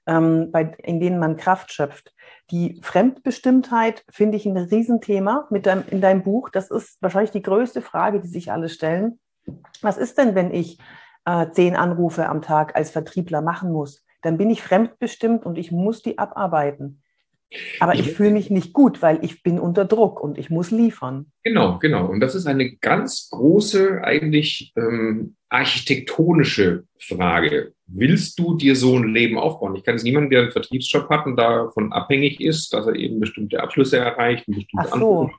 ähm, 0.05 0.51
bei, 0.51 0.75
in 0.83 0.99
denen 0.99 1.19
man 1.19 1.35
Kraft 1.35 1.71
schöpft. 1.73 2.13
Die 2.51 2.79
Fremdbestimmtheit 2.83 4.05
finde 4.09 4.37
ich 4.37 4.45
ein 4.45 4.57
Riesenthema 4.57 5.47
mit 5.49 5.65
deinem, 5.65 5.83
in 5.89 6.01
deinem 6.01 6.23
Buch. 6.23 6.49
Das 6.49 6.71
ist 6.71 7.01
wahrscheinlich 7.01 7.31
die 7.31 7.41
größte 7.41 7.81
Frage, 7.81 8.21
die 8.21 8.29
sich 8.29 8.51
alle 8.51 8.69
stellen. 8.69 9.19
Was 9.81 9.97
ist 9.97 10.17
denn, 10.17 10.35
wenn 10.35 10.53
ich 10.53 10.79
äh, 11.25 11.49
zehn 11.51 11.75
Anrufe 11.75 12.29
am 12.29 12.41
Tag 12.41 12.75
als 12.75 12.91
Vertriebler 12.91 13.41
machen 13.41 13.71
muss? 13.71 14.05
Dann 14.21 14.37
bin 14.37 14.49
ich 14.49 14.61
fremdbestimmt 14.61 15.45
und 15.45 15.57
ich 15.57 15.71
muss 15.71 16.01
die 16.01 16.17
abarbeiten. 16.17 17.01
Aber 17.79 17.93
ich, 17.93 18.01
ich 18.01 18.11
fühle 18.13 18.31
mich 18.31 18.49
nicht 18.49 18.73
gut, 18.73 19.01
weil 19.01 19.23
ich 19.23 19.41
bin 19.41 19.59
unter 19.59 19.85
Druck 19.85 20.21
und 20.21 20.37
ich 20.37 20.49
muss 20.49 20.71
liefern. 20.71 21.31
Genau, 21.43 21.79
genau. 21.79 22.07
Und 22.07 22.19
das 22.19 22.35
ist 22.35 22.45
eine 22.45 22.75
ganz 22.75 23.29
große, 23.31 24.01
eigentlich 24.03 24.73
ähm, 24.75 25.35
architektonische 25.49 26.83
Frage. 26.99 27.73
Willst 27.87 28.37
du 28.37 28.57
dir 28.57 28.75
so 28.75 28.97
ein 28.97 29.13
Leben 29.13 29.37
aufbauen? 29.37 29.75
Ich 29.75 29.83
kann 29.83 29.95
es 29.95 30.03
niemanden, 30.03 30.29
der 30.29 30.41
einen 30.41 30.51
Vertriebsjob 30.51 31.09
hat 31.09 31.25
und 31.25 31.37
davon 31.37 31.93
abhängig 31.93 32.41
ist, 32.41 32.73
dass 32.73 32.85
er 32.85 32.95
eben 32.95 33.19
bestimmte 33.19 33.61
Abschlüsse 33.61 33.97
erreicht, 33.97 34.45
bestimmte 34.47 34.89
Ach 34.91 34.99
so. 34.99 35.31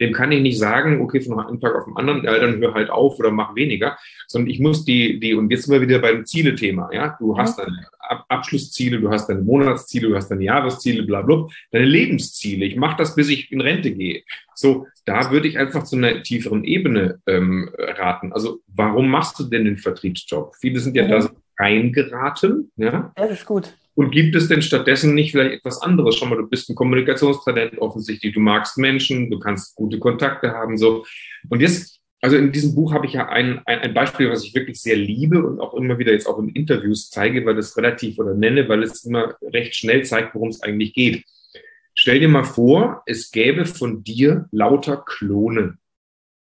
Dem 0.00 0.12
kann 0.12 0.32
ich 0.32 0.42
nicht 0.42 0.58
sagen, 0.58 1.00
okay, 1.00 1.20
von 1.20 1.38
einem 1.38 1.60
Tag 1.60 1.74
auf 1.74 1.84
den 1.84 1.96
anderen, 1.96 2.24
ja, 2.24 2.38
dann 2.38 2.60
hör 2.60 2.74
halt 2.74 2.90
auf 2.90 3.18
oder 3.18 3.30
mach 3.30 3.54
weniger, 3.54 3.98
sondern 4.26 4.50
ich 4.50 4.60
muss 4.60 4.84
die, 4.84 5.18
die, 5.20 5.34
und 5.34 5.50
jetzt 5.50 5.64
sind 5.64 5.74
wir 5.74 5.80
wieder 5.80 5.98
beim 5.98 6.24
Ziele-Thema, 6.24 6.90
ja. 6.92 7.16
Du 7.18 7.36
hast 7.36 7.58
deine 7.58 7.86
Abschlussziele, 8.28 9.00
du 9.00 9.10
hast 9.10 9.28
deine 9.28 9.42
Monatsziele, 9.42 10.08
du 10.08 10.16
hast 10.16 10.28
deine 10.28 10.44
Jahresziele, 10.44 11.04
bla, 11.04 11.22
bla, 11.22 11.46
deine 11.70 11.86
Lebensziele. 11.86 12.64
Ich 12.64 12.76
mache 12.76 12.96
das, 12.98 13.14
bis 13.14 13.28
ich 13.28 13.50
in 13.52 13.60
Rente 13.60 13.92
gehe. 13.92 14.22
So, 14.54 14.86
da 15.04 15.30
würde 15.30 15.48
ich 15.48 15.58
einfach 15.58 15.84
zu 15.84 15.96
einer 15.96 16.22
tieferen 16.22 16.64
Ebene 16.64 17.20
ähm, 17.26 17.70
raten. 17.78 18.32
Also, 18.32 18.60
warum 18.68 19.08
machst 19.08 19.38
du 19.38 19.44
denn 19.44 19.64
den 19.64 19.76
Vertriebsjob? 19.76 20.54
Viele 20.56 20.80
sind 20.80 20.96
ja 20.96 21.04
mhm. 21.04 21.10
da 21.10 21.30
reingeraten, 21.58 22.70
ja. 22.76 23.12
Das 23.16 23.30
ist 23.30 23.46
gut. 23.46 23.74
Und 23.96 24.10
gibt 24.10 24.36
es 24.36 24.46
denn 24.46 24.60
stattdessen 24.60 25.14
nicht 25.14 25.32
vielleicht 25.32 25.54
etwas 25.54 25.80
anderes? 25.80 26.16
Schau 26.16 26.26
mal, 26.26 26.36
du 26.36 26.46
bist 26.46 26.68
ein 26.68 26.74
Kommunikationstalent 26.74 27.78
offensichtlich, 27.78 28.34
du 28.34 28.40
magst 28.40 28.76
Menschen, 28.76 29.30
du 29.30 29.38
kannst 29.38 29.74
gute 29.74 29.98
Kontakte 29.98 30.50
haben, 30.50 30.76
so. 30.76 31.06
Und 31.48 31.60
jetzt, 31.60 31.98
also 32.20 32.36
in 32.36 32.52
diesem 32.52 32.74
Buch 32.74 32.92
habe 32.92 33.06
ich 33.06 33.14
ja 33.14 33.30
ein, 33.30 33.62
ein, 33.64 33.78
ein 33.78 33.94
Beispiel, 33.94 34.30
was 34.30 34.44
ich 34.44 34.54
wirklich 34.54 34.82
sehr 34.82 34.96
liebe 34.96 35.42
und 35.42 35.60
auch 35.60 35.72
immer 35.72 35.98
wieder 35.98 36.12
jetzt 36.12 36.26
auch 36.26 36.38
in 36.38 36.50
Interviews 36.50 37.08
zeige, 37.08 37.46
weil 37.46 37.56
es 37.56 37.74
relativ 37.78 38.18
oder 38.18 38.34
nenne, 38.34 38.68
weil 38.68 38.82
es 38.82 39.02
immer 39.04 39.34
recht 39.40 39.74
schnell 39.74 40.04
zeigt, 40.04 40.34
worum 40.34 40.50
es 40.50 40.62
eigentlich 40.62 40.92
geht. 40.92 41.24
Stell 41.94 42.20
dir 42.20 42.28
mal 42.28 42.44
vor, 42.44 43.02
es 43.06 43.30
gäbe 43.30 43.64
von 43.64 44.04
dir 44.04 44.46
lauter 44.52 44.98
Klone. 45.06 45.78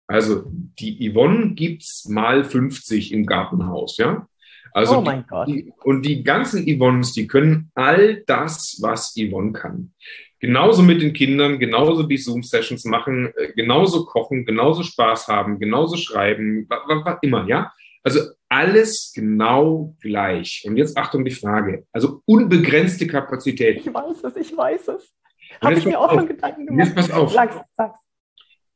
Also 0.09 0.43
die 0.51 1.09
Yvonne 1.09 1.55
gibt's 1.55 2.09
mal 2.09 2.43
50 2.43 3.13
im 3.13 3.27
Gartenhaus, 3.27 3.97
ja? 3.97 4.28
Also 4.73 4.99
oh 4.99 5.01
mein 5.01 5.23
die, 5.23 5.29
Gott. 5.29 5.49
Die, 5.49 5.73
und 5.85 6.03
die 6.03 6.23
ganzen 6.23 6.67
Yvonnes, 6.67 7.13
die 7.13 7.27
können 7.27 7.71
all 7.75 8.23
das, 8.27 8.79
was 8.81 9.15
Yvonne 9.17 9.53
kann. 9.53 9.93
Genauso 10.41 10.83
mit 10.83 11.03
den 11.03 11.13
Kindern, 11.13 11.59
genauso 11.59 12.05
die 12.05 12.17
Zoom-Sessions 12.17 12.85
machen, 12.85 13.33
äh, 13.37 13.53
genauso 13.55 14.05
kochen, 14.05 14.47
genauso 14.47 14.83
Spaß 14.85 15.27
haben, 15.29 15.59
genauso 15.59 15.97
schreiben, 15.97 16.67
was, 16.69 16.81
was 16.87 17.19
immer, 17.23 17.49
ja? 17.49 17.73
Also 18.05 18.21
alles 18.49 19.13
genau 19.15 19.97
gleich. 20.01 20.65
Und 20.67 20.77
jetzt 20.77 20.97
Achtung 20.97 21.25
die 21.25 21.33
Frage. 21.33 21.87
Also 21.93 22.23
unbegrenzte 22.25 23.07
Kapazität. 23.07 23.79
Ich 23.79 23.93
weiß 23.93 24.25
es, 24.25 24.37
ich 24.37 24.57
weiß 24.57 24.89
es. 24.89 25.13
Habe 25.61 25.75
ich 25.75 25.85
mir 25.85 25.99
auch 25.99 26.13
schon 26.13 26.29
Gedanken 26.29 26.67
gemacht. 26.67 26.87
Jetzt 26.87 26.95
pass 26.95 27.11
auf. 27.11 27.33
Sag's, 27.33 27.57
sag's. 27.77 27.99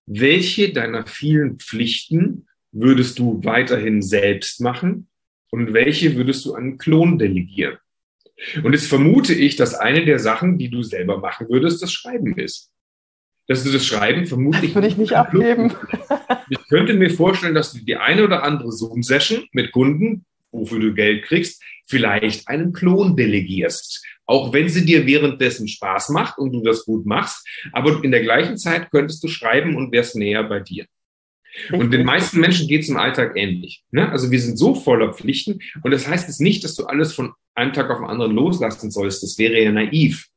Welche 0.06 0.72
deiner 0.72 1.06
vielen 1.06 1.58
Pflichten 1.58 2.46
würdest 2.72 3.18
du 3.18 3.42
weiterhin 3.44 4.02
selbst 4.02 4.60
machen 4.60 5.08
und 5.52 5.74
welche 5.74 6.16
würdest 6.16 6.44
du 6.46 6.54
an 6.54 6.62
einen 6.62 6.78
Klon 6.78 7.18
delegieren? 7.18 7.76
Und 8.64 8.72
jetzt 8.72 8.88
vermute 8.88 9.34
ich, 9.34 9.56
dass 9.56 9.74
eine 9.74 10.04
der 10.04 10.18
Sachen, 10.18 10.58
die 10.58 10.70
du 10.70 10.82
selber 10.82 11.18
machen 11.18 11.48
würdest, 11.48 11.82
das 11.82 11.92
Schreiben 11.92 12.36
ist. 12.36 12.72
Dass 13.46 13.62
du 13.62 13.70
das 13.70 13.84
Schreiben 13.86 14.26
vermutlich. 14.26 14.72
Das 14.72 14.74
würde 14.74 14.88
ich 14.88 14.96
nicht 14.96 15.12
abgeben. 15.12 15.74
Ich 16.48 16.68
könnte 16.68 16.94
mir 16.94 17.10
vorstellen, 17.10 17.54
dass 17.54 17.72
du 17.72 17.78
die 17.80 17.96
eine 17.96 18.24
oder 18.24 18.42
andere 18.42 18.72
Zoom-Session 18.72 19.44
mit 19.52 19.72
Kunden, 19.72 20.24
wofür 20.50 20.80
du 20.80 20.94
Geld 20.94 21.24
kriegst, 21.24 21.62
vielleicht 21.86 22.48
einen 22.48 22.72
Klon 22.72 23.14
delegierst. 23.14 24.04
Auch 24.24 24.52
wenn 24.52 24.68
sie 24.68 24.86
dir 24.86 25.06
währenddessen 25.06 25.68
Spaß 25.68 26.08
macht 26.10 26.38
und 26.38 26.52
du 26.52 26.62
das 26.62 26.84
gut 26.84 27.04
machst, 27.04 27.46
aber 27.72 28.02
in 28.02 28.10
der 28.10 28.22
gleichen 28.22 28.56
Zeit 28.56 28.90
könntest 28.90 29.22
du 29.22 29.28
schreiben 29.28 29.76
und 29.76 29.92
wärst 29.92 30.16
näher 30.16 30.44
bei 30.44 30.60
dir. 30.60 30.86
Und 31.70 31.90
den 31.90 32.04
meisten 32.04 32.40
Menschen 32.40 32.66
geht 32.68 32.82
es 32.82 32.88
im 32.88 32.96
Alltag 32.96 33.36
ähnlich. 33.36 33.84
Ne? 33.90 34.10
Also 34.10 34.30
wir 34.30 34.40
sind 34.40 34.56
so 34.56 34.74
voller 34.74 35.12
Pflichten 35.12 35.58
und 35.82 35.90
das 35.90 36.08
heißt 36.08 36.28
jetzt 36.28 36.40
nicht, 36.40 36.64
dass 36.64 36.74
du 36.74 36.84
alles 36.84 37.12
von 37.12 37.32
einem 37.54 37.72
Tag 37.72 37.90
auf 37.90 37.98
den 37.98 38.06
anderen 38.06 38.32
loslassen 38.32 38.90
sollst. 38.90 39.22
Das 39.22 39.38
wäre 39.38 39.60
ja 39.62 39.70
naiv. 39.70 40.28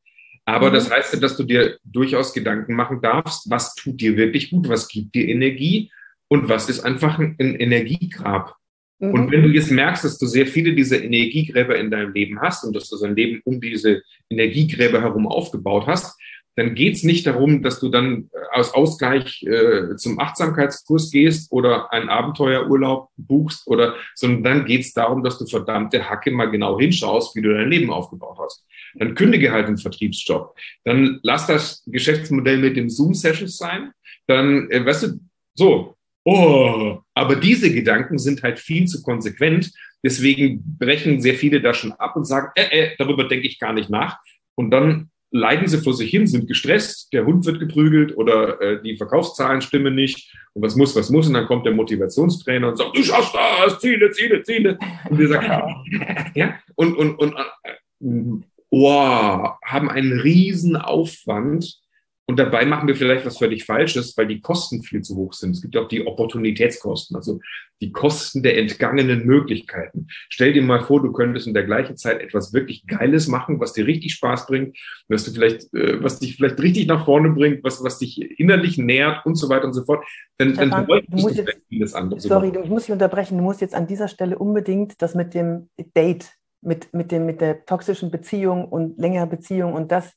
Aber 0.45 0.69
mhm. 0.69 0.73
das 0.73 0.91
heißt 0.91 1.13
ja, 1.13 1.19
dass 1.19 1.37
du 1.37 1.43
dir 1.43 1.79
durchaus 1.83 2.33
Gedanken 2.33 2.75
machen 2.75 3.01
darfst, 3.01 3.49
was 3.49 3.73
tut 3.75 3.99
dir 3.99 4.17
wirklich 4.17 4.51
gut, 4.51 4.69
was 4.69 4.87
gibt 4.87 5.15
dir 5.15 5.27
Energie 5.27 5.91
und 6.27 6.49
was 6.49 6.69
ist 6.69 6.81
einfach 6.81 7.17
ein, 7.17 7.35
ein 7.39 7.55
Energiegrab. 7.55 8.55
Mhm. 8.99 9.11
Und 9.11 9.31
wenn 9.31 9.43
du 9.43 9.49
jetzt 9.49 9.71
merkst, 9.71 10.03
dass 10.03 10.17
du 10.17 10.25
sehr 10.25 10.47
viele 10.47 10.73
dieser 10.73 11.01
Energiegräber 11.01 11.77
in 11.77 11.91
deinem 11.91 12.13
Leben 12.13 12.39
hast 12.41 12.63
und 12.63 12.75
dass 12.75 12.89
du 12.89 12.97
dein 12.99 13.15
Leben 13.15 13.41
um 13.43 13.59
diese 13.59 14.03
Energiegräber 14.29 15.01
herum 15.01 15.27
aufgebaut 15.27 15.87
hast, 15.87 16.19
dann 16.55 16.73
geht's 16.73 17.03
nicht 17.03 17.27
darum, 17.27 17.61
dass 17.61 17.79
du 17.79 17.89
dann 17.89 18.29
äh, 18.33 18.57
aus 18.57 18.73
Ausgleich 18.73 19.43
äh, 19.43 19.95
zum 19.97 20.19
Achtsamkeitskurs 20.19 21.11
gehst 21.11 21.51
oder 21.51 21.91
einen 21.91 22.09
Abenteuerurlaub 22.09 23.09
buchst 23.17 23.67
oder, 23.67 23.95
sondern 24.15 24.43
dann 24.43 24.65
geht's 24.65 24.93
darum, 24.93 25.23
dass 25.23 25.37
du 25.37 25.45
verdammte 25.45 26.09
Hacke 26.09 26.31
mal 26.31 26.49
genau 26.49 26.79
hinschaust, 26.79 27.35
wie 27.35 27.41
du 27.41 27.53
dein 27.53 27.69
Leben 27.69 27.91
aufgebaut 27.91 28.37
hast. 28.39 28.65
Dann 28.95 29.15
kündige 29.15 29.51
halt 29.51 29.67
den 29.67 29.77
Vertriebsjob. 29.77 30.55
Dann 30.85 31.19
lass 31.23 31.47
das 31.47 31.83
Geschäftsmodell 31.87 32.57
mit 32.57 32.77
dem 32.77 32.89
Zoom-Sessions 32.89 33.57
sein. 33.57 33.91
Dann, 34.27 34.69
äh, 34.71 34.85
weißt 34.85 35.03
du, 35.03 35.19
so, 35.53 35.95
oh, 36.23 36.99
aber 37.13 37.35
diese 37.35 37.73
Gedanken 37.73 38.17
sind 38.17 38.43
halt 38.43 38.59
viel 38.59 38.85
zu 38.85 39.03
konsequent. 39.03 39.71
Deswegen 40.03 40.63
brechen 40.77 41.19
sehr 41.19 41.35
viele 41.35 41.61
da 41.61 41.73
schon 41.73 41.91
ab 41.93 42.15
und 42.15 42.25
sagen, 42.25 42.47
äh, 42.55 42.63
äh, 42.63 42.95
darüber 42.97 43.27
denke 43.27 43.47
ich 43.47 43.59
gar 43.59 43.73
nicht 43.73 43.89
nach. 43.89 44.17
Und 44.55 44.71
dann 44.71 45.09
leiden 45.35 45.67
sie 45.67 45.79
vor 45.79 45.93
sich 45.93 46.09
hin, 46.09 46.27
sind 46.27 46.47
gestresst, 46.47 47.11
der 47.11 47.25
Hund 47.25 47.45
wird 47.45 47.59
geprügelt 47.59 48.15
oder 48.17 48.61
äh, 48.61 48.81
die 48.81 48.95
Verkaufszahlen 48.95 49.61
stimmen 49.61 49.93
nicht. 49.93 50.33
Und 50.53 50.61
was 50.61 50.77
muss, 50.77 50.95
was 50.95 51.09
muss? 51.09 51.27
Und 51.27 51.33
dann 51.33 51.45
kommt 51.45 51.65
der 51.65 51.73
Motivationstrainer 51.73 52.69
und 52.69 52.77
sagt, 52.77 52.95
du 52.95 53.03
schaffst 53.03 53.35
das, 53.35 53.79
Ziele, 53.79 54.11
Ziele, 54.11 54.41
Ziele. 54.43 54.77
Und 55.09 55.19
wir 55.19 55.27
sagen, 55.27 55.75
ja, 56.35 56.57
und, 56.75 56.95
und, 56.95 57.15
und 57.19 57.35
äh, 57.63 58.45
oh, 58.69 59.49
haben 59.63 59.89
einen 59.89 60.19
riesen 60.19 60.77
Aufwand, 60.77 61.79
und 62.27 62.39
dabei 62.39 62.65
machen 62.65 62.87
wir 62.87 62.95
vielleicht 62.95 63.25
was 63.25 63.37
völlig 63.37 63.65
Falsches, 63.65 64.17
weil 64.17 64.25
die 64.25 64.41
Kosten 64.41 64.81
viel 64.81 65.01
zu 65.01 65.15
hoch 65.15 65.33
sind. 65.33 65.51
Es 65.51 65.61
gibt 65.61 65.77
auch 65.77 65.87
die 65.87 66.07
Opportunitätskosten, 66.07 67.15
also 67.15 67.39
die 67.81 67.91
Kosten 67.91 68.41
der 68.41 68.57
entgangenen 68.57 69.27
Möglichkeiten. 69.27 70.07
Stell 70.29 70.53
dir 70.53 70.63
mal 70.63 70.81
vor, 70.81 71.03
du 71.03 71.11
könntest 71.11 71.45
in 71.45 71.53
der 71.53 71.65
gleichen 71.65 71.97
Zeit 71.97 72.21
etwas 72.21 72.51
wirklich 72.51 72.87
Geiles 72.87 73.27
machen, 73.27 73.59
was 73.59 73.73
dir 73.73 73.85
richtig 73.85 74.13
Spaß 74.13 74.47
bringt, 74.47 74.75
was 75.07 75.23
du 75.25 75.31
vielleicht, 75.31 75.71
äh, 75.75 76.01
was 76.01 76.19
dich 76.19 76.37
vielleicht 76.37 76.59
richtig 76.59 76.87
nach 76.87 77.05
vorne 77.05 77.29
bringt, 77.29 77.63
was, 77.63 77.83
was 77.83 77.99
dich 77.99 78.19
innerlich 78.39 78.79
nährt 78.79 79.23
und 79.25 79.35
so 79.35 79.47
weiter 79.49 79.65
und 79.65 79.73
so 79.73 79.83
fort. 79.83 80.03
Dann, 80.39 80.55
Stefan, 80.55 80.71
dann 80.71 80.87
du 80.87 81.17
musst 81.17 81.37
du 81.37 81.41
jetzt, 81.43 81.61
vieles 81.69 81.93
anderes. 81.93 82.23
Sorry, 82.23 82.51
ich 82.63 82.69
muss 82.69 82.85
dich 82.85 82.91
unterbrechen. 82.91 83.37
Du 83.37 83.43
musst 83.43 83.61
jetzt 83.61 83.75
an 83.75 83.85
dieser 83.85 84.07
Stelle 84.07 84.39
unbedingt 84.39 84.99
das 85.03 85.13
mit 85.13 85.35
dem 85.35 85.69
Date, 85.95 86.33
mit, 86.61 86.91
mit, 86.91 87.11
dem, 87.11 87.27
mit 87.27 87.39
der 87.39 87.65
toxischen 87.65 88.09
Beziehung 88.09 88.65
und 88.67 88.97
längerer 88.97 89.27
Beziehung 89.27 89.73
und 89.73 89.91
das 89.91 90.15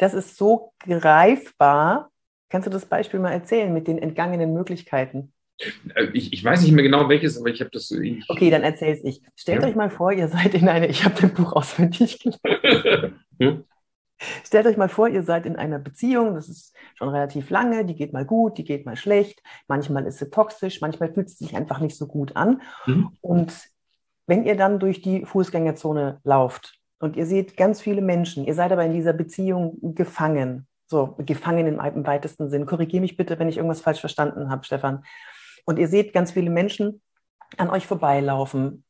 das 0.00 0.14
ist 0.14 0.36
so 0.36 0.72
greifbar. 0.80 2.10
Kannst 2.48 2.66
du 2.66 2.70
das 2.70 2.86
Beispiel 2.86 3.20
mal 3.20 3.32
erzählen 3.32 3.72
mit 3.72 3.86
den 3.86 3.98
entgangenen 3.98 4.52
Möglichkeiten? 4.54 5.32
Äh, 5.94 6.06
ich, 6.14 6.32
ich 6.32 6.42
weiß 6.42 6.62
nicht 6.62 6.72
mehr 6.72 6.82
genau 6.82 7.08
welches, 7.08 7.38
aber 7.38 7.50
ich 7.50 7.60
habe 7.60 7.70
das. 7.70 7.90
Ich, 7.90 8.24
okay, 8.28 8.50
dann 8.50 8.62
erzähle 8.62 8.92
es 8.96 9.04
ich. 9.04 9.22
Stellt 9.36 9.62
ja. 9.62 9.68
euch 9.68 9.76
mal 9.76 9.90
vor, 9.90 10.10
ihr 10.10 10.28
seid 10.28 10.54
in 10.54 10.68
einer, 10.68 10.88
ich 10.88 11.04
habe 11.04 11.20
dein 11.20 11.34
Buch 11.34 11.52
auswendig 11.52 12.18
gelesen. 12.18 13.20
hm? 13.38 13.64
Stellt 14.44 14.66
euch 14.66 14.76
mal 14.78 14.88
vor, 14.88 15.08
ihr 15.08 15.22
seid 15.22 15.46
in 15.46 15.56
einer 15.56 15.78
Beziehung, 15.78 16.34
das 16.34 16.48
ist 16.48 16.74
schon 16.94 17.08
relativ 17.08 17.48
lange, 17.50 17.84
die 17.84 17.94
geht 17.94 18.12
mal 18.12 18.26
gut, 18.26 18.58
die 18.58 18.64
geht 18.64 18.84
mal 18.84 18.96
schlecht, 18.96 19.42
manchmal 19.66 20.06
ist 20.06 20.18
sie 20.18 20.30
toxisch, 20.30 20.80
manchmal 20.82 21.12
fühlt 21.12 21.30
sie 21.30 21.44
sich 21.44 21.56
einfach 21.56 21.80
nicht 21.80 21.96
so 21.96 22.06
gut 22.06 22.36
an. 22.36 22.60
Mhm. 22.86 23.16
Und 23.22 23.52
wenn 24.26 24.44
ihr 24.44 24.56
dann 24.56 24.78
durch 24.78 25.00
die 25.00 25.24
Fußgängerzone 25.24 26.20
lauft 26.24 26.79
und 27.00 27.16
ihr 27.16 27.26
seht 27.26 27.56
ganz 27.56 27.80
viele 27.80 28.02
Menschen, 28.02 28.44
ihr 28.44 28.54
seid 28.54 28.70
aber 28.72 28.84
in 28.84 28.92
dieser 28.92 29.14
Beziehung 29.14 29.78
gefangen. 29.94 30.66
So, 30.86 31.14
gefangen 31.18 31.66
im, 31.66 32.06
weitesten 32.06 32.50
Sinn. 32.50 32.66
Korrigiere 32.66 33.00
mich 33.00 33.16
bitte, 33.16 33.38
wenn 33.38 33.48
ich 33.48 33.56
irgendwas 33.56 33.80
falsch 33.80 34.00
verstanden 34.00 34.50
habe, 34.50 34.64
Stefan. 34.64 35.04
Und 35.64 35.78
ihr 35.78 35.88
seht 35.88 36.12
ganz 36.12 36.32
viele 36.32 36.50
Menschen 36.50 37.00
an 37.56 37.70
euch 37.70 37.86
vorbeilaufen. 37.86 38.84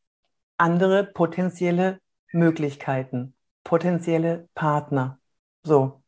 Andere 0.57 1.05
potenzielle 1.05 2.01
Möglichkeiten, 2.33 3.35
potenzielle 3.65 4.49
Partner. 4.55 5.19
So. 5.63 6.03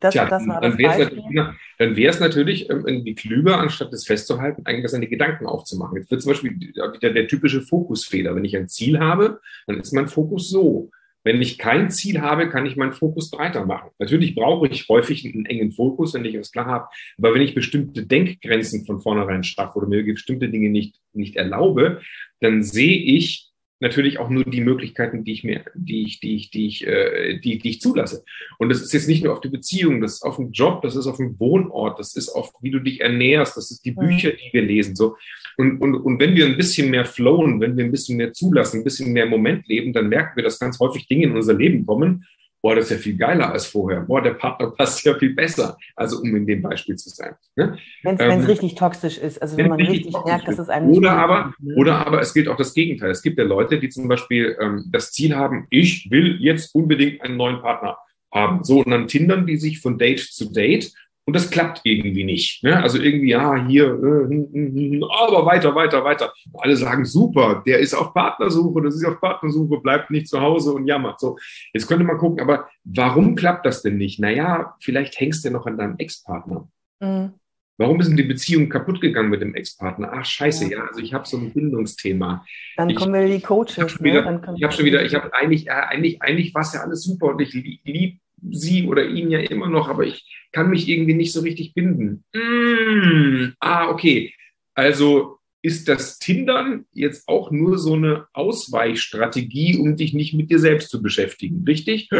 Das, 0.00 0.14
Tja, 0.14 0.26
das 0.26 0.46
war 0.46 0.60
dann 0.60 0.78
wäre 0.78 2.10
es 2.10 2.20
natürlich, 2.20 2.70
ähm, 2.70 2.86
irgendwie 2.86 3.16
klüger, 3.16 3.58
anstatt 3.58 3.92
das 3.92 4.06
festzuhalten, 4.06 4.62
eigentlich 4.64 4.88
seine 4.92 5.08
Gedanken 5.08 5.46
aufzumachen. 5.46 5.96
Jetzt 5.96 6.10
wird 6.12 6.22
zum 6.22 6.30
Beispiel 6.30 6.60
wieder 6.60 7.12
der 7.12 7.26
typische 7.26 7.62
Fokusfehler. 7.62 8.36
Wenn 8.36 8.44
ich 8.44 8.56
ein 8.56 8.68
Ziel 8.68 9.00
habe, 9.00 9.40
dann 9.66 9.80
ist 9.80 9.92
mein 9.92 10.06
Fokus 10.06 10.48
so. 10.48 10.92
Wenn 11.24 11.42
ich 11.42 11.58
kein 11.58 11.90
Ziel 11.90 12.20
habe, 12.20 12.48
kann 12.48 12.66
ich 12.66 12.76
meinen 12.76 12.92
Fokus 12.92 13.30
breiter 13.30 13.66
machen. 13.66 13.90
Natürlich 13.98 14.34
brauche 14.34 14.68
ich 14.68 14.88
häufig 14.88 15.24
einen 15.24 15.46
engen 15.46 15.72
Fokus, 15.72 16.14
wenn 16.14 16.24
ich 16.24 16.34
das 16.34 16.52
klar 16.52 16.66
habe. 16.66 16.88
Aber 17.18 17.34
wenn 17.34 17.42
ich 17.42 17.54
bestimmte 17.54 18.06
Denkgrenzen 18.06 18.86
von 18.86 19.00
vornherein 19.00 19.44
schaffe 19.44 19.78
oder 19.78 19.88
mir 19.88 20.04
bestimmte 20.04 20.48
Dinge 20.48 20.70
nicht, 20.70 21.00
nicht 21.12 21.36
erlaube, 21.36 22.00
dann 22.40 22.62
sehe 22.62 22.98
ich 22.98 23.48
natürlich 23.80 24.18
auch 24.18 24.28
nur 24.28 24.44
die 24.44 24.60
Möglichkeiten, 24.60 25.24
die 25.24 25.32
ich 25.32 25.44
mir, 25.44 25.64
die 25.74 26.02
ich, 26.02 26.20
die 26.20 26.36
ich, 26.36 26.50
die 26.50 26.66
ich, 26.66 26.86
äh, 26.86 27.38
die, 27.38 27.58
die 27.58 27.70
ich 27.70 27.80
zulasse. 27.80 28.24
Und 28.58 28.70
das 28.70 28.82
ist 28.82 28.92
jetzt 28.92 29.08
nicht 29.08 29.22
nur 29.22 29.32
auf 29.32 29.40
die 29.40 29.48
Beziehung, 29.48 30.00
das 30.00 30.14
ist 30.14 30.22
auf 30.22 30.36
den 30.36 30.52
Job, 30.52 30.82
das 30.82 30.96
ist 30.96 31.06
auf 31.06 31.18
den 31.18 31.38
Wohnort, 31.38 31.98
das 31.98 32.16
ist 32.16 32.28
auf, 32.30 32.52
wie 32.60 32.70
du 32.70 32.80
dich 32.80 33.00
ernährst, 33.00 33.56
das 33.56 33.70
ist 33.70 33.84
die 33.84 33.92
Bücher, 33.92 34.32
die 34.32 34.50
wir 34.52 34.62
lesen, 34.62 34.96
so. 34.96 35.16
Und, 35.58 35.80
und, 35.80 35.96
und 35.96 36.20
wenn 36.20 36.36
wir 36.36 36.46
ein 36.46 36.56
bisschen 36.56 36.88
mehr 36.88 37.04
flowen, 37.04 37.60
wenn 37.60 37.76
wir 37.76 37.84
ein 37.84 37.90
bisschen 37.90 38.16
mehr 38.16 38.32
zulassen, 38.32 38.80
ein 38.80 38.84
bisschen 38.84 39.12
mehr 39.12 39.24
im 39.24 39.30
Moment 39.30 39.66
leben, 39.66 39.92
dann 39.92 40.08
merken 40.08 40.36
wir, 40.36 40.44
dass 40.44 40.60
ganz 40.60 40.78
häufig 40.78 41.08
Dinge 41.08 41.24
in 41.24 41.36
unser 41.36 41.54
Leben 41.54 41.84
kommen, 41.84 42.24
boah, 42.62 42.76
das 42.76 42.84
ist 42.84 42.90
ja 42.92 42.96
viel 42.98 43.16
geiler 43.16 43.52
als 43.52 43.66
vorher. 43.66 44.02
Boah, 44.02 44.22
der 44.22 44.34
Partner 44.34 44.70
passt 44.78 45.04
ja 45.04 45.18
viel 45.18 45.34
besser. 45.34 45.76
Also 45.96 46.20
um 46.20 46.36
in 46.36 46.46
dem 46.46 46.62
Beispiel 46.62 46.94
zu 46.94 47.08
sein. 47.08 47.34
Ne? 47.56 47.76
Wenn 48.04 48.14
es 48.14 48.20
ähm, 48.20 48.44
richtig 48.44 48.76
toxisch 48.76 49.18
ist, 49.18 49.42
also 49.42 49.56
wenn 49.56 49.68
man 49.68 49.80
richtig 49.80 50.14
merkt, 50.24 50.46
dass 50.46 50.60
es 50.60 50.68
einem 50.68 50.90
oder 50.90 51.12
aber 51.12 51.52
ne? 51.58 51.74
Oder 51.74 52.06
aber 52.06 52.20
es 52.20 52.32
gilt 52.32 52.46
auch 52.46 52.56
das 52.56 52.72
Gegenteil. 52.72 53.10
Es 53.10 53.22
gibt 53.22 53.36
ja 53.36 53.44
Leute, 53.44 53.80
die 53.80 53.88
zum 53.88 54.06
Beispiel 54.06 54.56
ähm, 54.60 54.84
das 54.92 55.10
Ziel 55.10 55.34
haben, 55.34 55.66
ich 55.70 56.08
will 56.08 56.36
jetzt 56.40 56.72
unbedingt 56.72 57.20
einen 57.22 57.36
neuen 57.36 57.60
Partner 57.60 57.98
haben. 58.32 58.62
So, 58.62 58.84
und 58.84 58.90
dann 58.92 59.08
tindern 59.08 59.44
die 59.44 59.56
sich 59.56 59.80
von 59.80 59.98
Date 59.98 60.20
zu 60.20 60.52
Date 60.52 60.92
und 61.28 61.36
das 61.36 61.50
klappt 61.50 61.82
irgendwie 61.84 62.24
nicht. 62.24 62.64
Ne? 62.64 62.82
Also 62.82 62.98
irgendwie, 62.98 63.28
ja, 63.28 63.54
hier, 63.66 63.84
äh, 63.84 64.28
hm, 64.30 64.48
hm, 64.50 64.74
hm, 64.74 65.04
aber 65.04 65.44
weiter, 65.44 65.74
weiter, 65.74 66.02
weiter. 66.02 66.32
Alle 66.54 66.74
sagen, 66.74 67.04
super, 67.04 67.62
der 67.66 67.80
ist 67.80 67.92
auf 67.92 68.14
Partnersuche, 68.14 68.80
das 68.80 68.94
ist 68.94 69.04
auf 69.04 69.20
Partnersuche, 69.20 69.78
bleibt 69.82 70.10
nicht 70.10 70.26
zu 70.26 70.40
Hause 70.40 70.72
und 70.72 70.86
jammert. 70.86 71.20
So, 71.20 71.36
jetzt 71.74 71.86
könnte 71.86 72.04
man 72.04 72.16
gucken, 72.16 72.40
aber 72.40 72.70
warum 72.84 73.34
klappt 73.34 73.66
das 73.66 73.82
denn 73.82 73.98
nicht? 73.98 74.18
Naja, 74.18 74.74
vielleicht 74.80 75.20
hängst 75.20 75.44
du 75.44 75.50
noch 75.50 75.66
an 75.66 75.76
deinem 75.76 75.96
Ex-Partner. 75.98 76.66
Mhm. 77.00 77.34
Warum 77.76 78.00
ist 78.00 78.08
denn 78.08 78.16
die 78.16 78.22
Beziehung 78.22 78.70
kaputt 78.70 79.02
gegangen 79.02 79.28
mit 79.28 79.42
dem 79.42 79.54
Ex-Partner? 79.54 80.10
Ach, 80.10 80.24
scheiße, 80.24 80.64
ja. 80.64 80.78
ja. 80.78 80.84
Also 80.86 81.00
ich 81.00 81.12
habe 81.12 81.28
so 81.28 81.36
ein 81.36 81.52
Bindungsthema. 81.52 82.46
Dann 82.78 82.88
ich, 82.88 82.96
kommen 82.96 83.12
wir 83.12 83.28
die 83.28 83.42
Coaches. 83.42 84.00
Ne? 84.00 84.40
Ich 84.56 84.64
habe 84.64 84.72
schon 84.72 84.86
wieder, 84.86 85.04
ich 85.04 85.14
habe 85.14 85.34
eigentlich, 85.34 85.64
ja, 85.64 85.80
eigentlich, 85.88 86.22
eigentlich 86.22 86.54
war 86.54 86.62
es 86.62 86.72
ja 86.72 86.80
alles 86.80 87.02
super 87.02 87.26
und 87.26 87.42
ich 87.42 87.52
liebe 87.52 88.18
sie 88.50 88.86
oder 88.86 89.06
ihn 89.06 89.30
ja 89.30 89.40
immer 89.40 89.68
noch, 89.68 89.88
aber 89.88 90.04
ich 90.04 90.48
kann 90.52 90.70
mich 90.70 90.88
irgendwie 90.88 91.14
nicht 91.14 91.32
so 91.32 91.40
richtig 91.40 91.74
binden. 91.74 92.24
Mm, 92.32 93.54
ah, 93.60 93.88
okay. 93.90 94.32
Also 94.74 95.38
ist 95.60 95.88
das 95.88 96.18
Tindern 96.18 96.86
jetzt 96.92 97.26
auch 97.28 97.50
nur 97.50 97.78
so 97.78 97.94
eine 97.94 98.26
Ausweichstrategie, 98.32 99.76
um 99.76 99.96
dich 99.96 100.14
nicht 100.14 100.34
mit 100.34 100.50
dir 100.50 100.58
selbst 100.58 100.90
zu 100.90 101.02
beschäftigen, 101.02 101.64
richtig? 101.66 102.08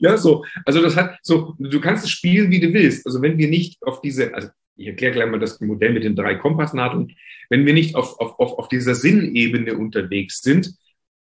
Ja, 0.00 0.18
so. 0.18 0.44
Also 0.64 0.82
das 0.82 0.96
hat 0.96 1.16
so, 1.22 1.54
du 1.58 1.80
kannst 1.80 2.04
es 2.04 2.10
spielen, 2.10 2.50
wie 2.50 2.60
du 2.60 2.72
willst. 2.74 3.06
Also 3.06 3.22
wenn 3.22 3.38
wir 3.38 3.48
nicht 3.48 3.82
auf 3.82 4.00
diese, 4.02 4.34
also 4.34 4.48
ich 4.76 4.88
erkläre 4.88 5.12
gleich 5.12 5.30
mal 5.30 5.38
das 5.38 5.60
Modell 5.60 5.92
mit 5.92 6.04
den 6.04 6.16
drei 6.16 6.34
Kompassnadeln, 6.34 7.12
wenn 7.48 7.64
wir 7.64 7.72
nicht 7.72 7.94
auf, 7.94 8.18
auf, 8.20 8.38
auf, 8.38 8.58
auf 8.58 8.68
dieser 8.68 8.94
Sinnebene 8.94 9.74
unterwegs 9.76 10.42
sind, 10.42 10.74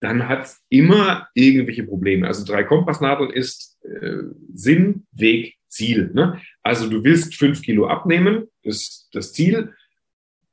dann 0.00 0.28
hat 0.28 0.44
es 0.44 0.62
immer 0.68 1.28
irgendwelche 1.34 1.84
Probleme. 1.84 2.26
Also 2.26 2.44
drei 2.44 2.64
Kompassnadeln 2.64 3.30
ist 3.30 3.78
äh, 3.82 4.22
Sinn, 4.54 5.06
Weg, 5.12 5.56
Ziel. 5.68 6.10
Ne? 6.14 6.40
Also 6.62 6.88
du 6.88 7.02
willst 7.04 7.34
fünf 7.34 7.62
Kilo 7.62 7.86
abnehmen, 7.86 8.48
ist 8.62 9.08
das 9.12 9.32
Ziel 9.32 9.72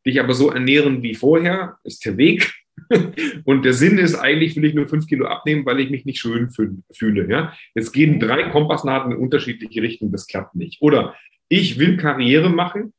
dich 0.06 0.20
aber 0.20 0.34
so 0.34 0.52
ernähren 0.52 1.02
wie 1.02 1.16
vorher, 1.16 1.78
ist 1.84 2.06
der 2.06 2.18
Weg. 2.18 2.54
Und 3.46 3.64
der 3.64 3.74
Sinn 3.74 3.98
ist 3.98 4.16
eigentlich, 4.16 4.56
will 4.56 4.66
ich 4.66 4.74
nur 4.74 4.88
fünf 4.88 5.08
Kilo 5.08 5.26
abnehmen, 5.26 5.66
weil 5.66 5.80
ich 5.80 5.90
mich 5.90 6.06
nicht 6.06 6.20
schön 6.20 6.50
fühle. 6.50 7.30
Ja? 7.30 7.54
Jetzt 7.76 7.92
gehen 7.92 8.20
drei 8.20 8.50
Kompassnadeln 8.50 9.14
in 9.16 9.22
unterschiedliche 9.22 9.82
Richtungen, 9.82 10.12
das 10.12 10.28
klappt 10.28 10.56
nicht. 10.56 10.82
Oder 10.82 11.16
ich 11.50 11.80
will 11.80 11.98
Karriere 11.98 12.50
machen, 12.50 12.94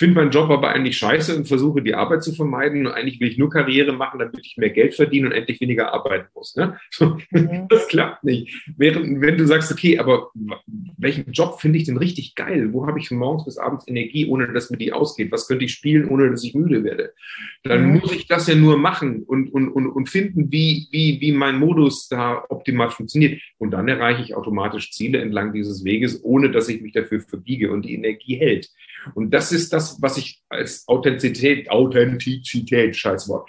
finde 0.00 0.16
meinen 0.16 0.30
Job 0.30 0.50
aber 0.50 0.70
eigentlich 0.70 0.96
scheiße 0.96 1.36
und 1.36 1.46
versuche 1.46 1.82
die 1.82 1.94
Arbeit 1.94 2.24
zu 2.24 2.32
vermeiden. 2.32 2.86
Und 2.86 2.92
eigentlich 2.92 3.20
will 3.20 3.28
ich 3.28 3.36
nur 3.36 3.50
Karriere 3.50 3.92
machen, 3.92 4.18
damit 4.18 4.40
ich 4.44 4.56
mehr 4.56 4.70
Geld 4.70 4.94
verdiene 4.94 5.26
und 5.26 5.32
endlich 5.32 5.60
weniger 5.60 5.92
arbeiten 5.94 6.28
muss. 6.34 6.56
Ne? 6.56 6.76
Mhm. 7.30 7.66
Das 7.68 7.86
klappt 7.88 8.24
nicht. 8.24 8.64
Während, 8.76 9.20
wenn 9.20 9.36
du 9.36 9.46
sagst, 9.46 9.70
okay, 9.70 9.98
aber 9.98 10.30
welchen 10.96 11.30
Job 11.32 11.60
finde 11.60 11.78
ich 11.78 11.84
denn 11.84 11.96
richtig 11.96 12.34
geil? 12.34 12.72
Wo 12.72 12.86
habe 12.86 12.98
ich 12.98 13.08
von 13.08 13.18
morgens 13.18 13.44
bis 13.44 13.58
abends 13.58 13.86
Energie, 13.86 14.26
ohne 14.26 14.52
dass 14.52 14.70
mir 14.70 14.78
die 14.78 14.92
ausgeht? 14.92 15.30
Was 15.30 15.46
könnte 15.46 15.66
ich 15.66 15.72
spielen, 15.72 16.08
ohne 16.08 16.30
dass 16.30 16.42
ich 16.42 16.54
müde 16.54 16.82
werde? 16.82 17.12
Dann 17.62 17.84
mhm. 17.84 17.98
muss 17.98 18.12
ich 18.12 18.26
das 18.26 18.46
ja 18.46 18.54
nur 18.54 18.78
machen 18.78 19.22
und, 19.22 19.52
und, 19.52 19.68
und, 19.68 19.86
und 19.86 20.08
finden, 20.08 20.50
wie, 20.50 20.88
wie, 20.90 21.20
wie 21.20 21.32
mein 21.32 21.58
Modus 21.58 22.08
da 22.08 22.44
optimal 22.48 22.90
funktioniert. 22.90 23.40
Und 23.58 23.72
dann 23.72 23.86
erreiche 23.86 24.22
ich 24.22 24.34
automatisch 24.34 24.92
Ziele 24.92 25.20
entlang 25.20 25.52
dieses 25.52 25.84
Weges, 25.84 26.24
ohne 26.24 26.50
dass 26.50 26.68
ich 26.68 26.80
mich 26.80 26.92
dafür 26.92 27.20
verbiege 27.20 27.70
und 27.70 27.84
die 27.84 27.94
Energie 27.94 28.36
hält. 28.36 28.70
Und 29.14 29.32
das 29.32 29.52
ist 29.52 29.72
das, 29.72 29.89
was 30.00 30.18
ich 30.18 30.42
als 30.48 30.86
Authentizität, 30.88 31.70
Authentizität, 31.70 32.96
Scheißwort. 32.96 33.48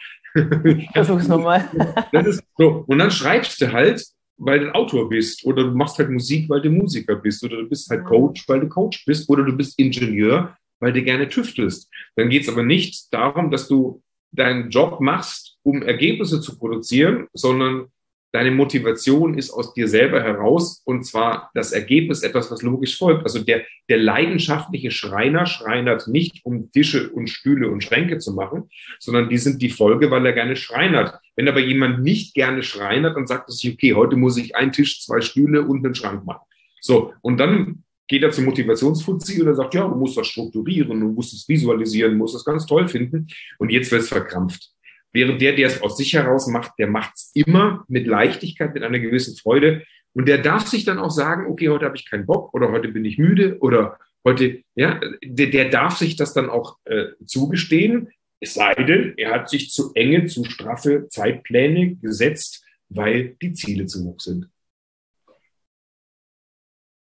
Versuch's 0.93 1.27
nochmal. 1.27 1.69
so. 2.57 2.85
Und 2.87 2.99
dann 2.99 3.11
schreibst 3.11 3.59
du 3.61 3.71
halt, 3.71 4.05
weil 4.37 4.59
du 4.59 4.75
Autor 4.75 5.09
bist, 5.09 5.45
oder 5.45 5.63
du 5.63 5.71
machst 5.71 5.99
halt 5.99 6.09
Musik, 6.09 6.49
weil 6.49 6.61
du 6.61 6.69
Musiker 6.69 7.15
bist, 7.15 7.43
oder 7.43 7.57
du 7.57 7.69
bist 7.69 7.89
halt 7.89 8.05
Coach, 8.05 8.47
weil 8.47 8.61
du 8.61 8.69
Coach 8.69 9.05
bist, 9.05 9.29
oder 9.29 9.43
du 9.43 9.53
bist 9.53 9.77
Ingenieur, 9.77 10.55
weil 10.79 10.93
du 10.93 11.03
gerne 11.03 11.27
tüftelst. 11.29 11.89
Dann 12.15 12.29
geht 12.29 12.43
es 12.43 12.49
aber 12.49 12.63
nicht 12.63 13.13
darum, 13.13 13.51
dass 13.51 13.67
du 13.67 14.01
deinen 14.31 14.69
Job 14.69 14.99
machst, 15.01 15.57
um 15.63 15.83
Ergebnisse 15.83 16.41
zu 16.41 16.57
produzieren, 16.57 17.27
sondern 17.33 17.87
deine 18.31 18.51
Motivation 18.51 19.37
ist 19.37 19.51
aus 19.51 19.73
dir 19.73 19.87
selber 19.87 20.21
heraus 20.21 20.81
und 20.85 21.03
zwar 21.05 21.51
das 21.53 21.71
Ergebnis 21.71 22.23
etwas, 22.23 22.49
was 22.51 22.61
logisch 22.61 22.97
folgt. 22.97 23.23
Also 23.23 23.43
der, 23.43 23.63
der 23.89 23.97
leidenschaftliche 23.97 24.91
Schreiner 24.91 25.45
schreinert 25.45 26.07
nicht, 26.07 26.45
um 26.45 26.71
Tische 26.71 27.09
und 27.09 27.29
Stühle 27.29 27.69
und 27.69 27.83
Schränke 27.83 28.19
zu 28.19 28.33
machen, 28.33 28.69
sondern 28.99 29.29
die 29.29 29.37
sind 29.37 29.61
die 29.61 29.69
Folge, 29.69 30.11
weil 30.11 30.25
er 30.25 30.33
gerne 30.33 30.55
schreinert. 30.55 31.19
Wenn 31.35 31.47
aber 31.47 31.59
jemand 31.59 32.03
nicht 32.03 32.33
gerne 32.33 32.63
schreinert, 32.63 33.17
dann 33.17 33.27
sagt 33.27 33.49
er 33.49 33.53
sich, 33.53 33.73
okay, 33.73 33.93
heute 33.93 34.15
muss 34.15 34.37
ich 34.37 34.55
einen 34.55 34.71
Tisch, 34.71 35.01
zwei 35.01 35.21
Stühle 35.21 35.63
und 35.63 35.85
einen 35.85 35.95
Schrank 35.95 36.25
machen. 36.25 36.45
So, 36.79 37.13
und 37.21 37.37
dann 37.37 37.83
geht 38.07 38.23
er 38.23 38.31
zum 38.31 38.45
Motivationsfuzzi 38.45 39.41
und 39.41 39.47
er 39.47 39.55
sagt, 39.55 39.73
ja, 39.73 39.87
du 39.87 39.95
musst 39.95 40.17
das 40.17 40.27
strukturieren, 40.27 40.99
du 40.99 41.07
musst 41.07 41.33
es 41.33 41.47
visualisieren, 41.47 42.11
du 42.11 42.17
musst 42.17 42.35
es 42.35 42.43
ganz 42.43 42.65
toll 42.65 42.87
finden. 42.87 43.27
Und 43.57 43.71
jetzt 43.71 43.89
wird 43.89 44.01
es 44.01 44.09
verkrampft. 44.09 44.69
Während 45.13 45.41
der, 45.41 45.55
der 45.55 45.67
es 45.67 45.81
aus 45.81 45.97
sich 45.97 46.13
heraus 46.13 46.47
macht, 46.47 46.73
der 46.79 46.87
macht 46.87 47.13
es 47.15 47.31
immer 47.33 47.83
mit 47.87 48.07
Leichtigkeit, 48.07 48.73
mit 48.73 48.83
einer 48.83 48.99
gewissen 48.99 49.35
Freude. 49.35 49.83
Und 50.13 50.27
der 50.27 50.37
darf 50.37 50.67
sich 50.67 50.85
dann 50.85 50.99
auch 50.99 51.11
sagen, 51.11 51.51
okay, 51.51 51.69
heute 51.69 51.85
habe 51.85 51.95
ich 51.95 52.09
keinen 52.09 52.25
Bock 52.25 52.53
oder 52.53 52.71
heute 52.71 52.89
bin 52.89 53.05
ich 53.05 53.17
müde 53.17 53.57
oder 53.59 53.97
heute, 54.25 54.63
ja, 54.75 54.99
der, 55.23 55.47
der 55.47 55.69
darf 55.69 55.97
sich 55.97 56.15
das 56.15 56.33
dann 56.33 56.49
auch 56.49 56.77
äh, 56.85 57.07
zugestehen. 57.25 58.09
Es 58.39 58.55
sei 58.55 58.73
denn, 58.75 59.13
er 59.17 59.31
hat 59.31 59.49
sich 59.49 59.71
zu 59.71 59.93
enge, 59.93 60.25
zu 60.25 60.43
straffe 60.45 61.07
Zeitpläne 61.09 61.95
gesetzt, 61.95 62.65
weil 62.89 63.35
die 63.41 63.53
Ziele 63.53 63.85
zu 63.85 64.03
hoch 64.05 64.19
sind. 64.19 64.49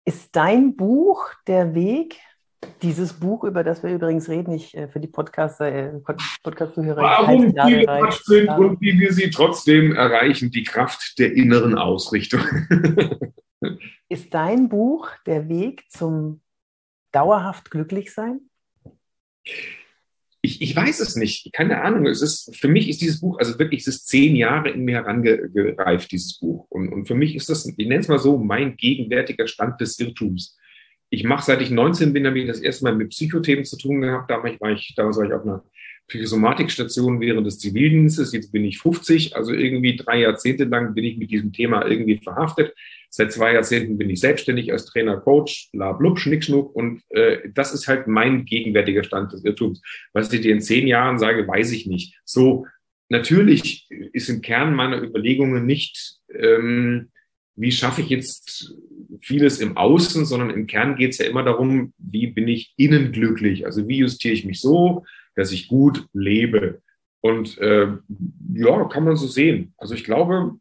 Ist 0.05 0.35
dein 0.35 0.75
Buch 0.75 1.31
der 1.47 1.73
Weg 1.73 2.17
dieses 2.81 3.13
Buch, 3.13 3.43
über 3.43 3.63
das 3.63 3.83
wir 3.83 3.93
übrigens 3.93 4.29
reden, 4.29 4.53
ich 4.53 4.75
äh, 4.75 4.87
für 4.87 4.99
die 4.99 5.07
Podcaster, 5.07 5.71
äh, 5.71 5.91
Podcast-Zuhörer. 6.43 7.01
Warum 7.01 7.41
viele 7.51 7.83
Quatsch 7.85 8.23
sind 8.23 8.49
und 8.49 8.81
wie 8.81 8.99
wir 8.99 9.13
sie 9.13 9.29
trotzdem 9.29 9.95
erreichen, 9.95 10.51
die 10.51 10.63
Kraft 10.63 11.17
der 11.19 11.33
inneren 11.33 11.77
Ausrichtung. 11.77 12.41
Ist 14.09 14.33
dein 14.33 14.69
Buch 14.69 15.09
der 15.25 15.49
Weg 15.49 15.83
zum 15.89 16.41
dauerhaft 17.11 17.71
Glücklichsein? 17.71 18.41
Ich, 20.41 20.61
ich 20.61 20.75
weiß 20.75 20.99
es 20.99 21.15
nicht, 21.15 21.51
keine 21.53 21.81
Ahnung. 21.81 22.05
Es 22.05 22.21
ist, 22.21 22.55
für 22.55 22.67
mich 22.67 22.87
ist 22.87 23.01
dieses 23.01 23.19
Buch, 23.19 23.39
also 23.39 23.57
wirklich, 23.57 23.81
es 23.81 23.87
ist 23.87 24.07
zehn 24.07 24.35
Jahre 24.35 24.69
in 24.69 24.83
mir 24.83 24.97
herangereift, 24.97 26.11
dieses 26.11 26.37
Buch. 26.37 26.67
Und, 26.69 26.93
und 26.93 27.07
für 27.07 27.15
mich 27.15 27.35
ist 27.35 27.49
das, 27.49 27.65
ich 27.65 27.75
nenne 27.77 28.01
es 28.01 28.07
mal 28.07 28.19
so, 28.19 28.37
mein 28.37 28.77
gegenwärtiger 28.77 29.47
Stand 29.47 29.81
des 29.81 29.99
Irrtums 29.99 30.55
ich 31.15 31.23
mache, 31.23 31.45
seit 31.45 31.61
ich 31.61 31.71
19 31.71 32.11
bin, 32.13 32.27
habe 32.27 32.39
ich 32.39 32.47
das 32.47 32.59
erste 32.59 32.83
Mal 32.83 32.95
mit 32.95 33.09
Psychothemen 33.09 33.63
zu 33.63 33.77
tun 33.77 34.01
gehabt. 34.01 34.29
Damals 34.29 34.59
war 34.59 34.71
ich, 34.71 34.93
damals 34.95 35.17
war 35.17 35.25
ich 35.25 35.33
auf 35.33 35.43
einer 35.43 35.63
Psychosomatikstation 36.07 37.21
während 37.21 37.47
des 37.47 37.57
Zivildienstes. 37.59 38.33
Jetzt 38.33 38.51
bin 38.51 38.65
ich 38.65 38.79
50, 38.79 39.35
also 39.35 39.53
irgendwie 39.53 39.95
drei 39.95 40.19
Jahrzehnte 40.19 40.65
lang 40.65 40.93
bin 40.93 41.05
ich 41.05 41.17
mit 41.17 41.31
diesem 41.31 41.53
Thema 41.53 41.85
irgendwie 41.87 42.17
verhaftet. 42.17 42.75
Seit 43.09 43.31
zwei 43.31 43.53
Jahrzehnten 43.53 43.97
bin 43.97 44.09
ich 44.09 44.19
selbstständig 44.19 44.73
als 44.73 44.85
Trainer, 44.85 45.17
Coach, 45.17 45.69
bla 45.71 45.93
blub, 45.93 46.19
schnickschnuck. 46.19 46.75
Und 46.75 47.01
äh, 47.09 47.49
das 47.53 47.73
ist 47.73 47.87
halt 47.87 48.07
mein 48.07 48.45
gegenwärtiger 48.45 49.03
Stand 49.03 49.31
des 49.31 49.45
Irrtums. 49.45 49.81
Was 50.11 50.31
ich 50.33 50.41
dir 50.41 50.51
in 50.51 50.61
zehn 50.61 50.85
Jahren 50.85 51.17
sage, 51.17 51.47
weiß 51.47 51.71
ich 51.71 51.87
nicht. 51.87 52.19
So, 52.25 52.67
natürlich 53.07 53.87
ist 53.89 54.29
im 54.29 54.41
Kern 54.41 54.75
meiner 54.75 55.01
Überlegungen 55.01 55.65
nicht, 55.65 56.17
ähm, 56.33 57.09
wie 57.55 57.71
schaffe 57.71 58.01
ich 58.01 58.09
jetzt 58.09 58.75
vieles 59.21 59.59
im 59.59 59.77
Außen, 59.77 60.25
sondern 60.25 60.49
im 60.49 60.67
Kern 60.67 60.95
geht 60.95 61.11
es 61.11 61.17
ja 61.19 61.25
immer 61.25 61.43
darum, 61.43 61.93
wie 61.97 62.27
bin 62.27 62.47
ich 62.47 62.73
innen 62.77 63.11
glücklich? 63.11 63.65
Also 63.65 63.87
wie 63.87 63.97
justiere 63.97 64.33
ich 64.33 64.45
mich 64.45 64.59
so, 64.59 65.05
dass 65.35 65.51
ich 65.51 65.67
gut 65.67 66.07
lebe? 66.13 66.81
Und 67.21 67.57
äh, 67.57 67.87
ja, 68.53 68.85
kann 68.85 69.03
man 69.03 69.15
so 69.15 69.27
sehen. 69.27 69.73
Also 69.77 69.95
ich 69.95 70.03
glaube, 70.03 70.55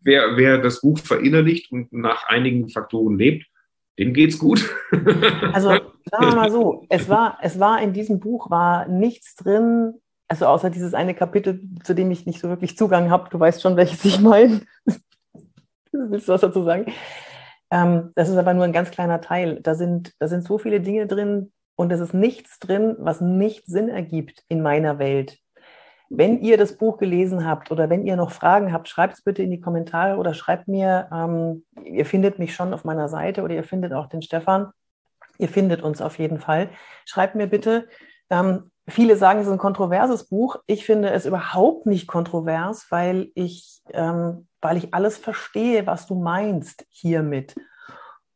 wer, 0.00 0.36
wer 0.36 0.58
das 0.58 0.80
Buch 0.80 0.98
verinnerlicht 0.98 1.72
und 1.72 1.92
nach 1.92 2.28
einigen 2.28 2.68
Faktoren 2.68 3.18
lebt, 3.18 3.46
dem 3.98 4.12
geht's 4.12 4.38
gut. 4.38 4.68
Also 5.52 5.70
sagen 5.70 6.26
wir 6.26 6.36
mal 6.36 6.50
so, 6.50 6.86
es 6.88 7.08
war, 7.08 7.38
es 7.42 7.58
war 7.58 7.82
in 7.82 7.92
diesem 7.92 8.20
Buch 8.20 8.50
war 8.50 8.86
nichts 8.86 9.34
drin, 9.34 9.94
also 10.28 10.46
außer 10.46 10.70
dieses 10.70 10.94
eine 10.94 11.14
Kapitel, 11.14 11.60
zu 11.82 11.94
dem 11.94 12.10
ich 12.10 12.26
nicht 12.26 12.40
so 12.40 12.48
wirklich 12.48 12.76
Zugang 12.76 13.10
habe. 13.10 13.28
Du 13.30 13.40
weißt 13.40 13.60
schon, 13.60 13.76
welches 13.76 14.04
ich 14.04 14.20
meine. 14.20 14.60
Willst 16.10 16.28
du 16.28 16.32
was 16.32 16.40
dazu 16.40 16.62
sagen? 16.62 16.92
Ähm, 17.70 18.12
das 18.14 18.28
ist 18.28 18.36
aber 18.36 18.54
nur 18.54 18.64
ein 18.64 18.72
ganz 18.72 18.90
kleiner 18.90 19.20
Teil. 19.20 19.60
Da 19.62 19.74
sind, 19.74 20.14
da 20.18 20.28
sind 20.28 20.44
so 20.44 20.58
viele 20.58 20.80
Dinge 20.80 21.06
drin 21.06 21.52
und 21.76 21.92
es 21.92 22.00
ist 22.00 22.14
nichts 22.14 22.58
drin, 22.58 22.96
was 22.98 23.20
nicht 23.20 23.66
Sinn 23.66 23.88
ergibt 23.88 24.44
in 24.48 24.62
meiner 24.62 24.98
Welt. 24.98 25.38
Wenn 26.10 26.40
ihr 26.40 26.56
das 26.56 26.78
Buch 26.78 26.96
gelesen 26.96 27.46
habt 27.46 27.70
oder 27.70 27.90
wenn 27.90 28.06
ihr 28.06 28.16
noch 28.16 28.30
Fragen 28.30 28.72
habt, 28.72 28.88
schreibt 28.88 29.14
es 29.14 29.22
bitte 29.22 29.42
in 29.42 29.50
die 29.50 29.60
Kommentare 29.60 30.16
oder 30.16 30.32
schreibt 30.32 30.66
mir, 30.66 31.08
ähm, 31.12 31.64
ihr 31.84 32.06
findet 32.06 32.38
mich 32.38 32.54
schon 32.54 32.72
auf 32.72 32.84
meiner 32.84 33.10
Seite 33.10 33.42
oder 33.42 33.54
ihr 33.54 33.64
findet 33.64 33.92
auch 33.92 34.06
den 34.06 34.22
Stefan. 34.22 34.70
Ihr 35.36 35.48
findet 35.48 35.82
uns 35.82 36.00
auf 36.00 36.18
jeden 36.18 36.40
Fall. 36.40 36.70
Schreibt 37.04 37.34
mir 37.34 37.46
bitte. 37.46 37.88
Ähm, 38.30 38.70
viele 38.88 39.16
sagen, 39.16 39.40
es 39.40 39.46
ist 39.46 39.52
ein 39.52 39.58
kontroverses 39.58 40.28
Buch. 40.28 40.56
Ich 40.66 40.86
finde 40.86 41.10
es 41.10 41.26
überhaupt 41.26 41.84
nicht 41.84 42.08
kontrovers, 42.08 42.86
weil 42.88 43.30
ich 43.34 43.82
ähm, 43.92 44.47
weil 44.60 44.76
ich 44.76 44.94
alles 44.94 45.16
verstehe, 45.16 45.86
was 45.86 46.06
du 46.06 46.14
meinst 46.14 46.86
hiermit. 46.90 47.54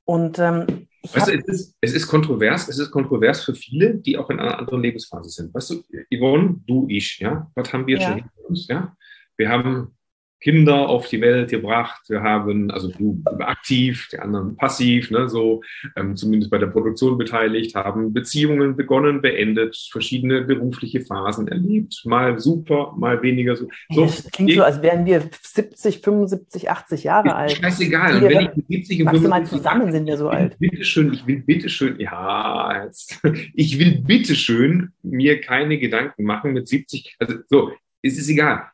Und 0.04 0.38
ähm, 0.38 0.88
weißt 1.12 1.28
du, 1.28 1.32
es, 1.32 1.48
ist, 1.48 1.76
es 1.80 1.92
ist 1.94 2.06
kontrovers, 2.08 2.68
es 2.68 2.78
ist 2.78 2.90
kontrovers 2.90 3.44
für 3.44 3.54
viele, 3.54 3.94
die 3.94 4.18
auch 4.18 4.30
in 4.30 4.40
einer 4.40 4.58
anderen 4.58 4.82
Lebensphase 4.82 5.30
sind. 5.30 5.54
Weißt 5.54 5.70
du, 5.70 5.82
Yvonne, 6.14 6.60
du, 6.66 6.86
ich, 6.88 7.18
ja, 7.18 7.50
was 7.54 7.72
haben 7.72 7.86
wir 7.86 7.98
ja. 7.98 8.08
schon 8.08 8.14
hinter 8.16 8.48
uns, 8.48 8.66
ja? 8.68 8.96
Wir 9.36 9.48
haben 9.48 9.96
Kinder 10.42 10.88
auf 10.88 11.08
die 11.08 11.20
Welt 11.20 11.50
gebracht. 11.50 12.02
Wir 12.08 12.22
haben, 12.22 12.70
also 12.70 12.88
du 12.88 13.22
aktiv, 13.38 14.08
die 14.12 14.18
anderen 14.18 14.56
passiv, 14.56 15.10
ne, 15.10 15.28
so 15.28 15.62
ähm, 15.96 16.16
zumindest 16.16 16.50
bei 16.50 16.58
der 16.58 16.66
Produktion 16.66 17.16
beteiligt, 17.16 17.76
haben 17.76 18.12
Beziehungen 18.12 18.76
begonnen, 18.76 19.22
beendet, 19.22 19.76
verschiedene 19.90 20.42
berufliche 20.42 21.00
Phasen 21.00 21.46
erlebt. 21.46 22.02
Mal 22.04 22.40
super, 22.40 22.92
mal 22.98 23.22
weniger 23.22 23.54
so. 23.54 23.68
so 23.90 24.04
das 24.04 24.30
klingt 24.32 24.52
so, 24.52 24.64
als 24.64 24.82
wären 24.82 25.06
wir 25.06 25.22
70, 25.40 26.00
75, 26.00 26.70
80 26.70 27.04
Jahre 27.04 27.34
alt. 27.36 27.52
Scheißegal. 27.52 28.16
Und 28.16 28.22
wenn 28.22 28.40
ich 28.40 28.56
mit 28.56 28.66
70 28.66 29.02
und 29.02 29.10
75 29.10 29.58
zusammen 29.58 29.92
sind 29.92 30.06
wir 30.06 30.16
so 30.16 30.28
alt. 30.28 30.58
Bitteschön, 30.58 31.12
ich 31.12 31.24
will 31.26 31.36
bitteschön, 31.36 32.00
ja, 32.00 32.84
jetzt, 32.84 33.20
ich 33.54 33.78
will 33.78 34.02
bitteschön 34.02 34.92
mir 35.02 35.40
keine 35.40 35.78
Gedanken 35.78 36.24
machen 36.24 36.52
mit 36.52 36.66
70. 36.66 37.14
Also 37.20 37.36
so, 37.48 37.70
es 38.02 38.18
ist 38.18 38.28
egal 38.28 38.72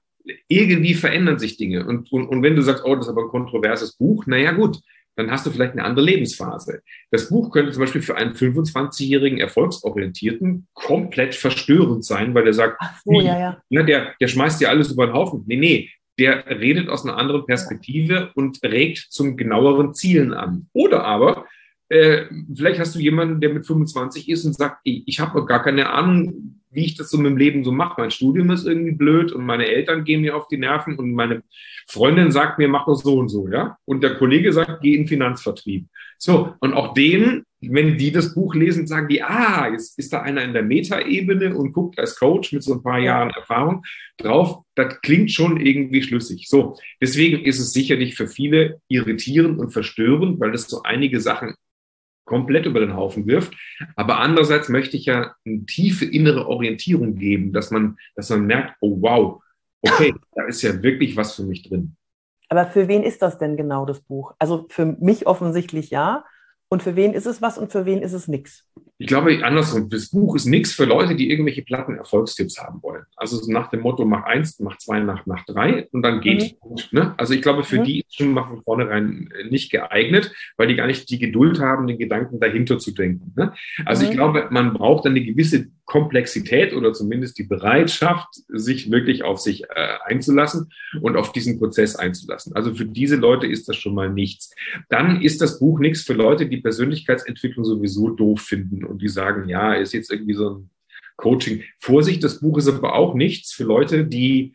irgendwie 0.49 0.95
verändern 0.95 1.39
sich 1.39 1.57
Dinge. 1.57 1.87
Und, 1.87 2.12
und, 2.12 2.26
und 2.29 2.43
wenn 2.43 2.57
du 2.57 2.62
sagst, 2.62 2.85
oh, 2.85 2.95
das 2.95 3.07
ist 3.07 3.11
aber 3.11 3.22
ein 3.22 3.29
kontroverses 3.29 3.97
Buch, 3.97 4.26
naja 4.26 4.53
gut, 4.53 4.81
dann 5.16 5.31
hast 5.33 5.45
du 5.45 5.51
vielleicht 5.51 5.72
eine 5.72 5.85
andere 5.85 6.07
Lebensphase. 6.07 6.83
Das 7.11 7.29
Buch 7.29 7.51
könnte 7.51 7.72
zum 7.72 7.81
Beispiel 7.81 8.03
für 8.03 8.16
einen 8.16 8.35
25-jährigen 8.35 9.39
Erfolgsorientierten 9.39 10.68
komplett 10.74 11.35
verstörend 11.35 12.05
sein, 12.05 12.35
weil 12.35 12.45
der 12.45 12.55
sagt, 12.55 12.81
so, 13.05 13.20
ja, 13.20 13.39
ja. 13.39 13.62
Ne, 13.68 13.85
der, 13.85 14.14
der 14.20 14.29
schmeißt 14.29 14.61
dir 14.61 14.70
alles 14.70 14.93
über 14.93 15.07
den 15.07 15.14
Haufen. 15.14 15.43
Nee, 15.47 15.57
nee, 15.57 15.91
der 16.20 16.47
redet 16.47 16.89
aus 16.89 17.05
einer 17.05 17.16
anderen 17.16 17.47
Perspektive 17.47 18.14
ja. 18.14 18.31
und 18.35 18.62
regt 18.62 19.09
zum 19.11 19.37
genaueren 19.37 19.93
Zielen 19.93 20.33
an. 20.33 20.68
Oder 20.72 21.05
aber, 21.05 21.47
äh, 21.89 22.26
vielleicht 22.55 22.79
hast 22.79 22.95
du 22.95 23.01
jemanden, 23.01 23.41
der 23.41 23.51
mit 23.53 23.66
25 23.66 24.29
ist 24.29 24.45
und 24.45 24.55
sagt, 24.55 24.81
ich, 24.85 25.03
ich 25.07 25.20
habe 25.20 25.47
gar 25.47 25.62
keine 25.62 25.91
Ahnung, 25.91 26.58
wie 26.79 26.85
ich 26.85 26.95
das 26.95 27.11
so 27.11 27.18
mit 27.18 27.26
dem 27.26 27.37
Leben 27.37 27.64
so 27.64 27.72
mache. 27.72 28.01
Mein 28.01 28.12
Studium 28.12 28.51
ist 28.51 28.64
irgendwie 28.64 28.93
blöd 28.93 29.33
und 29.33 29.45
meine 29.45 29.66
Eltern 29.66 30.05
gehen 30.05 30.20
mir 30.20 30.37
auf 30.37 30.47
die 30.47 30.59
Nerven 30.59 30.97
und 30.97 31.12
meine 31.12 31.43
Freundin 31.89 32.31
sagt 32.31 32.59
mir, 32.59 32.68
mach 32.68 32.87
das 32.87 33.01
so 33.01 33.18
und 33.18 33.29
so, 33.29 33.49
ja. 33.49 33.76
Und 33.85 34.05
der 34.05 34.14
Kollege 34.14 34.53
sagt, 34.53 34.81
geh 34.81 34.95
in 34.95 35.09
Finanzvertrieb. 35.09 35.89
So, 36.18 36.55
und 36.61 36.74
auch 36.74 36.95
denen, 36.95 37.43
wenn 37.61 37.99
die 37.99 38.12
das 38.12 38.33
Buch 38.33 38.55
lesen, 38.55 38.87
sagen 38.87 39.09
die, 39.09 39.24
ah, 39.24 39.68
jetzt 39.72 39.99
ist 39.99 40.12
da 40.12 40.22
einer 40.22 40.45
in 40.45 40.53
der 40.53 40.62
Metaebene 40.62 41.57
und 41.57 41.72
guckt 41.72 41.99
als 41.99 42.16
Coach 42.16 42.53
mit 42.53 42.62
so 42.62 42.74
ein 42.74 42.83
paar 42.85 43.01
Jahren 43.01 43.31
Erfahrung 43.31 43.85
drauf. 44.16 44.62
Das 44.76 45.01
klingt 45.01 45.33
schon 45.33 45.59
irgendwie 45.59 46.03
schlüssig. 46.03 46.47
So, 46.49 46.76
deswegen 47.01 47.45
ist 47.45 47.59
es 47.59 47.72
sicherlich 47.72 48.14
für 48.14 48.29
viele 48.29 48.81
irritierend 48.87 49.59
und 49.59 49.72
verstörend, 49.72 50.39
weil 50.39 50.53
das 50.53 50.68
so 50.68 50.85
einige 50.85 51.20
Sachen 51.20 51.55
komplett 52.29 52.66
über 52.66 52.81
den 52.81 52.95
Haufen 52.95 53.26
wirft. 53.26 53.55
Aber 53.97 54.18
andererseits 54.18 54.68
möchte 54.68 54.97
ich 54.97 55.07
ja 55.07 55.35
eine 55.45 55.64
tiefe 55.66 56.05
innere 56.05 56.47
Orientierung 56.47 57.16
geben, 57.16 57.53
dass 57.53 57.70
man, 57.70 57.97
dass 58.14 58.31
man 58.31 58.47
merkt, 58.47 58.76
oh 58.81 58.99
wow, 59.01 59.43
okay, 59.83 60.14
da 60.35 60.45
ist 60.45 60.62
ja 60.62 60.83
wirklich 60.83 61.16
was 61.16 61.35
für 61.35 61.43
mich 61.43 61.68
drin. 61.68 61.97
Aber 62.49 62.66
für 62.66 62.89
wen 62.89 63.03
ist 63.03 63.20
das 63.22 63.39
denn 63.39 63.57
genau 63.57 63.85
das 63.85 64.01
Buch? 64.01 64.35
Also 64.39 64.66
für 64.68 64.87
mich 64.87 65.26
offensichtlich 65.26 65.91
ja. 65.91 66.24
Und 66.70 66.83
für 66.83 66.97
wen 66.97 67.14
ist 67.14 67.26
es 67.26 67.41
was 67.41 67.59
und 67.59 67.72
für 67.72 67.87
wen 67.87 68.03
ist 68.03 68.12
es 68.12 68.29
nichts? 68.29 68.66
Ich 69.01 69.07
glaube, 69.07 69.45
andersrum, 69.45 69.89
das 69.89 70.11
Buch 70.11 70.35
ist 70.35 70.47
nichts 70.47 70.73
für 70.73 70.85
Leute, 70.85 71.15
die 71.15 71.31
irgendwelche 71.31 71.63
platten 71.63 71.95
Erfolgstipps 71.95 72.59
haben 72.59 72.83
wollen. 72.83 73.05
Also 73.17 73.41
nach 73.51 73.71
dem 73.71 73.81
Motto, 73.81 74.05
mach 74.05 74.25
eins, 74.25 74.59
mach 74.59 74.77
zwei, 74.79 75.01
mach, 75.01 75.25
mach 75.25 75.45
drei 75.45 75.89
und 75.93 76.03
dann 76.03 76.21
geht 76.21 76.43
mhm. 76.43 76.61
gut. 76.61 76.89
Ne? 76.91 77.15
Also 77.17 77.33
ich 77.33 77.43
glaube, 77.43 77.63
für 77.63 77.79
mhm. 77.79 77.85
die 77.85 78.01
ist 78.01 78.17
schon 78.17 78.33
mal 78.33 78.49
von 78.49 78.63
vornherein 78.65 79.31
äh, 79.39 79.49
nicht 79.49 79.71
geeignet, 79.71 80.33
weil 80.57 80.67
die 80.67 80.75
gar 80.75 80.89
nicht 80.89 81.09
die 81.11 81.21
Geduld 81.21 81.61
haben, 81.61 81.87
den 81.87 81.99
Gedanken 81.99 82.41
dahinter 82.41 82.79
zu 82.79 82.91
denken. 82.91 83.33
Ne? 83.37 83.53
Also 83.85 84.03
mhm. 84.03 84.11
ich 84.11 84.17
glaube, 84.17 84.49
man 84.51 84.75
braucht 84.75 85.07
eine 85.07 85.23
gewisse 85.23 85.69
Komplexität 85.89 86.74
oder 86.74 86.93
zumindest 86.93 87.39
die 87.39 87.45
Bereitschaft, 87.45 88.28
sich 88.49 88.91
wirklich 88.91 89.24
auf 89.24 89.41
sich 89.41 89.64
äh, 89.64 89.97
einzulassen 90.05 90.70
und 91.01 91.16
auf 91.16 91.32
diesen 91.32 91.59
Prozess 91.59 91.97
einzulassen. 91.97 92.55
Also 92.55 92.74
für 92.74 92.84
diese 92.84 93.16
Leute 93.16 93.47
ist 93.47 93.70
das 93.70 93.76
schon 93.76 93.95
mal 93.95 94.11
nichts. 94.11 94.55
Dann 94.91 95.22
ist 95.22 95.41
das 95.41 95.59
Buch 95.59 95.78
nichts 95.80 96.03
für 96.03 96.12
Leute, 96.12 96.47
die 96.47 96.59
Persönlichkeitsentwicklung 96.59 97.64
sowieso 97.64 98.11
doof 98.11 98.43
finden 98.43 98.84
und 98.84 99.01
die 99.01 99.09
sagen, 99.09 99.49
ja, 99.49 99.72
ist 99.72 99.95
jetzt 99.95 100.12
irgendwie 100.12 100.34
so 100.34 100.51
ein 100.51 100.70
Coaching. 101.16 101.62
Vorsicht, 101.78 102.22
das 102.22 102.41
Buch 102.41 102.59
ist 102.59 102.68
aber 102.68 102.95
auch 102.95 103.14
nichts 103.14 103.53
für 103.53 103.64
Leute, 103.64 104.05
die 104.05 104.55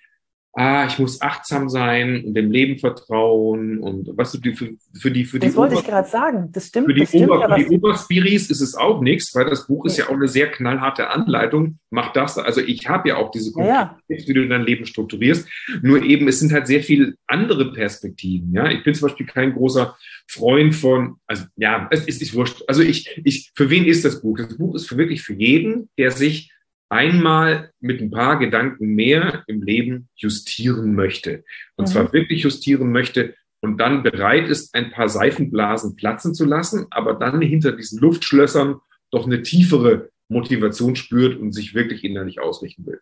ah, 0.54 0.86
ich 0.88 1.00
muss 1.00 1.22
achtsam 1.22 1.68
sein 1.68 2.24
und 2.26 2.36
dem 2.36 2.52
Leben 2.52 2.78
vertrauen 2.78 3.80
und 3.80 4.10
was 4.16 4.32
du 4.34 4.56
für, 4.56 4.70
für 4.94 5.12
die 5.12 5.26
für 5.26 5.40
das 5.40 5.52
die 5.52 5.58
wollte 5.58 5.74
Ober 5.74 5.82
ich 5.82 5.88
gerade 5.88 6.08
sagen, 6.08 6.50
das 6.52 6.68
stimmt. 6.68 6.88
Für 6.88 6.94
die, 6.94 7.06
stimmt, 7.08 7.32
Ober, 7.32 7.56
für 7.58 7.64
die 7.64 7.76
Oberspiris 7.76 8.50
ist 8.52 8.62
es 8.62 8.76
auch 8.76 9.02
nichts, 9.02 9.34
weil 9.34 9.46
das 9.46 9.66
Buch 9.66 9.86
ist 9.86 9.98
ja 9.98 10.06
auch 10.06 10.14
eine 10.14 10.28
sehr 10.28 10.52
knallharte 10.52 11.10
Anleitung. 11.10 11.80
Mach 11.90 12.14
das. 12.14 12.38
Also 12.38 12.62
ich 12.62 12.88
habe 12.88 13.10
ja 13.10 13.18
auch 13.18 13.32
diese 13.32 13.52
ja, 13.60 13.98
Tipps, 14.08 14.28
wie 14.28 14.34
du 14.34 14.48
dein 14.48 14.64
Leben 14.64 14.86
strukturierst. 14.86 15.48
Nur 15.82 16.04
eben, 16.04 16.28
es 16.28 16.40
sind 16.40 16.54
halt 16.54 16.68
sehr 16.68 16.84
viele 16.84 17.16
andere 17.26 17.72
Perspektiven. 17.74 18.54
Ja, 18.54 18.70
ich 18.70 18.84
bin 18.84 18.94
zum 18.94 19.08
Beispiel 19.08 19.26
kein 19.26 19.54
großer 19.54 19.96
Freund 20.28 20.76
von, 20.76 21.16
also 21.26 21.46
ja, 21.56 21.88
es 21.92 22.06
ist 22.06 22.22
nicht 22.22 22.36
wurscht. 22.36 22.64
Also 22.68 22.84
ich, 22.84 23.10
ich, 23.24 23.52
für 23.56 23.70
wen 23.70 23.86
ist 23.86 24.06
das 24.06 24.22
Buch? 24.22 24.38
Das 24.38 24.56
Buch 24.56 24.76
ist 24.76 24.88
für 24.88 24.98
wirklich 24.98 25.24
für 25.24 25.34
jeden, 25.34 25.90
der 25.98 26.12
sich 26.12 26.52
einmal 26.94 27.72
mit 27.80 28.02
ein 28.02 28.12
paar 28.12 28.38
Gedanken 28.38 28.96
mehr 28.96 29.44
im 29.48 29.62
Leben 29.64 30.10
justieren 30.16 30.96
möchte. 30.96 31.44
Und 31.76 31.88
mhm. 31.88 31.92
zwar 31.92 32.14
wirklich 32.14 32.44
justieren 32.44 32.92
möchte 32.92 33.36
und 33.62 33.78
dann 33.78 34.04
bereit 34.04 34.48
ist, 34.48 34.76
ein 34.76 34.92
paar 34.92 35.10
Seifenblasen 35.10 35.96
platzen 35.96 36.34
zu 36.34 36.46
lassen, 36.46 36.86
aber 36.92 37.16
dann 37.16 37.42
hinter 37.42 37.72
diesen 37.72 38.00
Luftschlössern 38.00 38.80
doch 39.10 39.26
eine 39.26 39.42
tiefere 39.42 40.10
Motivation 40.28 40.96
spürt 40.96 41.40
und 41.40 41.52
sich 41.52 41.74
wirklich 41.74 42.04
innerlich 42.04 42.40
ausrichten 42.40 42.86
will. 42.86 43.02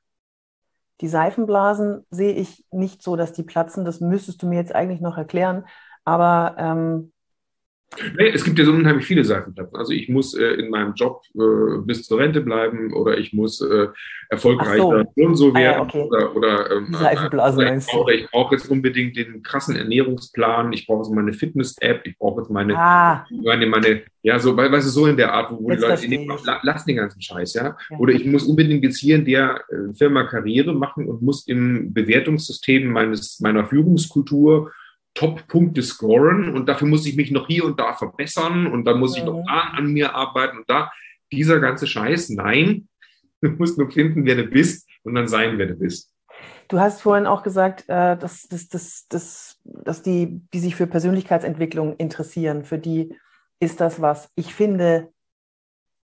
Die 1.02 1.08
Seifenblasen 1.08 2.06
sehe 2.12 2.34
ich 2.34 2.64
nicht 2.72 3.02
so, 3.02 3.16
dass 3.16 3.34
die 3.34 3.44
platzen. 3.44 3.86
Das 3.86 4.02
müsstest 4.02 4.44
du 4.44 4.48
mir 4.48 4.58
jetzt 4.58 4.76
eigentlich 4.76 5.02
noch 5.02 5.18
erklären. 5.18 5.66
Aber 6.06 6.56
ähm, 6.58 7.11
es 8.18 8.44
gibt 8.46 8.58
ja 8.58 8.66
so 8.66 8.72
unheimlich 8.72 9.06
viele 9.06 9.24
Seifenplatten. 9.24 9.76
Also 9.76 9.92
ich 9.92 10.08
muss 10.08 10.34
äh, 10.34 10.54
in 10.54 10.70
meinem 10.70 10.94
Job 10.94 11.24
äh, 11.36 11.80
bis 11.84 12.04
zur 12.04 12.20
Rente 12.20 12.40
bleiben 12.42 12.94
oder 12.94 13.18
ich 13.18 13.34
muss 13.34 13.60
äh, 13.62 13.88
erfolgreicher 14.30 15.06
so. 15.16 15.24
und 15.24 15.36
so 15.36 15.54
werden. 15.54 15.82
Ah, 15.82 15.84
okay. 15.84 16.02
Oder, 16.02 16.36
oder, 16.36 16.72
ähm, 16.72 16.94
Seifenblasen 16.94 17.60
oder 17.60 17.76
ich 17.76 17.86
brauche 17.86 18.28
brauch 18.32 18.52
jetzt 18.54 18.70
unbedingt 18.70 19.18
den 19.18 19.44
krassen 19.44 19.76
Ernährungsplan, 19.76 20.72
ich 20.72 20.88
brauche 20.88 21.04
jetzt 21.04 21.12
meine 21.14 21.34
Fitness-App, 21.34 22.06
ich 22.06 22.18
brauche 22.18 22.42
jetzt 22.42 22.50
meine, 22.50 22.78
ah. 22.78 23.26
meine, 23.44 23.66
meine, 23.66 24.04
ja, 24.24 24.40
so, 24.40 24.56
weißt 24.56 24.88
du, 24.88 24.92
so 24.92 25.08
in 25.08 25.18
der 25.18 25.34
Art, 25.34 25.52
wo, 25.52 25.62
wo 25.62 25.70
die 25.70 25.78
Leute, 25.78 26.08
nee, 26.08 26.28
lass 26.64 26.86
den 26.86 26.96
ganzen 26.96 27.22
Scheiß, 27.22 27.56
ja? 27.56 27.76
ja. 27.90 27.98
Oder 27.98 28.14
ich 28.14 28.26
muss 28.26 28.46
unbedingt 28.46 28.84
jetzt 28.84 29.00
hier 29.00 29.16
in 29.16 29.26
der 29.26 29.62
äh, 29.70 29.94
Firma 29.94 30.24
Karriere 30.24 30.74
machen 30.74 31.10
und 31.10 31.22
muss 31.22 31.46
im 31.48 31.94
Bewertungssystem 31.94 32.90
meines, 32.90 33.42
meiner 33.42 33.66
Führungskultur 33.66 34.72
Top-Punkte 35.14 35.84
scoren 35.84 36.54
und 36.54 36.70
dafür 36.70 36.88
muss 36.88 37.06
ich 37.06 37.16
mich 37.16 37.32
noch 37.32 37.48
hier 37.48 37.66
und 37.66 37.80
da 37.80 37.94
verbessern 37.94 38.68
und 38.68 38.86
dann 38.86 39.00
muss 39.00 39.18
ich 39.18 39.24
noch 39.24 39.40
mhm. 39.40 39.46
da 39.46 39.60
an 39.78 39.88
mir 39.92 40.16
arbeiten 40.16 40.60
und 40.60 40.70
da. 40.70 40.92
Dieser 41.32 41.60
ganze 41.60 41.88
Scheiß, 41.88 42.30
nein, 42.30 42.88
du 43.42 43.50
musst 43.52 43.78
nur 43.78 43.90
finden, 43.90 44.26
wer 44.26 44.36
du 44.36 44.46
bist 44.46 44.88
und 45.04 45.16
dann 45.16 45.28
sein, 45.28 45.58
wer 45.58 45.68
du 45.68 45.76
bist. 45.76 46.12
Du 46.68 46.80
hast 46.80 47.02
vorhin 47.02 47.26
auch 47.26 47.44
gesagt, 47.44 47.84
äh, 47.90 48.18
dass, 48.18 48.48
dass, 48.48 48.70
dass, 48.70 49.08
dass, 49.10 49.60
dass 49.64 50.02
die, 50.02 50.42
die 50.54 50.60
sich 50.60 50.76
für 50.76 50.88
Persönlichkeitsentwicklung 50.88 51.98
interessieren, 51.98 52.64
für 52.64 52.78
die 52.78 53.16
ist 53.60 53.82
das 53.82 54.02
was. 54.02 54.30
Ich 54.36 54.56
finde, 54.56 55.10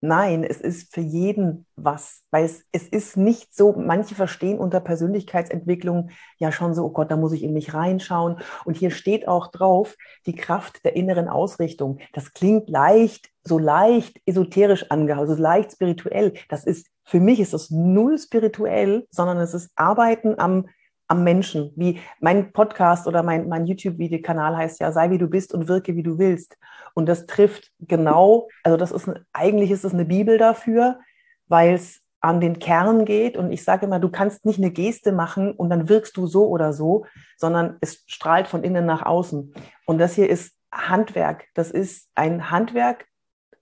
Nein, 0.01 0.45
es 0.45 0.61
ist 0.61 0.93
für 0.93 1.01
jeden 1.01 1.65
was, 1.75 2.23
weil 2.31 2.45
es, 2.45 2.63
es 2.71 2.87
ist 2.87 3.17
nicht 3.17 3.53
so, 3.53 3.73
manche 3.73 4.15
verstehen 4.15 4.57
unter 4.57 4.79
Persönlichkeitsentwicklung 4.79 6.11
ja 6.37 6.53
schon 6.53 6.73
so, 6.73 6.85
oh 6.85 6.89
Gott, 6.91 7.11
da 7.11 7.17
muss 7.17 7.33
ich 7.33 7.43
in 7.43 7.51
mich 7.51 7.73
reinschauen. 7.73 8.37
Und 8.63 8.77
hier 8.77 8.91
steht 8.91 9.27
auch 9.27 9.47
drauf, 9.47 9.97
die 10.25 10.35
Kraft 10.35 10.85
der 10.85 10.95
inneren 10.95 11.27
Ausrichtung. 11.27 11.99
Das 12.13 12.33
klingt 12.33 12.69
leicht, 12.69 13.29
so 13.43 13.59
leicht 13.59 14.21
esoterisch 14.25 14.89
angehaucht, 14.89 15.27
so 15.27 15.35
leicht 15.35 15.73
spirituell. 15.73 16.33
Das 16.47 16.63
ist, 16.63 16.87
für 17.03 17.19
mich 17.19 17.41
ist 17.41 17.53
das 17.53 17.69
null 17.69 18.17
spirituell, 18.17 19.05
sondern 19.11 19.37
es 19.39 19.53
ist 19.53 19.69
Arbeiten 19.75 20.39
am, 20.39 20.67
am 21.09 21.23
Menschen. 21.23 21.73
Wie 21.75 21.99
mein 22.21 22.53
Podcast 22.53 23.07
oder 23.07 23.23
mein, 23.23 23.49
mein 23.49 23.65
YouTube-Videokanal 23.65 24.55
heißt 24.55 24.79
ja, 24.79 24.91
sei 24.91 25.09
wie 25.09 25.17
du 25.17 25.27
bist 25.27 25.53
und 25.53 25.67
wirke 25.67 25.95
wie 25.95 26.03
du 26.03 26.17
willst. 26.17 26.57
Und 26.93 27.07
das 27.07 27.25
trifft 27.25 27.71
genau, 27.79 28.47
also 28.63 28.77
das 28.77 28.91
ist 28.91 29.09
eigentlich 29.33 29.71
ist 29.71 29.83
es 29.83 29.93
eine 29.93 30.05
Bibel 30.05 30.37
dafür, 30.37 30.99
weil 31.47 31.73
es 31.73 32.01
an 32.21 32.39
den 32.39 32.59
Kern 32.59 33.05
geht. 33.05 33.37
Und 33.37 33.51
ich 33.51 33.63
sage 33.63 33.85
immer, 33.85 33.99
du 33.99 34.09
kannst 34.09 34.45
nicht 34.45 34.59
eine 34.59 34.71
Geste 34.71 35.11
machen 35.11 35.51
und 35.53 35.69
dann 35.69 35.89
wirkst 35.89 36.15
du 36.15 36.27
so 36.27 36.47
oder 36.47 36.73
so, 36.73 37.05
sondern 37.37 37.77
es 37.81 38.03
strahlt 38.07 38.47
von 38.47 38.63
innen 38.63 38.85
nach 38.85 39.05
außen. 39.05 39.53
Und 39.85 39.97
das 39.97 40.13
hier 40.13 40.29
ist 40.29 40.55
Handwerk. 40.71 41.47
Das 41.55 41.71
ist 41.71 42.09
ein 42.15 42.51
Handwerk 42.51 43.07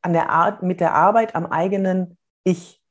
an 0.02 0.14
der 0.14 0.30
Art, 0.30 0.64
mit 0.64 0.80
der 0.80 0.94
Arbeit 0.94 1.36
am 1.36 1.46
eigenen 1.46 2.18
Ich. 2.44 2.82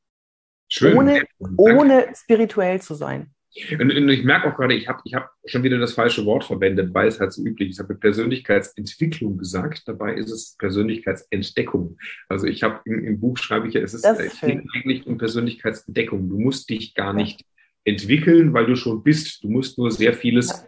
Schön. 0.68 0.96
Ohne, 0.96 1.24
ohne 1.56 2.06
spirituell 2.14 2.80
zu 2.80 2.94
sein. 2.94 3.34
Und, 3.78 3.90
und 3.92 4.08
ich 4.08 4.22
merke 4.22 4.48
auch 4.48 4.56
gerade, 4.56 4.74
ich 4.74 4.86
habe 4.86 5.00
ich 5.04 5.14
hab 5.14 5.30
schon 5.46 5.62
wieder 5.62 5.78
das 5.78 5.94
falsche 5.94 6.24
Wort 6.26 6.44
verwendet, 6.44 6.92
weil 6.92 7.08
es 7.08 7.20
halt 7.20 7.32
so 7.32 7.42
üblich 7.42 7.70
ist. 7.70 7.76
Ich 7.76 7.82
habe 7.82 7.94
Persönlichkeitsentwicklung 7.94 9.38
gesagt, 9.38 9.82
dabei 9.86 10.14
ist 10.14 10.30
es 10.30 10.56
Persönlichkeitsentdeckung. 10.58 11.96
Also 12.28 12.46
ich 12.46 12.62
habe 12.62 12.80
im, 12.84 13.04
im, 13.04 13.20
Buch 13.20 13.38
schreibe 13.38 13.68
ich 13.68 13.74
ja, 13.74 13.80
es 13.80 13.94
ist, 13.94 14.04
ist 14.04 14.42
eigentlich 14.44 15.06
um 15.06 15.16
Persönlichkeitsentdeckung. 15.16 16.28
Du 16.28 16.38
musst 16.38 16.68
dich 16.68 16.94
gar 16.94 17.14
nicht 17.14 17.44
entwickeln, 17.84 18.52
weil 18.52 18.66
du 18.66 18.76
schon 18.76 19.02
bist. 19.02 19.42
Du 19.42 19.48
musst 19.48 19.78
nur 19.78 19.90
sehr 19.90 20.12
vieles 20.12 20.66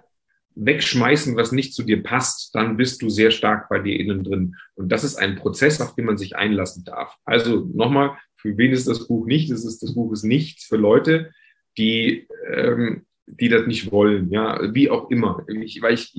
wegschmeißen, 0.59 1.37
was 1.37 1.53
nicht 1.53 1.75
zu 1.75 1.85
dir 1.85 2.03
passt, 2.03 2.55
dann 2.55 2.77
bist 2.77 3.01
du 3.03 3.09
sehr 3.09 3.31
stark 3.31 3.69
bei 3.69 3.79
dir 3.79 3.99
innen 3.99 4.25
drin. 4.25 4.57
Und 4.75 4.91
das 4.91 5.05
ist 5.05 5.17
ein 5.17 5.37
Prozess, 5.37 5.81
auf 5.81 5.95
den 5.95 6.07
man 6.07 6.19
sich 6.19 6.37
einlassen 6.37 6.85
darf. 6.85 7.15
Also 7.25 7.69
nochmal, 7.73 8.17
für 8.37 8.57
wen 8.57 8.73
ist 8.73 8.89
das 8.89 9.07
Buch 9.07 9.27
nicht? 9.27 9.51
Das, 9.51 9.65
ist, 9.65 9.83
das 9.83 9.95
Buch 9.95 10.13
ist 10.13 10.25
nichts 10.25 10.65
für 10.65 10.77
Leute, 10.77 11.33
die, 11.79 12.29
ähm, 12.53 13.07
die 13.27 13.49
das 13.49 13.67
nicht 13.67 13.91
wollen, 13.93 14.31
ja, 14.31 14.75
wie 14.75 14.91
auch 14.91 15.11
immer. 15.11 15.45
Ich, 15.49 15.81
weil 15.81 15.95
ich, 15.95 16.13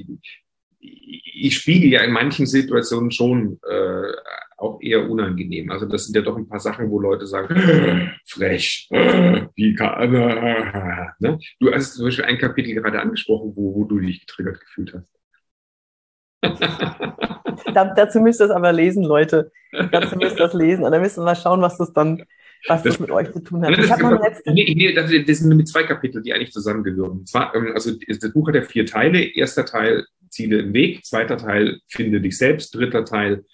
ich 0.80 1.56
spiegel 1.56 1.92
ja 1.92 2.02
in 2.02 2.12
manchen 2.12 2.46
Situationen 2.46 3.12
schon 3.12 3.60
äh, 3.68 4.14
auch 4.58 4.82
eher 4.82 5.10
unangenehm. 5.10 5.72
Also 5.72 5.86
das 5.86 6.06
sind 6.06 6.16
ja 6.16 6.22
doch 6.22 6.38
ein 6.38 6.48
paar 6.48 6.60
Sachen, 6.60 6.90
wo 6.90 7.00
Leute 7.00 7.26
sagen, 7.26 8.14
frech, 8.26 8.88
wie 9.56 9.76
kann, 9.76 10.12
ne? 11.20 11.40
Du 11.60 11.72
hast 11.72 11.96
zum 11.96 12.06
Beispiel 12.06 12.26
ein 12.26 12.38
Kapitel 12.38 12.76
gerade 12.76 13.02
angesprochen, 13.02 13.54
wo, 13.56 13.76
wo 13.76 13.84
du 13.86 14.00
dich 14.00 14.22
getriggert 14.22 14.60
gefühlt 14.60 14.94
hast. 14.94 15.16
da, 17.74 17.86
dazu 17.94 18.22
müsst 18.22 18.42
ihr 18.42 18.46
es 18.46 18.52
aber 18.52 18.72
lesen, 18.72 19.04
Leute. 19.04 19.52
Dazu 19.92 20.16
müsst 20.16 20.38
ihr 20.38 20.46
das 20.46 20.54
lesen. 20.54 20.84
Und 20.84 20.92
dann 20.92 21.02
müssen 21.02 21.22
wir 21.22 21.26
mal 21.26 21.36
schauen, 21.36 21.62
was 21.62 21.78
das 21.78 21.94
dann 21.94 22.24
was 22.68 22.84
das, 22.84 22.94
das 22.94 23.00
mit 23.00 23.12
euch 23.12 23.32
zu 23.32 23.40
tun 23.40 23.66
hat. 23.66 23.78
Das, 23.78 23.88
das, 23.88 24.42
nee, 24.46 24.74
nee, 24.76 24.94
das, 24.94 25.10
sind 25.10 25.56
mit 25.56 25.68
zwei 25.68 25.84
Kapiteln, 25.84 26.24
die 26.24 26.34
eigentlich 26.34 26.52
zusammengehören. 26.52 27.26
zwar, 27.26 27.56
ähm, 27.56 27.72
also 27.74 27.92
das 28.08 28.34
Buch 28.34 28.48
hat 28.48 28.56
ja 28.56 28.62
vier 28.62 28.86
Teile. 28.86 29.22
Erster 29.22 29.66
Teil 29.66 30.06
Ziele 30.30 30.60
im 30.60 30.74
Weg, 30.74 31.06
zweiter 31.06 31.38
Teil 31.38 31.80
finde 31.88 32.22
dich 32.22 32.38
selbst, 32.38 32.76
dritter 32.76 33.06
Teil 33.06 33.46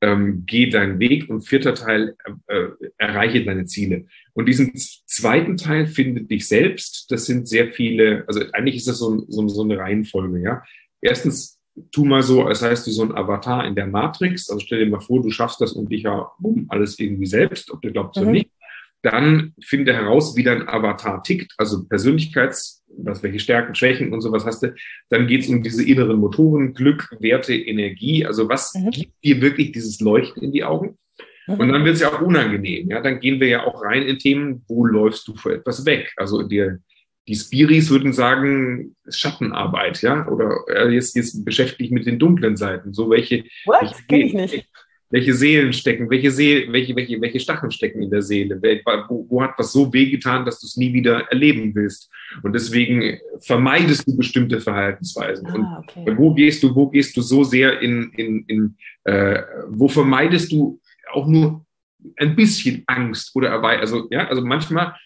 ähm, 0.00 0.44
geh 0.46 0.70
deinen 0.70 1.00
Weg 1.00 1.28
und 1.28 1.42
vierter 1.42 1.74
Teil 1.74 2.16
äh, 2.46 2.68
erreiche 2.98 3.44
deine 3.44 3.66
Ziele. 3.66 4.06
Und 4.32 4.46
diesen 4.46 4.72
zweiten 4.76 5.56
Teil 5.56 5.86
finde 5.86 6.22
dich 6.22 6.46
selbst. 6.46 7.10
Das 7.10 7.26
sind 7.26 7.48
sehr 7.48 7.72
viele, 7.72 8.24
also 8.28 8.42
eigentlich 8.52 8.76
ist 8.76 8.88
das 8.88 8.98
so, 8.98 9.24
so, 9.28 9.48
so 9.48 9.62
eine 9.62 9.78
Reihenfolge, 9.78 10.40
ja. 10.40 10.62
Erstens, 11.00 11.58
tu 11.90 12.04
mal 12.04 12.22
so, 12.22 12.44
als 12.44 12.62
heißt 12.62 12.86
du 12.86 12.90
so 12.90 13.02
ein 13.02 13.14
Avatar 13.14 13.66
in 13.66 13.74
der 13.74 13.86
Matrix. 13.86 14.50
Also 14.50 14.60
stell 14.64 14.84
dir 14.84 14.90
mal 14.90 15.00
vor, 15.00 15.22
du 15.22 15.30
schaffst 15.30 15.60
das 15.60 15.72
und 15.72 15.90
dich 15.90 16.02
ja 16.02 16.30
alles 16.68 16.98
irgendwie 16.98 17.26
selbst, 17.26 17.70
ob 17.70 17.82
du 17.82 17.92
glaubst 17.92 18.16
mhm. 18.16 18.22
oder 18.22 18.32
nicht. 18.32 18.50
Dann 19.02 19.54
finde 19.60 19.94
heraus, 19.94 20.36
wie 20.36 20.44
dein 20.44 20.68
Avatar 20.68 21.24
tickt, 21.24 21.52
also 21.58 21.84
Persönlichkeits, 21.88 22.84
was, 22.98 23.22
welche 23.22 23.40
Stärken, 23.40 23.74
Schwächen 23.74 24.12
und 24.12 24.20
sowas 24.20 24.44
hast 24.46 24.62
du. 24.62 24.74
Dann 25.08 25.26
geht 25.26 25.42
es 25.42 25.48
um 25.48 25.62
diese 25.62 25.84
inneren 25.84 26.18
Motoren, 26.18 26.72
Glück, 26.72 27.08
Werte, 27.18 27.54
Energie. 27.54 28.24
Also 28.24 28.48
was 28.48 28.72
mhm. 28.74 28.90
gibt 28.90 29.24
dir 29.24 29.40
wirklich 29.40 29.72
dieses 29.72 30.00
Leuchten 30.00 30.42
in 30.42 30.52
die 30.52 30.62
Augen? 30.62 30.98
Mhm. 31.48 31.54
Und 31.54 31.68
dann 31.70 31.84
wird 31.84 31.96
es 31.96 32.02
ja 32.02 32.12
auch 32.12 32.20
unangenehm. 32.20 32.90
Ja, 32.90 33.00
dann 33.00 33.18
gehen 33.18 33.40
wir 33.40 33.48
ja 33.48 33.66
auch 33.66 33.82
rein 33.82 34.04
in 34.04 34.18
Themen, 34.18 34.64
wo 34.68 34.84
läufst 34.84 35.26
du 35.26 35.34
vor 35.34 35.52
etwas 35.52 35.84
weg? 35.84 36.12
Also 36.16 36.42
dir, 36.42 36.78
die 37.28 37.36
Spiris 37.36 37.90
würden 37.90 38.12
sagen, 38.12 38.96
Schattenarbeit, 39.08 40.02
ja, 40.02 40.26
oder 40.28 40.64
äh, 40.68 40.88
jetzt, 40.88 41.14
jetzt 41.14 41.44
beschäftigt 41.44 41.92
mit 41.92 42.06
den 42.06 42.18
dunklen 42.18 42.56
Seiten. 42.56 42.92
So 42.92 43.10
welche. 43.10 43.44
What? 43.64 43.94
Kenn 44.08 44.20
ich 44.20 44.34
nicht 44.34 44.66
welche 45.12 45.34
Seelen 45.34 45.74
stecken, 45.74 46.08
welche, 46.08 46.30
Seele, 46.30 46.72
welche, 46.72 46.96
welche, 46.96 47.20
welche 47.20 47.38
Stacheln 47.38 47.70
stecken 47.70 48.02
in 48.02 48.10
der 48.10 48.22
Seele, 48.22 48.60
wo, 49.08 49.26
wo 49.28 49.42
hat 49.42 49.52
was 49.58 49.70
so 49.70 49.92
wehgetan, 49.92 50.46
dass 50.46 50.58
du 50.58 50.66
es 50.66 50.78
nie 50.78 50.92
wieder 50.94 51.30
erleben 51.30 51.74
willst. 51.74 52.10
Und 52.42 52.54
deswegen 52.54 53.18
vermeidest 53.40 54.08
du 54.08 54.16
bestimmte 54.16 54.58
Verhaltensweisen. 54.58 55.46
Ah, 55.48 55.84
okay. 55.86 56.10
Und 56.10 56.16
wo 56.16 56.32
gehst 56.32 56.62
du, 56.62 56.74
wo 56.74 56.88
gehst 56.88 57.14
du 57.14 57.20
so 57.20 57.44
sehr 57.44 57.80
in, 57.82 58.10
in, 58.16 58.44
in 58.46 58.76
äh, 59.04 59.42
wo 59.68 59.86
vermeidest 59.86 60.50
du 60.50 60.80
auch 61.12 61.26
nur 61.26 61.66
ein 62.16 62.34
bisschen 62.34 62.82
Angst 62.86 63.36
oder 63.36 63.62
also 63.62 64.08
ja, 64.10 64.26
also 64.28 64.40
manchmal 64.40 64.96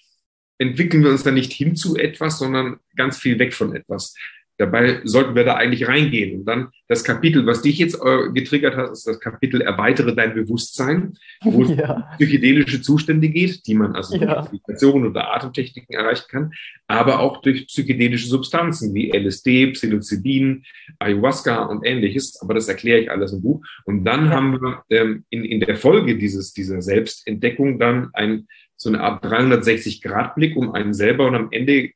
entwickeln 0.59 1.03
wir 1.03 1.11
uns 1.11 1.23
da 1.23 1.31
nicht 1.31 1.53
hin 1.53 1.77
zu 1.77 1.97
etwas, 1.97 2.39
sondern 2.39 2.79
ganz 2.97 3.19
viel 3.19 3.39
weg 3.39 3.55
von 3.55 3.75
etwas. 3.75 4.15
Dabei 4.59 5.01
sollten 5.05 5.35
wir 5.35 5.45
da 5.45 5.57
eigentlich 5.57 5.87
reingehen. 5.87 6.41
Und 6.41 6.45
dann 6.47 6.69
das 6.89 7.05
Kapitel, 7.05 7.45
was 7.45 7.61
dich 7.61 7.79
jetzt 7.79 8.01
äh, 8.03 8.31
getriggert 8.33 8.75
hat, 8.75 8.91
ist 8.91 9.07
das 9.07 9.21
Kapitel 9.21 9.61
Erweitere 9.61 10.15
dein 10.15 10.35
Bewusstsein, 10.35 11.15
wo 11.43 11.65
es 11.65 11.71
ja. 11.77 11.95
um 11.95 12.05
psychedelische 12.17 12.81
Zustände 12.81 13.29
geht, 13.29 13.67
die 13.67 13.75
man 13.75 13.95
also 13.95 14.17
ja. 14.17 14.41
durch 14.41 14.53
Meditationen 14.53 15.11
oder 15.11 15.35
Atemtechniken 15.35 15.95
erreichen 15.95 16.25
kann, 16.31 16.53
aber 16.87 17.21
auch 17.21 17.43
durch 17.43 17.67
psychedelische 17.67 18.29
Substanzen 18.29 18.95
wie 18.95 19.11
LSD, 19.11 19.73
Psilocybin, 19.73 20.65
Ayahuasca 21.01 21.65
und 21.65 21.85
ähnliches. 21.85 22.41
Aber 22.41 22.55
das 22.55 22.69
erkläre 22.69 23.01
ich 23.01 23.11
alles 23.11 23.35
im 23.35 23.43
Buch. 23.43 23.63
Und 23.85 24.05
dann 24.05 24.27
ja. 24.27 24.31
haben 24.31 24.53
wir 24.53 24.85
ähm, 24.89 25.25
in, 25.29 25.45
in 25.45 25.61
der 25.61 25.77
Folge 25.77 26.17
dieses, 26.17 26.55
dieser 26.55 26.81
Selbstentdeckung 26.81 27.79
dann 27.79 28.09
ein, 28.15 28.47
so 28.77 28.89
eine 28.89 29.01
Art 29.01 29.25
360-Grad-Blick 29.25 30.57
um 30.57 30.73
einen 30.73 30.95
selber 30.95 31.27
und 31.27 31.35
am 31.35 31.49
Ende 31.51 31.91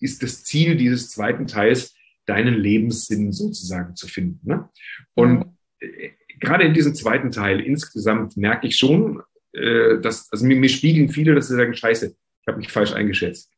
ist 0.00 0.22
das 0.22 0.44
Ziel 0.44 0.76
dieses 0.76 1.10
zweiten 1.10 1.46
Teils, 1.46 1.94
deinen 2.26 2.54
Lebenssinn 2.54 3.32
sozusagen 3.32 3.96
zu 3.96 4.06
finden. 4.06 4.48
Ne? 4.48 4.68
Und 5.14 5.56
äh, 5.80 6.10
gerade 6.38 6.64
in 6.64 6.74
diesem 6.74 6.94
zweiten 6.94 7.30
Teil 7.30 7.60
insgesamt 7.60 8.36
merke 8.36 8.66
ich 8.66 8.76
schon, 8.76 9.22
äh, 9.52 9.98
dass, 10.00 10.30
also 10.30 10.46
mir, 10.46 10.56
mir 10.56 10.68
spiegeln 10.68 11.08
viele, 11.08 11.34
dass 11.34 11.48
sie 11.48 11.56
sagen, 11.56 11.74
scheiße, 11.74 12.06
ich 12.06 12.46
habe 12.46 12.58
mich 12.58 12.70
falsch 12.70 12.92
eingeschätzt. 12.92 13.50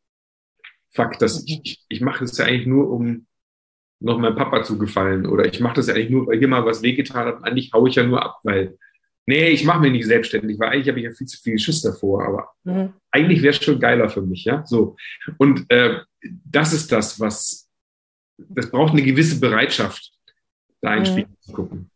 Fakt, 0.90 1.22
dass 1.22 1.44
ich, 1.46 1.60
ich, 1.64 1.84
ich 1.88 2.00
mache 2.00 2.20
das 2.20 2.36
ja 2.38 2.46
eigentlich 2.46 2.66
nur, 2.66 2.90
um 2.90 3.26
noch 4.00 4.18
meinem 4.18 4.36
Papa 4.36 4.64
zu 4.64 4.78
gefallen 4.78 5.26
oder 5.26 5.46
ich 5.46 5.60
mache 5.60 5.76
das 5.76 5.86
ja 5.86 5.94
eigentlich 5.94 6.10
nur, 6.10 6.26
weil 6.26 6.38
hier 6.38 6.48
mal 6.48 6.64
was 6.64 6.82
wehgetan 6.82 7.26
hat. 7.26 7.44
Eigentlich 7.44 7.72
haue 7.72 7.88
ich 7.88 7.94
ja 7.94 8.04
nur 8.04 8.22
ab, 8.22 8.40
weil 8.42 8.76
nee, 9.26 9.48
ich 9.48 9.64
mache 9.64 9.80
mich 9.80 9.92
nicht 9.92 10.06
selbstständig, 10.06 10.58
weil 10.58 10.70
eigentlich 10.70 10.88
habe 10.88 10.98
ich 10.98 11.04
ja 11.04 11.12
viel 11.12 11.26
zu 11.26 11.40
viel 11.40 11.58
Schiss 11.58 11.82
davor, 11.82 12.24
aber 12.26 12.48
mhm. 12.64 12.94
eigentlich 13.10 13.42
wäre 13.42 13.54
es 13.54 13.62
schon 13.62 13.80
geiler 13.80 14.08
für 14.08 14.22
mich, 14.22 14.44
ja, 14.44 14.64
so. 14.66 14.96
Und 15.38 15.70
äh, 15.70 16.00
das 16.44 16.72
ist 16.72 16.90
das, 16.92 17.20
was, 17.20 17.68
das 18.36 18.70
braucht 18.70 18.92
eine 18.92 19.02
gewisse 19.02 19.40
Bereitschaft, 19.40 20.12
da 20.80 20.90
ein 20.90 21.00
mhm. 21.00 21.06
Spiel 21.06 21.26
zu 21.40 21.52
gucken. 21.52 21.90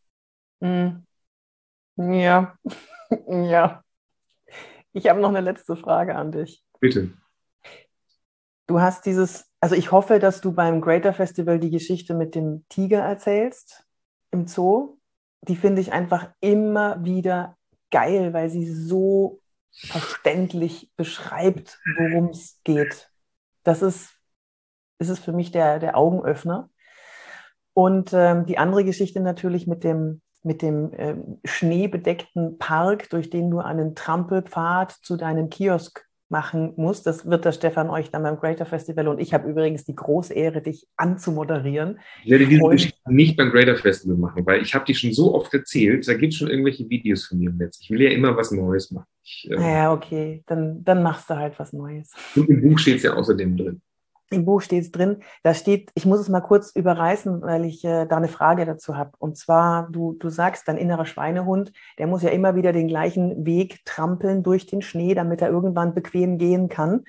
Mhm. 0.61 1.07
Ja, 1.97 2.59
ja. 3.29 3.83
Ich 4.93 5.09
habe 5.09 5.21
noch 5.21 5.29
eine 5.29 5.41
letzte 5.41 5.77
Frage 5.77 6.15
an 6.15 6.33
dich. 6.33 6.65
Bitte. 6.81 7.11
Du 8.67 8.81
hast 8.81 9.07
dieses, 9.07 9.45
also 9.61 9.75
ich 9.75 9.93
hoffe, 9.93 10.19
dass 10.19 10.41
du 10.41 10.53
beim 10.53 10.81
Greater 10.81 11.13
Festival 11.13 11.61
die 11.61 11.71
Geschichte 11.71 12.15
mit 12.15 12.35
dem 12.35 12.65
Tiger 12.69 13.01
erzählst 13.01 13.85
im 14.33 14.47
Zoo 14.47 14.96
die 15.49 15.57
finde 15.57 15.81
ich 15.81 15.93
einfach 15.93 16.31
immer 16.41 17.05
wieder 17.05 17.57
geil, 17.91 18.33
weil 18.33 18.51
sie 18.51 18.67
so 18.67 19.41
verständlich 19.73 20.91
beschreibt, 20.97 21.79
worum 21.99 22.31
es 22.31 22.61
geht. 22.65 23.11
Das 23.63 23.83
ist, 23.83 24.15
ist 24.99 25.09
es 25.09 25.19
für 25.19 25.33
mich 25.33 25.51
der, 25.51 25.79
der 25.79 25.97
Augenöffner. 25.97 26.71
Und 27.75 28.13
ähm, 28.15 28.47
die 28.47 28.59
andere 28.59 28.85
Geschichte 28.85 29.21
natürlich 29.21 29.67
mit 29.67 29.85
dem, 29.85 30.23
mit 30.43 30.63
dem 30.63 30.93
ähm, 30.95 31.41
schneebedeckten 31.45 32.59
Park, 32.59 33.11
durch 33.11 33.29
den 33.29 33.51
du 33.51 33.59
einen 33.59 33.95
Trampelpfad 33.95 34.93
zu 34.93 35.17
deinem 35.17 35.51
Kiosk 35.51 36.06
machen 36.29 36.73
muss. 36.77 37.03
Das 37.03 37.27
wird 37.27 37.45
der 37.45 37.53
Stefan 37.53 37.91
euch 37.91 38.11
dann 38.11 38.23
beim 38.23 38.37
Greater 38.37 38.67
Festival 38.67 39.09
und 39.09 39.21
ich 39.21 39.33
habe 39.33 39.49
übrigens 39.49 39.85
die 39.85 39.95
große 39.95 40.35
Ehre, 40.35 40.61
dich 40.61 40.87
anzumoderieren. 40.97 41.99
Ich 42.25 42.31
werde 42.31 42.47
diese 42.47 42.63
Geschichte 42.63 42.99
nicht 43.07 43.37
beim 43.37 43.51
Greater 43.51 43.77
Festival 43.77 44.17
machen, 44.17 44.45
weil 44.47 44.63
ich 44.63 44.75
habe 44.75 44.85
die 44.85 44.95
schon 44.95 45.13
so 45.13 45.35
oft 45.35 45.53
erzählt, 45.55 46.07
da 46.09 46.15
gibt 46.15 46.33
es 46.33 46.39
schon 46.39 46.49
irgendwelche 46.49 46.89
Videos 46.89 47.27
von 47.27 47.39
mir 47.39 47.51
im 47.51 47.57
Netz. 47.57 47.79
Ich 47.81 47.91
will 47.91 48.03
ja 48.03 48.11
immer 48.11 48.37
was 48.37 48.51
Neues 48.51 48.91
machen. 48.91 49.07
Ich, 49.23 49.49
äh, 49.51 49.55
ja, 49.55 49.93
okay, 49.93 50.43
dann, 50.47 50.83
dann 50.85 51.03
machst 51.03 51.31
du 51.31 51.37
halt 51.37 51.59
was 51.59 51.73
Neues. 51.73 52.13
Und 52.35 52.49
im 52.49 52.61
Buch 52.63 52.79
steht 52.79 52.97
es 52.97 53.03
ja 53.05 53.13
außerdem 53.15 53.57
drin. 53.57 53.81
Im 54.31 54.45
Buch 54.45 54.61
steht 54.61 54.83
es 54.83 54.91
drin. 54.91 55.23
Da 55.43 55.55
steht, 55.55 55.91
ich 55.95 56.05
muss 56.05 56.19
es 56.19 56.29
mal 56.29 56.41
kurz 56.41 56.73
überreißen, 56.73 57.43
weil 57.43 57.65
ich 57.65 57.85
äh, 57.85 58.07
da 58.07 58.17
eine 58.17 58.29
Frage 58.29 58.67
dazu 58.67 58.97
habe. 58.97 59.13
Und 59.19 59.37
zwar, 59.39 59.89
du, 59.91 60.15
du 60.15 60.29
sagst, 60.29 60.67
dein 60.67 60.77
innerer 60.77 61.07
Schweinehund, 61.07 61.73
der 61.99 62.09
muss 62.09 62.23
ja 62.23 62.31
immer 62.31 62.57
wieder 62.57 62.73
den 62.73 62.89
gleichen 62.89 63.47
Weg 63.47 63.85
trampeln 63.85 64.43
durch 64.43 64.67
den 64.67 64.83
Schnee, 64.83 65.15
damit 65.15 65.43
er 65.43 65.51
irgendwann 65.51 65.95
bequem 65.95 66.39
gehen 66.39 66.69
kann. 66.69 67.05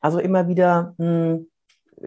Also 0.00 0.20
immer 0.20 0.48
wieder 0.48 0.94
mh, 0.98 1.06
hm, 1.06 1.50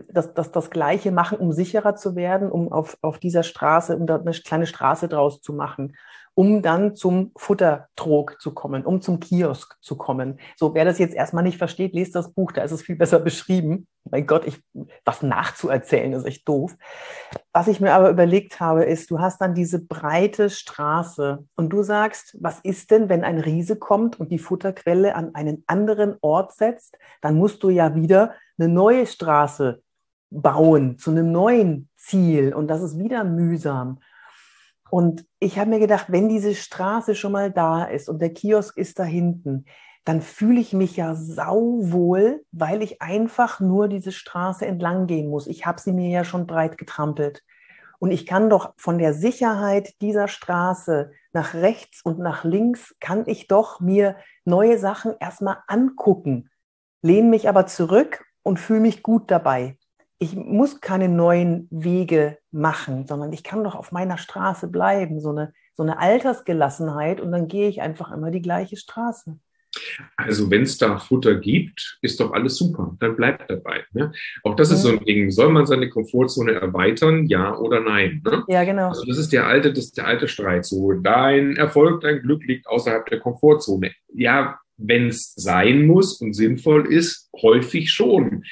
das, 0.09 0.34
das, 0.34 0.51
das 0.51 0.70
Gleiche 0.70 1.11
machen, 1.11 1.38
um 1.38 1.51
sicherer 1.51 1.95
zu 1.95 2.16
werden, 2.16 2.51
um 2.51 2.72
auf, 2.72 2.97
auf 3.01 3.20
dieser 3.20 3.43
Straße, 3.43 3.95
um 3.95 4.07
da 4.07 4.16
eine 4.18 4.32
kleine 4.32 4.66
Straße 4.66 5.07
draus 5.07 5.41
zu 5.41 5.53
machen 5.53 5.95
um 6.36 6.61
dann 6.61 6.95
zum 6.95 7.31
Futtertrog 7.36 8.41
zu 8.41 8.53
kommen, 8.53 8.86
um 8.86 9.01
zum 9.01 9.19
Kiosk 9.19 9.77
zu 9.81 9.97
kommen. 9.97 10.39
So, 10.55 10.73
wer 10.73 10.86
das 10.86 10.97
jetzt 10.97 11.13
erstmal 11.13 11.43
nicht 11.43 11.57
versteht, 11.57 11.93
lest 11.93 12.15
das 12.15 12.34
Buch, 12.34 12.51
da 12.51 12.63
ist 12.63 12.71
es 12.71 12.81
viel 12.81 12.95
besser 12.95 13.19
beschrieben. 13.19 13.88
Mein 14.09 14.25
Gott, 14.25 14.45
ich, 14.45 14.61
was 15.05 15.21
nachzuerzählen 15.21 16.11
ist 16.13 16.25
echt 16.25 16.47
doof. 16.47 16.75
Was 17.53 17.67
ich 17.67 17.79
mir 17.79 17.93
aber 17.93 18.09
überlegt 18.09 18.59
habe, 18.59 18.84
ist, 18.84 19.11
du 19.11 19.19
hast 19.19 19.39
dann 19.41 19.53
diese 19.53 19.86
breite 19.86 20.49
Straße 20.49 21.45
und 21.55 21.69
du 21.69 21.84
sagst, 21.84 22.36
was 22.41 22.59
ist 22.61 22.91
denn, 22.91 23.09
wenn 23.09 23.23
ein 23.23 23.39
Riese 23.39 23.77
kommt 23.77 24.19
und 24.19 24.31
die 24.31 24.39
Futterquelle 24.39 25.15
an 25.15 25.36
einen 25.36 25.63
anderen 25.67 26.17
Ort 26.21 26.53
setzt? 26.53 26.97
Dann 27.21 27.36
musst 27.36 27.63
du 27.63 27.69
ja 27.69 27.95
wieder 27.95 28.34
eine 28.57 28.69
neue 28.69 29.05
Straße 29.05 29.81
bauen 30.31 30.97
zu 30.97 31.11
einem 31.11 31.31
neuen 31.31 31.89
Ziel 31.95 32.53
und 32.53 32.67
das 32.67 32.81
ist 32.81 32.97
wieder 32.97 33.23
mühsam. 33.23 33.99
Und 34.93 35.25
ich 35.39 35.57
habe 35.57 35.71
mir 35.71 35.79
gedacht, 35.79 36.11
wenn 36.11 36.29
diese 36.29 36.53
Straße 36.53 37.15
schon 37.15 37.31
mal 37.31 37.49
da 37.49 37.83
ist 37.83 38.09
und 38.09 38.21
der 38.21 38.31
Kiosk 38.31 38.77
ist 38.77 38.99
da 38.99 39.03
hinten, 39.03 39.65
dann 40.05 40.21
fühle 40.21 40.59
ich 40.59 40.71
mich 40.71 40.97
ja 40.97 41.15
sauwohl, 41.15 42.45
weil 42.51 42.83
ich 42.83 43.01
einfach 43.01 43.59
nur 43.59 43.87
diese 43.87 44.11
Straße 44.11 44.67
entlang 44.67 45.07
gehen 45.07 45.31
muss. 45.31 45.47
Ich 45.47 45.65
habe 45.65 45.81
sie 45.81 45.93
mir 45.93 46.11
ja 46.11 46.23
schon 46.23 46.45
breit 46.45 46.77
getrampelt. 46.77 47.43
Und 47.97 48.11
ich 48.11 48.27
kann 48.27 48.51
doch 48.51 48.75
von 48.77 48.99
der 48.99 49.15
Sicherheit 49.15 49.99
dieser 49.99 50.27
Straße 50.27 51.11
nach 51.31 51.55
rechts 51.55 52.01
und 52.03 52.19
nach 52.19 52.43
links, 52.43 52.95
kann 52.99 53.23
ich 53.25 53.47
doch 53.47 53.79
mir 53.79 54.15
neue 54.45 54.77
Sachen 54.77 55.15
erstmal 55.19 55.57
angucken, 55.65 56.51
lehne 57.01 57.29
mich 57.29 57.49
aber 57.49 57.65
zurück 57.65 58.23
und 58.43 58.59
fühle 58.59 58.81
mich 58.81 59.01
gut 59.01 59.31
dabei. 59.31 59.79
Ich 60.24 60.38
muss 60.38 60.80
keine 60.80 61.09
neuen 61.09 61.67
Wege 61.69 62.38
machen, 62.49 63.05
sondern 63.07 63.34
ich 63.34 63.43
kann 63.43 63.61
doch 63.61 63.76
auf 63.76 63.91
meiner 63.91 64.17
Straße 64.17 64.69
bleiben, 64.69 65.19
so 65.19 65.32
eine, 65.32 65.51
so 65.74 65.84
eine 65.84 65.99
Altersgelassenheit 65.99 67.19
und 67.19 67.34
dann 67.34 67.49
gehe 67.49 67.67
ich 67.67 67.82
einfach 67.82 68.09
immer 68.09 68.32
die 68.32 68.41
gleiche 68.41 68.78
Straße. 68.78 69.38
Also 70.15 70.49
wenn 70.49 70.61
es 70.61 70.78
da 70.78 70.97
Futter 70.97 71.36
gibt, 71.36 71.97
ist 72.01 72.21
doch 72.21 72.32
alles 72.32 72.55
super. 72.55 72.95
Dann 73.01 73.17
bleibt 73.17 73.51
dabei. 73.51 73.84
Ne? 73.91 74.13
Auch 74.43 74.55
das 74.55 74.71
ist 74.71 74.84
so 74.84 74.91
ein 74.91 75.03
Ding. 75.03 75.30
Soll 75.30 75.49
man 75.49 75.65
seine 75.65 75.89
Komfortzone 75.89 76.53
erweitern, 76.53 77.26
ja 77.26 77.57
oder 77.57 77.82
nein? 77.82 78.21
Ne? 78.24 78.45
Ja, 78.47 78.63
genau. 78.63 78.89
Also 78.89 79.03
das 79.05 79.17
ist 79.17 79.34
der 79.34 79.45
alte, 79.45 79.74
das 79.74 79.91
der 79.91 80.07
alte 80.07 80.30
Streit. 80.30 80.63
So, 80.63 80.93
dein 80.93 81.57
Erfolg, 81.57 81.99
dein 81.99 82.21
Glück 82.21 82.45
liegt 82.45 82.65
außerhalb 82.67 83.05
der 83.07 83.19
Komfortzone. 83.19 83.91
Ja, 84.13 84.57
wenn 84.78 85.07
es 85.07 85.34
sein 85.36 85.86
muss 85.86 86.19
und 86.21 86.34
sinnvoll 86.34 86.91
ist, 86.91 87.30
häufig 87.41 87.91
schon 87.91 88.43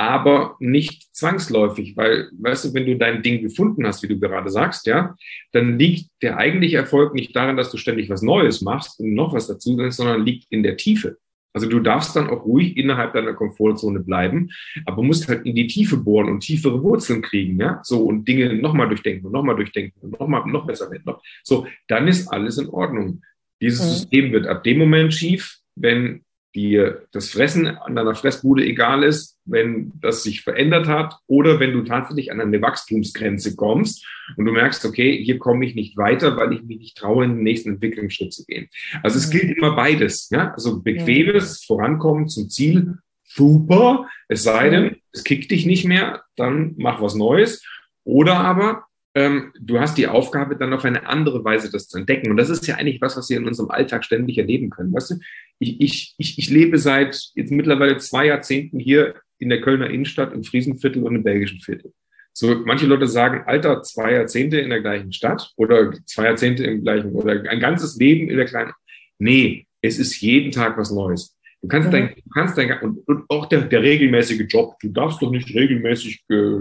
aber 0.00 0.56
nicht 0.60 1.14
zwangsläufig, 1.14 1.94
weil, 1.94 2.30
weißt 2.40 2.64
du, 2.64 2.74
wenn 2.74 2.86
du 2.86 2.96
dein 2.96 3.22
Ding 3.22 3.42
gefunden 3.42 3.86
hast, 3.86 4.02
wie 4.02 4.08
du 4.08 4.18
gerade 4.18 4.48
sagst, 4.48 4.86
ja, 4.86 5.14
dann 5.52 5.78
liegt 5.78 6.08
der 6.22 6.38
eigentliche 6.38 6.78
Erfolg 6.78 7.12
nicht 7.12 7.36
darin, 7.36 7.58
dass 7.58 7.70
du 7.70 7.76
ständig 7.76 8.08
was 8.08 8.22
Neues 8.22 8.62
machst 8.62 8.98
und 8.98 9.12
noch 9.12 9.34
was 9.34 9.46
dazu, 9.46 9.76
sondern 9.90 10.24
liegt 10.24 10.46
in 10.48 10.62
der 10.62 10.78
Tiefe. 10.78 11.18
Also 11.52 11.68
du 11.68 11.80
darfst 11.80 12.16
dann 12.16 12.30
auch 12.30 12.46
ruhig 12.46 12.78
innerhalb 12.78 13.12
deiner 13.12 13.34
Komfortzone 13.34 14.00
bleiben, 14.00 14.48
aber 14.86 15.02
musst 15.02 15.28
halt 15.28 15.44
in 15.44 15.54
die 15.54 15.66
Tiefe 15.66 15.98
bohren 15.98 16.30
und 16.30 16.40
tiefere 16.40 16.82
Wurzeln 16.82 17.20
kriegen, 17.20 17.60
ja, 17.60 17.80
so 17.82 18.02
und 18.02 18.26
Dinge 18.26 18.54
nochmal 18.54 18.88
durchdenken 18.88 19.26
und 19.26 19.32
nochmal 19.32 19.56
durchdenken 19.56 20.00
und 20.00 20.18
nochmal 20.18 20.46
noch 20.46 20.66
besser 20.66 20.90
werden. 20.90 21.14
So, 21.42 21.66
dann 21.88 22.08
ist 22.08 22.26
alles 22.28 22.56
in 22.56 22.70
Ordnung. 22.70 23.20
Dieses 23.60 23.84
mhm. 23.84 23.90
System 23.90 24.32
wird 24.32 24.46
ab 24.46 24.64
dem 24.64 24.78
Moment 24.78 25.12
schief, 25.12 25.59
wenn 25.80 26.24
dir 26.54 27.06
das 27.12 27.30
Fressen 27.30 27.66
an 27.66 27.94
deiner 27.94 28.14
Fressbude 28.14 28.64
egal 28.64 29.04
ist, 29.04 29.38
wenn 29.44 29.92
das 30.00 30.24
sich 30.24 30.42
verändert 30.42 30.88
hat 30.88 31.16
oder 31.26 31.60
wenn 31.60 31.72
du 31.72 31.82
tatsächlich 31.82 32.32
an 32.32 32.40
eine 32.40 32.60
Wachstumsgrenze 32.60 33.54
kommst 33.54 34.04
und 34.36 34.46
du 34.46 34.52
merkst, 34.52 34.84
okay, 34.84 35.22
hier 35.22 35.38
komme 35.38 35.64
ich 35.64 35.74
nicht 35.74 35.96
weiter, 35.96 36.36
weil 36.36 36.52
ich 36.52 36.62
mich 36.62 36.78
nicht 36.78 36.96
traue, 36.96 37.24
in 37.24 37.36
den 37.36 37.42
nächsten 37.44 37.74
Entwicklungsschritt 37.74 38.32
zu 38.32 38.44
gehen. 38.46 38.68
Also 39.02 39.18
es 39.18 39.30
gilt 39.30 39.56
immer 39.56 39.76
beides, 39.76 40.28
ja, 40.30 40.52
also 40.52 40.82
bequemes 40.82 41.64
Vorankommen 41.64 42.28
zum 42.28 42.48
Ziel, 42.48 42.98
super, 43.22 44.08
es 44.28 44.42
sei 44.42 44.70
denn, 44.70 44.96
es 45.12 45.22
kickt 45.22 45.50
dich 45.52 45.66
nicht 45.66 45.84
mehr, 45.84 46.24
dann 46.34 46.74
mach 46.78 47.00
was 47.00 47.14
Neues. 47.14 47.64
Oder 48.02 48.38
aber 48.38 48.86
ähm, 49.14 49.52
du 49.60 49.80
hast 49.80 49.98
die 49.98 50.06
Aufgabe, 50.06 50.56
dann 50.56 50.72
auf 50.72 50.84
eine 50.84 51.06
andere 51.06 51.44
Weise 51.44 51.70
das 51.70 51.88
zu 51.88 51.98
entdecken. 51.98 52.30
Und 52.30 52.36
das 52.36 52.48
ist 52.48 52.66
ja 52.66 52.76
eigentlich 52.76 53.00
was, 53.00 53.16
was 53.16 53.28
wir 53.28 53.38
in 53.38 53.46
unserem 53.46 53.70
Alltag 53.70 54.04
ständig 54.04 54.38
erleben 54.38 54.70
können. 54.70 54.92
Weißt 54.92 55.10
du, 55.10 55.14
ich, 55.58 55.80
ich, 55.80 56.14
ich, 56.18 56.38
ich 56.38 56.50
lebe 56.50 56.78
seit 56.78 57.30
jetzt 57.34 57.50
mittlerweile 57.50 57.96
zwei 57.98 58.26
Jahrzehnten 58.26 58.78
hier 58.78 59.14
in 59.38 59.48
der 59.48 59.60
Kölner 59.60 59.90
Innenstadt, 59.90 60.32
im 60.32 60.44
Friesenviertel 60.44 61.02
und 61.02 61.16
im 61.16 61.22
belgischen 61.24 61.60
Viertel. 61.60 61.92
So, 62.32 62.54
manche 62.64 62.86
Leute 62.86 63.08
sagen, 63.08 63.42
Alter, 63.46 63.82
zwei 63.82 64.12
Jahrzehnte 64.12 64.60
in 64.60 64.70
der 64.70 64.80
gleichen 64.80 65.12
Stadt 65.12 65.50
oder 65.56 65.92
zwei 66.06 66.26
Jahrzehnte 66.26 66.64
im 66.64 66.82
gleichen 66.82 67.12
oder 67.12 67.42
ein 67.50 67.60
ganzes 67.60 67.96
Leben 67.96 68.30
in 68.30 68.36
der 68.36 68.46
kleinen. 68.46 68.72
Nee, 69.18 69.66
es 69.82 69.98
ist 69.98 70.20
jeden 70.20 70.52
Tag 70.52 70.78
was 70.78 70.92
Neues. 70.92 71.36
Du 71.62 71.68
kannst 71.68 71.88
mhm. 71.88 71.92
dein, 71.92 72.08
du 72.14 72.30
kannst 72.32 72.56
dein, 72.56 72.80
und, 72.80 73.06
und 73.08 73.24
auch 73.28 73.46
der, 73.46 73.62
der 73.62 73.82
regelmäßige 73.82 74.46
Job, 74.48 74.78
du 74.80 74.88
darfst 74.88 75.20
doch 75.20 75.30
nicht 75.30 75.52
regelmäßig 75.54 76.22
äh, 76.30 76.60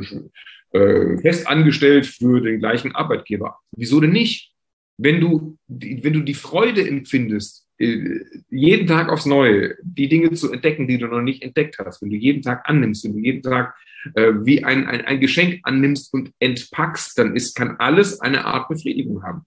äh, 0.71 1.17
fest 1.17 1.47
angestellt 1.47 2.05
für 2.05 2.41
den 2.41 2.59
gleichen 2.59 2.95
Arbeitgeber. 2.95 3.57
Wieso 3.71 3.99
denn 3.99 4.11
nicht? 4.11 4.51
Wenn 4.97 5.21
du, 5.21 5.57
wenn 5.67 6.13
du 6.13 6.21
die 6.21 6.33
Freude 6.33 6.87
empfindest, 6.87 7.65
äh, 7.79 8.19
jeden 8.49 8.87
Tag 8.87 9.09
aufs 9.09 9.25
Neue 9.25 9.75
die 9.81 10.09
Dinge 10.09 10.31
zu 10.33 10.51
entdecken, 10.51 10.87
die 10.87 10.97
du 10.97 11.07
noch 11.07 11.21
nicht 11.21 11.41
entdeckt 11.41 11.77
hast, 11.79 12.01
wenn 12.01 12.09
du 12.09 12.17
jeden 12.17 12.41
Tag 12.41 12.67
annimmst, 12.67 13.05
wenn 13.05 13.13
du 13.13 13.19
jeden 13.19 13.41
Tag 13.41 13.75
äh, 14.15 14.33
wie 14.43 14.63
ein, 14.63 14.85
ein, 14.87 15.05
ein 15.05 15.19
Geschenk 15.19 15.61
annimmst 15.63 16.13
und 16.13 16.31
entpackst, 16.39 17.17
dann 17.17 17.35
ist, 17.35 17.55
kann 17.55 17.77
alles 17.79 18.19
eine 18.21 18.45
Art 18.45 18.67
Befriedigung 18.67 19.23
haben. 19.23 19.43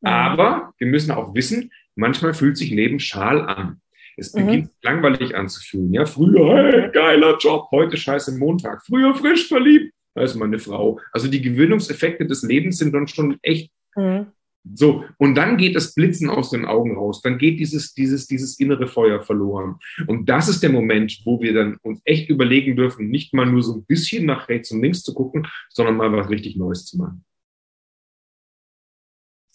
Mhm. 0.00 0.08
Aber 0.08 0.74
wir 0.78 0.86
müssen 0.88 1.12
auch 1.12 1.34
wissen, 1.34 1.72
manchmal 1.94 2.34
fühlt 2.34 2.56
sich 2.56 2.70
Leben 2.70 3.00
schal 3.00 3.40
an. 3.40 3.80
Es 4.16 4.32
beginnt 4.32 4.66
mhm. 4.66 4.70
langweilig 4.82 5.36
anzufühlen. 5.36 5.92
Ja, 5.92 6.06
früher, 6.06 6.56
hey, 6.56 6.90
geiler 6.90 7.36
Job, 7.36 7.68
heute 7.70 7.96
scheiße 7.96 8.38
Montag. 8.38 8.82
Früher 8.86 9.14
frisch 9.14 9.46
verliebt, 9.46 9.92
da 10.16 10.22
ist 10.22 10.34
meine 10.34 10.58
Frau. 10.58 10.98
Also 11.12 11.28
die 11.28 11.42
Gewöhnungseffekte 11.42 12.26
des 12.26 12.42
Lebens 12.42 12.78
sind 12.78 12.94
dann 12.94 13.06
schon 13.06 13.38
echt 13.42 13.70
mhm. 13.94 14.28
so. 14.64 15.04
Und 15.18 15.34
dann 15.34 15.58
geht 15.58 15.76
das 15.76 15.94
Blitzen 15.94 16.30
aus 16.30 16.48
den 16.48 16.64
Augen 16.64 16.96
raus. 16.96 17.20
Dann 17.20 17.36
geht 17.36 17.60
dieses, 17.60 17.92
dieses, 17.92 18.26
dieses 18.26 18.58
innere 18.58 18.88
Feuer 18.88 19.20
verloren. 19.20 19.76
Und 20.06 20.26
das 20.30 20.48
ist 20.48 20.62
der 20.62 20.70
Moment, 20.70 21.20
wo 21.26 21.42
wir 21.42 21.52
dann 21.52 21.76
uns 21.82 22.00
echt 22.04 22.30
überlegen 22.30 22.76
dürfen, 22.76 23.08
nicht 23.08 23.34
mal 23.34 23.44
nur 23.44 23.62
so 23.62 23.74
ein 23.74 23.84
bisschen 23.84 24.24
nach 24.24 24.48
rechts 24.48 24.72
und 24.72 24.80
links 24.80 25.02
zu 25.02 25.12
gucken, 25.12 25.46
sondern 25.68 25.98
mal 25.98 26.10
was 26.10 26.30
richtig 26.30 26.56
Neues 26.56 26.86
zu 26.86 26.96
machen. 26.96 27.22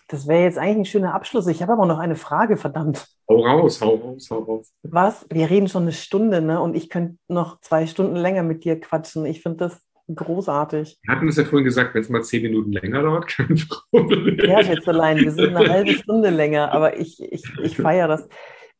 Das 0.10 0.28
wäre 0.28 0.44
jetzt 0.44 0.60
eigentlich 0.60 0.78
ein 0.78 0.86
schöner 0.86 1.16
Abschluss. 1.16 1.48
Ich 1.48 1.64
habe 1.64 1.74
aber 1.74 1.88
noch 1.88 1.98
eine 1.98 2.18
Frage, 2.18 2.56
verdammt. 2.56 3.08
Hau 3.28 3.46
raus, 3.46 3.82
hau 3.82 3.96
raus, 3.96 4.28
hau 4.30 4.40
raus. 4.40 4.72
Was? 4.84 5.26
Wir 5.32 5.50
reden 5.50 5.70
schon 5.70 5.84
eine 5.84 5.94
Stunde, 5.94 6.42
ne? 6.42 6.62
Und 6.62 6.76
ich 6.76 6.90
könnte 6.90 7.18
noch 7.30 7.62
zwei 7.62 7.88
Stunden 7.88 8.16
länger 8.16 8.44
mit 8.44 8.64
dir 8.64 8.80
quatschen. 8.80 9.26
Ich 9.26 9.42
finde 9.42 9.58
das 9.58 9.82
großartig. 10.14 11.00
Wir 11.04 11.16
hatten 11.16 11.28
es 11.28 11.38
ja 11.38 11.46
vorhin 11.46 11.66
gesagt, 11.66 11.94
wenn 11.94 12.02
es 12.02 12.10
mal 12.10 12.24
zehn 12.24 12.44
Minuten 12.44 12.72
länger 12.72 13.02
dauert, 13.02 13.28
kein 13.36 13.56
Problem. 13.90 14.38
Ja, 14.50 14.62
jetzt 14.62 14.88
allein, 14.88 15.18
wir 15.18 15.32
sind 15.32 15.56
eine 15.56 15.70
halbe 15.70 15.94
Stunde 15.94 16.30
länger, 16.30 16.72
aber 16.72 17.00
ich, 17.00 17.22
ich, 17.22 17.44
ich 17.62 17.78
feiere 17.78 18.08
das. 18.08 18.28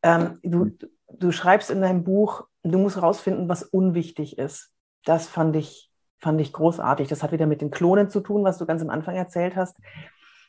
Ähm, 0.02 0.38
du, 0.42 0.70
du 1.10 1.32
schreibst 1.32 1.70
in 1.70 1.80
deinem 1.80 2.04
Buch, 2.04 2.46
du 2.62 2.78
musst 2.78 2.96
herausfinden, 2.96 3.48
was 3.48 3.62
unwichtig 3.62 4.38
ist. 4.38 4.72
Das 5.04 5.28
fand 5.28 5.56
ich, 5.56 5.90
fand 6.18 6.40
ich 6.40 6.52
großartig. 6.52 7.08
Das 7.08 7.22
hat 7.22 7.32
wieder 7.32 7.46
mit 7.46 7.60
den 7.60 7.70
Klonen 7.70 8.08
zu 8.10 8.20
tun, 8.20 8.44
was 8.44 8.58
du 8.58 8.66
ganz 8.66 8.82
am 8.82 8.90
Anfang 8.90 9.16
erzählt 9.16 9.56
hast. 9.56 9.76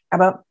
Aber 0.10 0.46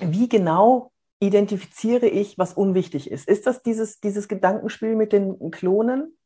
wie 0.00 0.28
genau 0.28 0.92
identifiziere 1.20 2.06
ich, 2.06 2.38
was 2.38 2.52
unwichtig 2.52 3.10
ist? 3.10 3.28
Ist 3.28 3.46
das 3.46 3.62
dieses, 3.62 4.00
dieses 4.00 4.28
Gedankenspiel 4.28 4.94
mit 4.94 5.12
den 5.12 5.50
Klonen? 5.50 6.17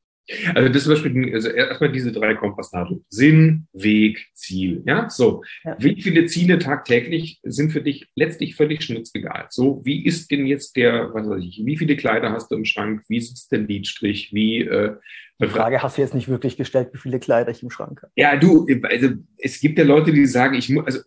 Also 0.55 0.69
das 0.69 0.77
ist 0.79 0.85
zum 0.85 0.93
Beispiel 0.95 1.35
also 1.35 1.49
erstmal 1.49 1.93
diese 1.93 2.13
drei 2.13 2.35
Kompassnadeln. 2.35 3.05
Sinn, 3.09 3.67
Weg, 3.73 4.29
Ziel. 4.35 4.83
Ja, 4.87 5.11
so. 5.11 5.43
Ja. 5.65 5.77
Wie 5.79 6.01
viele 6.01 6.27
Ziele 6.27 6.59
tagtäglich 6.59 7.41
sind 7.43 7.73
für 7.73 7.83
dich 7.83 8.07
letztlich 8.15 8.55
völlig 8.55 8.83
schnitzegal? 8.83 9.47
So, 9.51 9.83
wie 9.85 10.05
ist 10.05 10.31
denn 10.31 10.47
jetzt 10.47 10.77
der, 10.77 11.13
was 11.13 11.29
weiß 11.29 11.43
ich, 11.43 11.63
wie 11.65 11.77
viele 11.77 11.97
Kleider 11.97 12.31
hast 12.31 12.51
du 12.51 12.57
im 12.57 12.65
Schrank? 12.65 13.03
Wie 13.09 13.21
sitzt 13.21 13.51
der 13.51 13.61
Lidstrich? 13.61 14.33
Wie, 14.33 14.61
äh, 14.61 14.97
die 15.41 15.49
Frage 15.49 15.83
hast 15.83 15.99
du 15.99 16.03
jetzt 16.03 16.15
nicht 16.15 16.29
wirklich 16.29 16.57
gestellt, 16.57 16.91
wie 16.93 16.99
viele 16.99 17.19
Kleider 17.19 17.51
ich 17.51 17.63
im 17.63 17.71
Schrank 17.71 18.03
habe. 18.03 18.13
Ja, 18.15 18.37
du, 18.37 18.67
also 18.85 19.09
es 19.39 19.61
gibt 19.61 19.77
ja 19.79 19.85
Leute, 19.85 20.13
die 20.13 20.27
sagen, 20.27 20.55
ich 20.55 20.69
muss, 20.69 20.87
also 20.87 21.01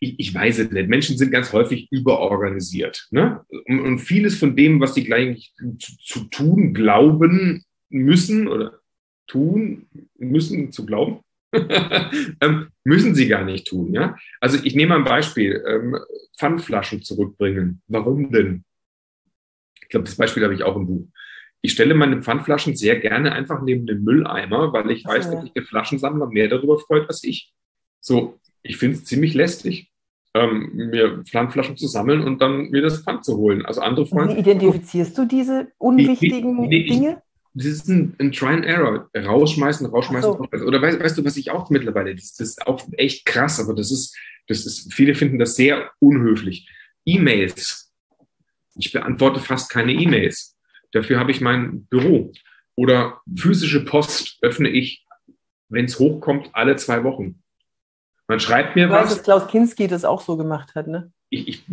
ich, 0.00 0.14
ich 0.18 0.34
weiß 0.34 0.60
es 0.60 0.70
nicht. 0.70 0.88
Menschen 0.88 1.18
sind 1.18 1.30
ganz 1.30 1.52
häufig 1.52 1.88
überorganisiert. 1.90 3.08
Ne? 3.10 3.44
Und, 3.66 3.80
und 3.80 3.98
vieles 3.98 4.38
von 4.38 4.56
dem, 4.56 4.80
was 4.80 4.94
sie 4.94 5.04
gleich 5.04 5.52
zu, 5.78 5.96
zu 5.98 6.24
tun 6.24 6.72
glauben, 6.72 7.64
müssen 7.92 8.48
oder 8.48 8.80
tun 9.26 9.86
müssen 10.16 10.72
zu 10.72 10.84
glauben, 10.84 11.20
ähm, 12.40 12.68
müssen 12.84 13.14
sie 13.14 13.28
gar 13.28 13.44
nicht 13.44 13.66
tun. 13.66 13.92
Ja? 13.92 14.16
Also 14.40 14.58
ich 14.62 14.74
nehme 14.74 14.94
ein 14.94 15.04
Beispiel, 15.04 15.62
ähm, 15.66 15.98
Pfandflaschen 16.38 17.02
zurückbringen. 17.02 17.82
Warum 17.88 18.32
denn? 18.32 18.64
Ich 19.80 19.88
glaube, 19.88 20.04
das 20.04 20.16
Beispiel 20.16 20.42
habe 20.42 20.54
ich 20.54 20.64
auch 20.64 20.76
im 20.76 20.86
Buch. 20.86 21.06
Ich 21.60 21.72
stelle 21.72 21.94
meine 21.94 22.22
Pfandflaschen 22.22 22.74
sehr 22.74 22.98
gerne 22.98 23.32
einfach 23.32 23.62
neben 23.62 23.86
den 23.86 24.02
Mülleimer, 24.02 24.72
weil 24.72 24.90
ich 24.90 25.04
weiß, 25.04 25.30
dass 25.30 25.42
sich 25.42 25.52
der 25.52 25.62
Flaschensammler 25.62 26.26
mehr 26.26 26.48
darüber 26.48 26.78
freut 26.78 27.06
als 27.08 27.22
ich. 27.22 27.52
So, 28.00 28.40
ich 28.62 28.78
finde 28.78 28.96
es 28.96 29.04
ziemlich 29.04 29.34
lästig, 29.34 29.92
ähm, 30.34 30.72
mir 30.74 31.22
Pfandflaschen 31.24 31.76
zu 31.76 31.86
sammeln 31.86 32.24
und 32.24 32.40
dann 32.40 32.70
mir 32.70 32.82
das 32.82 33.02
Pfand 33.02 33.24
zu 33.24 33.36
holen. 33.36 33.64
Also 33.64 33.80
andere 33.80 34.06
Freunde. 34.06 34.34
Wie 34.34 34.40
identifizierst 34.40 35.16
du 35.16 35.26
diese 35.26 35.68
unwichtigen 35.78 36.68
die, 36.68 36.84
die, 36.84 36.90
Dinge? 36.90 37.22
Das 37.54 37.66
ist 37.66 37.88
ein, 37.88 38.14
ein 38.18 38.32
Try 38.32 38.48
and 38.48 38.64
Error. 38.64 39.10
Rausschmeißen, 39.14 39.86
rausschmeißen. 39.86 40.32
So. 40.32 40.66
Oder 40.66 40.80
weißt, 40.80 41.00
weißt, 41.00 41.18
du, 41.18 41.24
was 41.24 41.36
ich 41.36 41.50
auch 41.50 41.68
mittlerweile, 41.70 42.14
das, 42.14 42.34
das, 42.34 42.48
ist 42.50 42.66
auch 42.66 42.82
echt 42.92 43.26
krass, 43.26 43.60
aber 43.60 43.74
das 43.74 43.90
ist, 43.90 44.16
das 44.48 44.64
ist, 44.64 44.92
viele 44.92 45.14
finden 45.14 45.38
das 45.38 45.54
sehr 45.54 45.90
unhöflich. 45.98 46.68
E-Mails. 47.04 47.92
Ich 48.76 48.92
beantworte 48.92 49.40
fast 49.40 49.70
keine 49.70 49.92
E-Mails. 49.92 50.56
Dafür 50.92 51.18
habe 51.18 51.30
ich 51.30 51.40
mein 51.40 51.84
Büro. 51.86 52.32
Oder 52.74 53.20
physische 53.34 53.84
Post 53.84 54.38
öffne 54.40 54.70
ich, 54.70 55.04
wenn 55.68 55.84
es 55.84 55.98
hochkommt, 55.98 56.50
alle 56.52 56.76
zwei 56.76 57.04
Wochen. 57.04 57.42
Man 58.28 58.40
schreibt 58.40 58.76
mir 58.76 58.86
ich 58.86 58.90
was. 58.90 59.04
Weiß, 59.04 59.16
dass 59.16 59.24
Klaus 59.24 59.48
Kinski 59.48 59.88
das 59.88 60.04
auch 60.06 60.22
so 60.22 60.36
gemacht 60.38 60.74
hat, 60.74 60.86
ne? 60.86 61.12
Ich, 61.28 61.48
ich, 61.48 61.64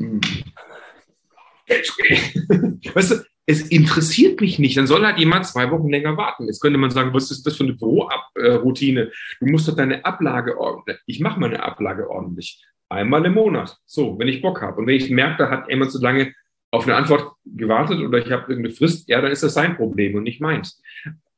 weißt 2.96 3.12
du, 3.12 3.24
es 3.50 3.64
interessiert 3.64 4.40
mich 4.42 4.60
nicht. 4.60 4.78
Dann 4.78 4.86
soll 4.86 5.04
halt 5.04 5.18
jemand 5.18 5.44
zwei 5.48 5.72
Wochen 5.72 5.90
länger 5.90 6.16
warten. 6.18 6.46
Jetzt 6.46 6.62
könnte 6.62 6.78
man 6.78 6.92
sagen, 6.92 7.16
was 7.16 7.32
ist 7.32 7.48
das 7.48 7.58
für 7.58 7.64
eine 7.64 7.74
Büroroutine? 7.74 9.12
Du 9.40 9.48
musst 9.48 9.68
doch 9.68 9.76
deine 9.76 10.06
Ablage 10.06 10.60
ordentlich. 10.60 11.00
Ich 11.08 11.20
mache 11.20 11.40
meine 11.40 11.64
Ablage 11.64 12.08
ordentlich. 12.12 12.64
Einmal 12.90 13.26
im 13.26 13.34
Monat. 13.34 13.76
So, 13.88 14.20
wenn 14.20 14.28
ich 14.28 14.44
Bock 14.44 14.62
habe. 14.62 14.80
Und 14.80 14.86
wenn 14.86 14.98
ich 14.98 15.10
merke, 15.10 15.46
da 15.46 15.50
hat 15.50 15.68
jemand 15.68 15.92
zu 15.92 16.00
lange 16.00 16.32
auf 16.70 16.84
eine 16.84 16.96
Antwort 16.96 17.32
gewartet 17.44 18.00
oder 18.02 18.20
ich 18.20 18.32
habe 18.32 18.52
irgendeine 18.52 18.76
Frist, 18.76 19.10
ja, 19.10 19.20
dann 19.20 19.32
ist 19.32 19.42
das 19.42 19.56
sein 19.56 19.76
Problem 19.76 20.14
und 20.14 20.24
nicht 20.24 20.42
meins. 20.42 20.80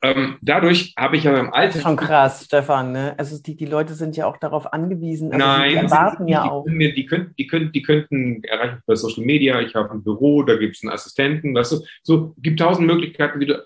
Ähm, 0.03 0.37
dadurch 0.41 0.93
habe 0.97 1.15
ich 1.15 1.25
ja 1.25 1.37
im 1.37 1.53
Alter. 1.53 1.79
Schon 1.79 1.95
krass, 1.95 2.45
Stefan. 2.45 2.91
Ne? 2.91 3.13
Also 3.19 3.39
die, 3.39 3.55
die 3.55 3.67
Leute 3.67 3.93
sind 3.93 4.17
ja 4.17 4.25
auch 4.25 4.37
darauf 4.37 4.73
angewiesen. 4.73 5.31
Also 5.31 5.45
Nein, 5.45 5.69
die 5.69 5.75
erwarten 5.75 6.25
die, 6.25 6.33
ja 6.33 6.49
auch. 6.49 6.65
Die, 6.65 6.93
die, 6.93 7.05
könnten, 7.05 7.35
die, 7.37 7.45
könnten, 7.45 7.71
die 7.71 7.81
könnten 7.83 8.43
erreichen 8.43 8.81
bei 8.87 8.95
Social 8.95 9.23
Media. 9.23 9.61
Ich 9.61 9.75
habe 9.75 9.91
ein 9.91 10.03
Büro, 10.03 10.41
da 10.41 10.55
gibt 10.55 10.75
es 10.75 10.83
einen 10.83 10.91
Assistenten. 10.91 11.53
Weißt 11.53 11.73
du, 11.73 11.85
so 12.01 12.33
gibt 12.39 12.59
tausend 12.59 12.87
Möglichkeiten, 12.87 13.39
wie 13.39 13.45
du. 13.45 13.63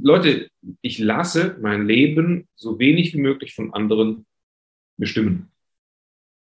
Leute, 0.00 0.48
ich 0.82 0.98
lasse 0.98 1.56
mein 1.60 1.86
Leben 1.86 2.48
so 2.56 2.78
wenig 2.78 3.14
wie 3.14 3.20
möglich 3.20 3.54
von 3.54 3.72
anderen 3.72 4.26
bestimmen. 4.96 5.52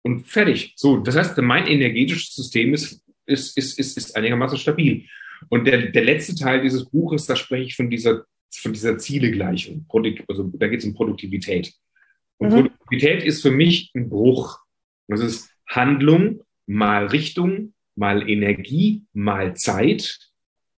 Und 0.02 0.26
fertig. 0.26 0.72
So, 0.76 0.98
das 0.98 1.16
heißt, 1.16 1.38
mein 1.38 1.66
energetisches 1.66 2.34
System 2.34 2.74
ist, 2.74 3.04
ist, 3.26 3.56
ist, 3.56 3.78
ist, 3.78 3.96
ist 3.96 4.16
einigermaßen 4.16 4.58
stabil. 4.58 5.06
Und 5.48 5.66
der, 5.66 5.90
der 5.90 6.04
letzte 6.04 6.34
Teil 6.34 6.62
dieses 6.62 6.84
Buches, 6.88 7.26
da 7.26 7.36
spreche 7.36 7.64
ich 7.64 7.76
von 7.76 7.90
dieser 7.90 8.24
von 8.50 8.72
dieser 8.72 8.98
Zielegleichung. 8.98 9.86
Also 10.28 10.50
da 10.54 10.68
geht 10.68 10.80
es 10.80 10.84
um 10.84 10.94
Produktivität. 10.94 11.72
Und 12.38 12.48
mhm. 12.48 12.54
Produktivität 12.54 13.22
ist 13.22 13.42
für 13.42 13.50
mich 13.50 13.92
ein 13.94 14.08
Bruch. 14.08 14.58
Das 15.08 15.20
ist 15.20 15.50
Handlung 15.66 16.42
mal 16.66 17.06
Richtung, 17.06 17.74
mal 17.96 18.28
Energie, 18.28 19.04
mal 19.12 19.56
Zeit 19.56 20.18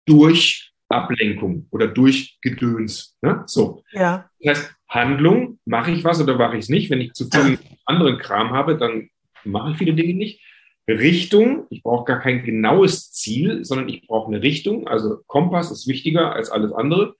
durch 0.06 0.72
Ablenkung 0.90 1.68
oder 1.70 1.88
durch 1.88 2.40
Gedöns. 2.42 3.18
Ne? 3.22 3.44
So. 3.46 3.84
Ja. 3.92 4.30
Das 4.40 4.60
heißt, 4.60 4.76
Handlung, 4.88 5.60
mache 5.66 5.92
ich 5.92 6.04
was 6.04 6.22
oder 6.22 6.38
mache 6.38 6.58
ich 6.58 6.64
es 6.64 6.70
nicht? 6.70 6.90
Wenn 6.90 7.02
ich 7.02 7.14
zu 7.14 7.30
viel 7.30 7.58
anderen 7.86 8.18
Kram 8.18 8.52
habe, 8.52 8.78
dann 8.78 9.10
mache 9.44 9.72
ich 9.72 9.78
viele 9.78 9.94
Dinge 9.94 10.14
nicht. 10.14 10.42
Richtung, 10.88 11.68
ich 11.70 11.84
brauche 11.84 12.06
gar 12.06 12.20
kein 12.20 12.44
genaues 12.44 13.12
Ziel, 13.12 13.64
sondern 13.64 13.88
ich 13.88 14.08
brauche 14.08 14.28
eine 14.28 14.42
Richtung. 14.42 14.88
Also 14.88 15.20
Kompass 15.28 15.72
ist 15.72 15.88
wichtiger 15.88 16.34
als 16.34 16.50
alles 16.50 16.74
andere. 16.74 17.16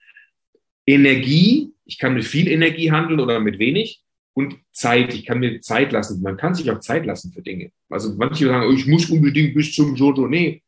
Energie, 0.86 1.72
ich 1.84 1.98
kann 1.98 2.14
mit 2.14 2.24
viel 2.24 2.48
Energie 2.48 2.90
handeln 2.90 3.20
oder 3.20 3.40
mit 3.40 3.58
wenig. 3.58 4.02
Und 4.34 4.56
Zeit, 4.72 5.12
ich 5.12 5.26
kann 5.26 5.40
mir 5.40 5.60
Zeit 5.60 5.92
lassen. 5.92 6.22
Man 6.22 6.38
kann 6.38 6.54
sich 6.54 6.70
auch 6.70 6.80
Zeit 6.80 7.04
lassen 7.04 7.32
für 7.32 7.42
Dinge. 7.42 7.70
Also 7.90 8.14
manche 8.16 8.46
sagen, 8.46 8.66
oh, 8.66 8.72
ich 8.72 8.86
muss 8.86 9.10
unbedingt 9.10 9.54
bis 9.54 9.74
zum 9.74 9.94
Jojo. 9.94 10.26
Nee, 10.26 10.62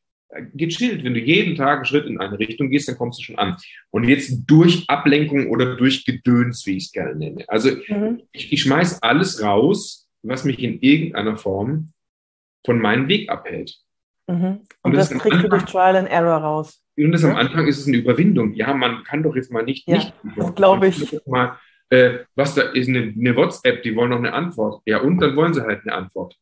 gechillt. 0.54 1.04
Wenn 1.04 1.14
du 1.14 1.20
jeden 1.20 1.56
Tag 1.56 1.76
einen 1.76 1.84
Schritt 1.84 2.06
in 2.06 2.20
eine 2.20 2.38
Richtung 2.38 2.70
gehst, 2.70 2.88
dann 2.88 2.96
kommst 2.96 3.18
du 3.18 3.22
schon 3.22 3.38
an. 3.38 3.56
Und 3.90 4.04
jetzt 4.04 4.42
durch 4.46 4.84
Ablenkung 4.88 5.50
oder 5.50 5.76
durch 5.76 6.04
Gedöns, 6.04 6.66
wie 6.66 6.76
ich 6.76 6.86
es 6.86 6.92
gerne 6.92 7.14
nenne. 7.14 7.44
Also 7.48 7.70
mhm. 7.88 8.22
ich, 8.32 8.52
ich 8.52 8.62
schmeiß 8.62 9.02
alles 9.02 9.42
raus, 9.42 10.08
was 10.22 10.44
mich 10.44 10.58
in 10.58 10.80
irgendeiner 10.80 11.36
Form 11.36 11.92
von 12.64 12.80
meinem 12.80 13.08
Weg 13.08 13.30
abhält. 13.30 13.76
Mhm. 14.26 14.36
Und, 14.36 14.66
Und, 14.82 14.94
das, 14.94 15.10
das 15.10 15.18
kriegst 15.18 15.42
du 15.42 15.48
durch 15.48 15.64
Trial 15.64 15.96
and 15.96 16.08
Error 16.08 16.38
raus. 16.38 16.82
Und 16.96 17.12
das 17.12 17.24
am 17.24 17.34
Anfang 17.34 17.66
ist 17.66 17.80
es 17.80 17.88
eine 17.88 17.96
Überwindung. 17.96 18.54
Ja, 18.54 18.72
man 18.72 19.02
kann 19.04 19.22
doch 19.22 19.34
jetzt 19.34 19.50
mal 19.50 19.64
nicht, 19.64 19.88
ja, 19.88 19.96
nicht. 19.96 20.14
Das 20.36 20.54
glaube 20.54 20.88
ich. 20.88 21.18
Mal, 21.26 21.58
äh, 21.90 22.20
was 22.34 22.54
da 22.54 22.62
ist 22.62 22.88
eine, 22.88 23.12
eine 23.16 23.36
WhatsApp, 23.36 23.82
die 23.82 23.94
wollen 23.96 24.10
noch 24.10 24.18
eine 24.18 24.32
Antwort. 24.32 24.82
Ja, 24.86 25.00
und 25.00 25.18
dann 25.18 25.34
wollen 25.36 25.54
sie 25.54 25.62
halt 25.62 25.82
eine 25.82 25.94
Antwort. 25.94 26.36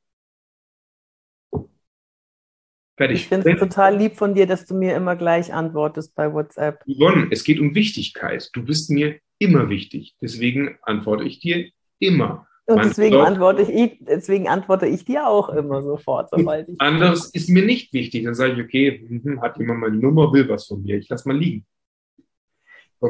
Fertig. 2.96 3.20
Ich 3.20 3.28
finde 3.28 3.50
es 3.50 3.58
total 3.58 3.96
lieb 3.96 4.16
von 4.16 4.34
dir, 4.34 4.46
dass 4.46 4.66
du 4.66 4.74
mir 4.74 4.94
immer 4.94 5.16
gleich 5.16 5.52
antwortest 5.52 6.14
bei 6.14 6.32
WhatsApp. 6.32 6.84
Yvonne, 6.86 7.28
es 7.30 7.42
geht 7.44 7.58
um 7.58 7.74
Wichtigkeit. 7.74 8.50
Du 8.52 8.64
bist 8.64 8.90
mir 8.90 9.18
immer 9.38 9.70
wichtig. 9.70 10.14
Deswegen 10.20 10.78
antworte 10.82 11.24
ich 11.24 11.40
dir 11.40 11.70
immer. 11.98 12.46
Und 12.66 12.84
deswegen 12.84 13.16
antworte, 13.16 13.62
ich, 13.62 13.98
deswegen 14.00 14.48
antworte 14.48 14.86
ich 14.86 15.04
dir 15.04 15.26
auch 15.26 15.48
immer 15.48 15.82
sofort, 15.82 16.30
sobald 16.30 16.68
ich. 16.68 16.80
Anderes 16.80 17.30
ist 17.30 17.48
mir 17.48 17.64
nicht 17.64 17.92
wichtig. 17.92 18.24
Dann 18.24 18.34
sage 18.34 18.52
ich, 18.52 18.60
okay, 18.62 19.04
hm, 19.08 19.40
hat 19.40 19.58
jemand 19.58 19.80
meine 19.80 19.96
Nummer, 19.96 20.32
will 20.32 20.48
was 20.48 20.66
von 20.66 20.82
mir. 20.82 20.96
Ich 20.96 21.08
lasse 21.08 21.28
mal 21.28 21.36
liegen. 21.36 21.66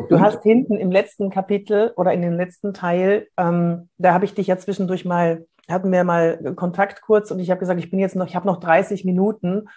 Du 0.08 0.20
hast 0.20 0.42
hinten 0.42 0.78
im 0.78 0.90
letzten 0.90 1.28
Kapitel 1.28 1.92
oder 1.96 2.14
in 2.14 2.22
dem 2.22 2.32
letzten 2.32 2.72
Teil, 2.72 3.28
ähm, 3.36 3.90
da 3.98 4.14
habe 4.14 4.24
ich 4.24 4.32
dich 4.32 4.46
ja 4.46 4.56
zwischendurch 4.56 5.04
mal, 5.04 5.46
hatten 5.68 5.92
wir 5.92 6.02
mal 6.02 6.54
Kontakt 6.56 7.02
kurz 7.02 7.30
und 7.30 7.40
ich 7.40 7.50
habe 7.50 7.60
gesagt, 7.60 7.78
ich 7.78 7.90
bin 7.90 8.00
jetzt 8.00 8.16
noch, 8.16 8.26
ich 8.26 8.34
habe 8.34 8.46
noch 8.46 8.58
30 8.58 9.04
Minuten 9.04 9.68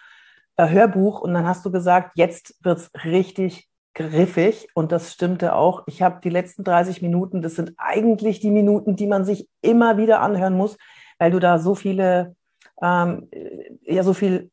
äh, 0.56 0.70
Hörbuch 0.70 1.20
und 1.20 1.34
dann 1.34 1.46
hast 1.46 1.66
du 1.66 1.70
gesagt, 1.70 2.12
jetzt 2.14 2.56
wird 2.64 2.78
es 2.78 2.90
richtig 3.04 3.68
griffig 3.96 4.68
und 4.74 4.92
das 4.92 5.12
stimmte 5.12 5.54
auch. 5.54 5.84
Ich 5.86 6.02
habe 6.02 6.20
die 6.22 6.28
letzten 6.28 6.64
30 6.64 7.00
Minuten, 7.00 7.40
das 7.40 7.54
sind 7.54 7.72
eigentlich 7.78 8.40
die 8.40 8.50
Minuten, 8.50 8.94
die 8.94 9.06
man 9.06 9.24
sich 9.24 9.48
immer 9.62 9.96
wieder 9.96 10.20
anhören 10.20 10.54
muss, 10.54 10.76
weil 11.18 11.30
du 11.30 11.40
da 11.40 11.58
so 11.58 11.74
viele, 11.74 12.36
ähm, 12.82 13.28
ja, 13.82 14.02
so 14.02 14.12
viel 14.12 14.50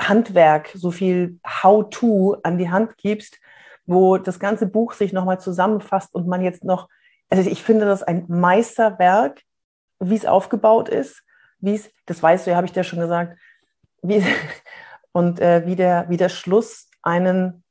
Handwerk, 0.00 0.70
so 0.72 0.92
viel 0.92 1.40
How-to 1.44 2.38
an 2.44 2.58
die 2.58 2.70
Hand 2.70 2.96
gibst, 2.96 3.40
wo 3.86 4.18
das 4.18 4.38
ganze 4.38 4.66
Buch 4.66 4.92
sich 4.92 5.12
nochmal 5.12 5.40
zusammenfasst 5.40 6.14
und 6.14 6.28
man 6.28 6.40
jetzt 6.40 6.62
noch, 6.62 6.88
also 7.28 7.50
ich 7.50 7.64
finde 7.64 7.86
das 7.86 8.04
ein 8.04 8.24
Meisterwerk, 8.28 9.42
wie 9.98 10.14
es 10.14 10.26
aufgebaut 10.26 10.88
ist, 10.88 11.24
wie 11.58 11.74
es, 11.74 11.90
das 12.06 12.22
weißt 12.22 12.46
du, 12.46 12.52
ja, 12.52 12.56
habe 12.56 12.66
ich 12.66 12.72
dir 12.72 12.84
schon 12.84 13.00
gesagt, 13.00 13.36
wie, 14.00 14.24
und 15.12 15.40
äh, 15.40 15.66
wie, 15.66 15.74
der, 15.74 16.08
wie 16.08 16.16
der 16.16 16.28
Schluss 16.28 16.88
einen 17.02 17.64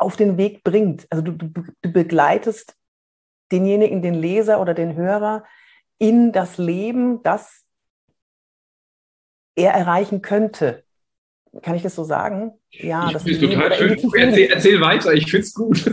auf 0.00 0.16
den 0.16 0.36
Weg 0.36 0.64
bringt. 0.64 1.06
Also 1.10 1.22
du, 1.22 1.32
du, 1.32 1.48
du 1.48 1.92
begleitest 1.92 2.74
denjenigen, 3.52 4.02
den 4.02 4.14
Leser 4.14 4.60
oder 4.60 4.74
den 4.74 4.94
Hörer 4.94 5.44
in 5.98 6.32
das 6.32 6.58
Leben, 6.58 7.22
das 7.22 7.64
er 9.56 9.72
erreichen 9.72 10.22
könnte. 10.22 10.84
Kann 11.62 11.74
ich 11.74 11.82
das 11.82 11.96
so 11.96 12.04
sagen? 12.04 12.52
Ja, 12.70 13.08
ich 13.08 13.12
das 13.12 13.26
ist 13.26 13.40
total 13.40 13.72
schön. 13.74 13.98
Erzähl, 14.14 14.50
erzähl, 14.52 14.80
weiter, 14.80 15.12
ich 15.12 15.28
finde 15.28 15.46
es 15.46 15.52
gut. 15.52 15.84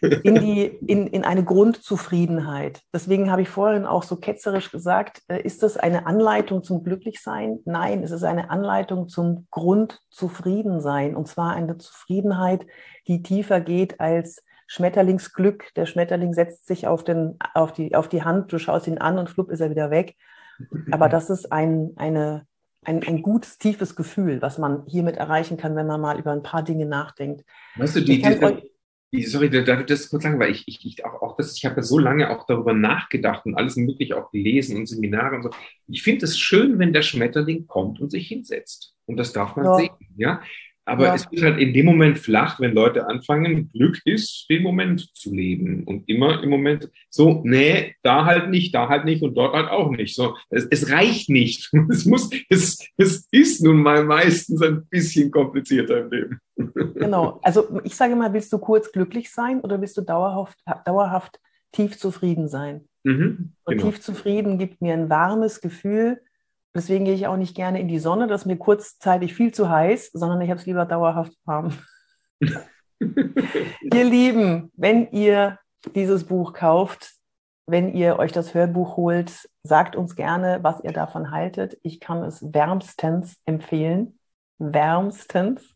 In, 0.00 0.34
die, 0.36 0.64
in, 0.64 1.06
in 1.06 1.24
eine 1.24 1.44
Grundzufriedenheit. 1.44 2.82
Deswegen 2.92 3.30
habe 3.30 3.42
ich 3.42 3.48
vorhin 3.48 3.84
auch 3.84 4.02
so 4.02 4.16
ketzerisch 4.16 4.70
gesagt, 4.70 5.22
äh, 5.28 5.40
ist 5.40 5.62
das 5.62 5.76
eine 5.76 6.06
Anleitung 6.06 6.62
zum 6.62 6.82
Glücklichsein? 6.82 7.60
Nein, 7.64 8.02
es 8.02 8.10
ist 8.10 8.24
eine 8.24 8.50
Anleitung 8.50 9.08
zum 9.08 9.46
Grundzufriedensein. 9.50 11.16
Und 11.16 11.28
zwar 11.28 11.54
eine 11.54 11.78
Zufriedenheit, 11.78 12.66
die 13.06 13.22
tiefer 13.22 13.60
geht 13.60 14.00
als 14.00 14.42
Schmetterlingsglück. 14.66 15.74
Der 15.74 15.86
Schmetterling 15.86 16.32
setzt 16.32 16.66
sich 16.66 16.86
auf, 16.86 17.04
den, 17.04 17.36
auf, 17.54 17.72
die, 17.72 17.94
auf 17.94 18.08
die 18.08 18.22
Hand, 18.22 18.52
du 18.52 18.58
schaust 18.58 18.86
ihn 18.86 18.98
an 18.98 19.18
und 19.18 19.30
flupp 19.30 19.50
ist 19.50 19.60
er 19.60 19.70
wieder 19.70 19.90
weg. 19.90 20.16
Aber 20.90 21.08
das 21.08 21.30
ist 21.30 21.50
ein, 21.52 21.92
eine 21.96 22.46
ein, 22.82 23.02
ein 23.06 23.22
gutes, 23.22 23.58
tiefes 23.58 23.94
Gefühl, 23.94 24.40
was 24.40 24.58
man 24.58 24.84
hiermit 24.86 25.16
erreichen 25.16 25.56
kann, 25.56 25.76
wenn 25.76 25.86
man 25.86 26.00
mal 26.00 26.18
über 26.18 26.32
ein 26.32 26.42
paar 26.42 26.62
Dinge 26.62 26.86
nachdenkt. 26.86 27.44
Weißt 27.76 27.96
du, 27.96 28.00
die, 28.00 28.22
die, 28.22 28.69
sorry, 29.24 29.50
darf 29.50 29.80
ich 29.80 29.86
das 29.86 30.08
kurz 30.08 30.22
sagen, 30.22 30.38
weil 30.38 30.52
ich, 30.52 30.66
ich, 30.66 30.84
ich 30.86 31.04
auch, 31.04 31.22
auch 31.22 31.36
das, 31.36 31.56
ich 31.56 31.64
habe 31.64 31.76
ja 31.76 31.82
so 31.82 31.98
lange 31.98 32.30
auch 32.30 32.46
darüber 32.46 32.72
nachgedacht 32.72 33.44
und 33.44 33.56
alles 33.56 33.76
mögliche 33.76 34.16
auch 34.16 34.30
gelesen 34.30 34.76
und 34.76 34.86
Seminare 34.86 35.36
und 35.36 35.42
so. 35.42 35.50
Ich 35.88 36.02
finde 36.02 36.26
es 36.26 36.38
schön, 36.38 36.78
wenn 36.78 36.92
der 36.92 37.02
Schmetterling 37.02 37.66
kommt 37.66 38.00
und 38.00 38.10
sich 38.10 38.28
hinsetzt. 38.28 38.94
Und 39.06 39.16
das 39.16 39.32
darf 39.32 39.56
man 39.56 39.64
ja. 39.64 39.74
sehen. 39.76 39.90
Ja? 40.16 40.42
Aber 40.90 41.06
ja. 41.06 41.14
es 41.14 41.30
wird 41.30 41.42
halt 41.42 41.58
in 41.58 41.72
dem 41.72 41.86
Moment 41.86 42.18
flach, 42.18 42.58
wenn 42.58 42.74
Leute 42.74 43.06
anfangen, 43.06 43.68
Glück 43.68 44.00
ist, 44.04 44.50
den 44.50 44.64
Moment 44.64 45.16
zu 45.16 45.32
leben. 45.32 45.84
Und 45.84 46.08
immer 46.08 46.42
im 46.42 46.50
Moment 46.50 46.90
so, 47.08 47.42
nee, 47.44 47.94
da 48.02 48.24
halt 48.24 48.50
nicht, 48.50 48.74
da 48.74 48.88
halt 48.88 49.04
nicht 49.04 49.22
und 49.22 49.34
dort 49.36 49.54
halt 49.54 49.70
auch 49.70 49.92
nicht. 49.92 50.16
So, 50.16 50.36
es, 50.48 50.66
es 50.68 50.90
reicht 50.90 51.30
nicht. 51.30 51.70
Es 51.90 52.06
muss, 52.06 52.30
es, 52.48 52.78
es 52.96 53.28
ist 53.30 53.62
nun 53.62 53.82
mal 53.82 54.04
meistens 54.04 54.62
ein 54.62 54.84
bisschen 54.86 55.30
komplizierter 55.30 56.00
im 56.00 56.10
Leben. 56.10 56.40
Genau. 56.94 57.38
Also 57.42 57.80
ich 57.84 57.94
sage 57.94 58.16
mal, 58.16 58.32
willst 58.32 58.52
du 58.52 58.58
kurz 58.58 58.92
glücklich 58.92 59.30
sein 59.30 59.60
oder 59.60 59.80
willst 59.80 59.96
du 59.96 60.02
dauerhaft, 60.02 60.58
dauerhaft 60.84 61.40
tief 61.72 61.98
zufrieden 61.98 62.48
sein? 62.48 62.88
Mhm, 63.04 63.12
genau. 63.16 63.52
Und 63.64 63.78
tief 63.78 64.00
zufrieden 64.00 64.58
gibt 64.58 64.82
mir 64.82 64.94
ein 64.94 65.08
warmes 65.08 65.60
Gefühl, 65.60 66.20
Deswegen 66.74 67.04
gehe 67.04 67.14
ich 67.14 67.26
auch 67.26 67.36
nicht 67.36 67.56
gerne 67.56 67.80
in 67.80 67.88
die 67.88 67.98
Sonne, 67.98 68.26
das 68.26 68.42
ist 68.42 68.46
mir 68.46 68.56
kurzzeitig 68.56 69.34
viel 69.34 69.52
zu 69.52 69.68
heiß, 69.68 70.10
sondern 70.12 70.40
ich 70.40 70.50
habe 70.50 70.60
es 70.60 70.66
lieber 70.66 70.84
dauerhaft 70.86 71.32
warm. 71.44 71.72
ihr 72.40 74.04
Lieben, 74.04 74.70
wenn 74.76 75.10
ihr 75.10 75.58
dieses 75.94 76.24
Buch 76.24 76.52
kauft, 76.52 77.14
wenn 77.66 77.92
ihr 77.94 78.18
euch 78.18 78.32
das 78.32 78.54
Hörbuch 78.54 78.96
holt, 78.96 79.48
sagt 79.62 79.96
uns 79.96 80.16
gerne, 80.16 80.58
was 80.62 80.82
ihr 80.82 80.92
davon 80.92 81.30
haltet. 81.30 81.78
Ich 81.82 82.00
kann 82.00 82.22
es 82.22 82.52
wärmstens 82.52 83.40
empfehlen. 83.46 84.18
Wärmstens. 84.58 85.74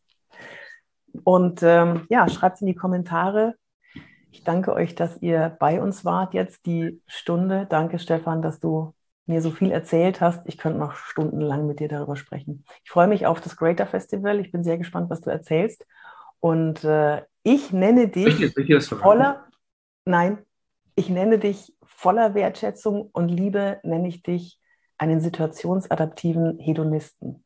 Und 1.23 1.63
ähm, 1.63 2.07
ja, 2.11 2.29
schreibt 2.29 2.57
es 2.57 2.61
in 2.63 2.67
die 2.67 2.75
Kommentare. 2.75 3.55
Ich 4.31 4.43
danke 4.43 4.73
euch, 4.73 4.97
dass 4.97 5.23
ihr 5.23 5.57
bei 5.61 5.81
uns 5.81 6.05
wart 6.05 6.35
jetzt 6.35 6.67
die 6.67 7.01
Stunde. 7.07 7.67
Danke, 7.69 8.01
Stefan, 8.01 8.43
dass 8.43 8.59
du 8.59 8.94
mir 9.27 9.41
so 9.41 9.51
viel 9.51 9.71
erzählt 9.71 10.21
hast. 10.21 10.47
Ich 10.47 10.59
könnte 10.59 10.79
noch 10.79 10.97
stundenlang 10.97 11.67
mit 11.67 11.81
dir 11.81 11.89
darüber 11.89 12.17
sprechen. 12.17 12.65
Ich 12.85 12.91
freue 12.91 13.09
mich 13.09 13.27
auf 13.27 13.41
das 13.41 13.57
Greater 13.57 13.87
Festival. 13.87 14.41
Ich 14.41 14.53
bin 14.53 14.65
sehr 14.65 14.79
gespannt, 14.79 15.11
was 15.11 15.21
du 15.21 15.31
erzählst. 15.31 15.87
Und 16.41 16.85
äh, 16.85 17.23
ich 17.43 17.73
nenne 17.73 18.09
dich 18.09 18.41
ich 18.41 18.53
verraten? 18.53 19.03
voller, 19.03 19.49
nein, 20.05 20.39
ich 20.95 21.09
nenne 21.09 21.39
dich 21.39 21.75
voller 21.83 22.35
Wertschätzung 22.35 23.11
und 23.13 23.29
Liebe, 23.29 23.81
nenne 23.83 24.09
ich 24.09 24.23
dich 24.23 24.61
einen 24.99 25.21
situationsadaptiven 25.21 26.59
Hedonisten. 26.59 27.45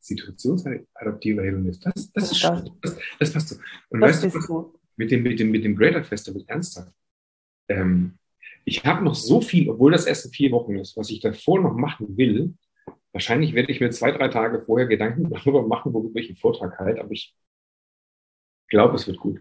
Situationsadaptiver 0.00 1.42
Hedonist. 1.42 1.86
Das, 1.86 2.12
das 2.12 2.32
ist 2.32 2.44
Das-. 2.44 2.64
Das, 2.82 2.98
das 3.18 3.32
passt 3.32 3.48
so. 3.48 3.56
Und 3.90 4.00
weißt 4.00 4.24
du, 4.24 4.30
du. 4.30 4.78
mit 4.96 5.10
dem, 5.10 5.22
mit 5.22 5.40
dem, 5.40 5.50
mit 5.50 5.64
dem 5.64 5.76
Greater 5.76 6.04
Festival 6.04 6.44
ernsthaft. 6.46 6.92
Ähm, 7.68 8.17
ich 8.64 8.84
habe 8.84 9.04
noch 9.04 9.14
so 9.14 9.40
viel, 9.40 9.70
obwohl 9.70 9.92
das 9.92 10.06
erst 10.06 10.26
in 10.26 10.32
vier 10.32 10.50
Wochen 10.52 10.76
ist, 10.76 10.96
was 10.96 11.10
ich 11.10 11.20
davor 11.20 11.60
noch 11.60 11.74
machen 11.74 12.16
will. 12.16 12.54
Wahrscheinlich 13.12 13.54
werde 13.54 13.72
ich 13.72 13.80
mir 13.80 13.90
zwei, 13.90 14.12
drei 14.12 14.28
Tage 14.28 14.62
vorher 14.64 14.86
Gedanken 14.86 15.30
darüber 15.30 15.66
machen, 15.66 15.92
worüber 15.92 16.20
ich 16.20 16.28
einen 16.28 16.36
Vortrag 16.36 16.78
halte, 16.78 17.00
aber 17.00 17.12
ich 17.12 17.34
glaube, 18.68 18.96
es 18.96 19.06
wird 19.06 19.18
gut. 19.18 19.40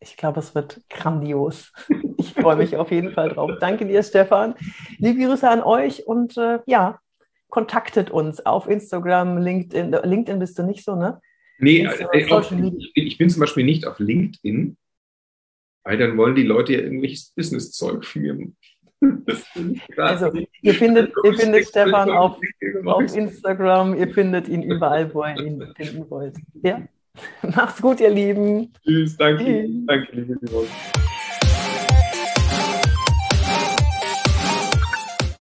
Ich 0.00 0.16
glaube, 0.16 0.40
es 0.40 0.54
wird 0.54 0.80
grandios. 0.88 1.72
Ich 2.20 2.34
freue 2.34 2.56
mich 2.56 2.76
auf 2.76 2.90
jeden 2.90 3.12
Fall 3.12 3.28
drauf. 3.30 3.52
Danke 3.60 3.86
dir, 3.86 4.02
Stefan. 4.02 4.54
Liebe 4.98 5.24
Grüße 5.24 5.48
an 5.48 5.62
euch 5.62 6.06
und 6.06 6.36
äh, 6.36 6.58
ja, 6.66 6.98
kontaktet 7.48 8.10
uns 8.10 8.44
auf 8.44 8.68
Instagram, 8.68 9.38
LinkedIn. 9.38 9.92
LinkedIn 9.92 10.40
bist 10.40 10.58
du 10.58 10.64
nicht 10.64 10.84
so, 10.84 10.96
ne? 10.96 11.20
Nee, 11.58 11.86
Insta- 11.86 12.12
äh, 12.12 12.72
ich, 12.76 12.90
ich 12.94 13.18
bin 13.18 13.30
zum 13.30 13.40
Beispiel 13.40 13.64
nicht 13.64 13.86
auf 13.86 14.00
LinkedIn, 14.00 14.76
weil 15.84 15.98
dann 15.98 16.16
wollen 16.16 16.34
die 16.34 16.42
Leute 16.42 16.74
ja 16.74 16.80
irgendwelches 16.80 17.32
Business-Zeug 17.34 18.04
von 18.04 18.22
mir. 18.22 18.38
Also, 19.96 20.32
ihr 20.60 20.74
findet, 20.74 21.12
ihr 21.22 21.34
findet 21.34 21.68
Stefan 21.68 22.10
auf, 22.10 22.40
auf 22.84 23.16
Instagram, 23.16 23.94
ihr 23.94 24.12
findet 24.12 24.48
ihn 24.48 24.62
überall, 24.62 25.14
wo 25.14 25.24
ihr 25.24 25.36
ihn 25.36 25.72
finden 25.76 26.10
wollt. 26.10 26.34
Ja? 26.62 26.82
Macht's 27.42 27.80
gut, 27.80 28.00
ihr 28.00 28.10
Lieben. 28.10 28.72
Tschüss, 28.84 29.16
danke. 29.16 29.44
Tschüss. 29.44 29.86
Danke, 29.86 30.16
liebe 30.16 30.46
Leute. 30.46 30.68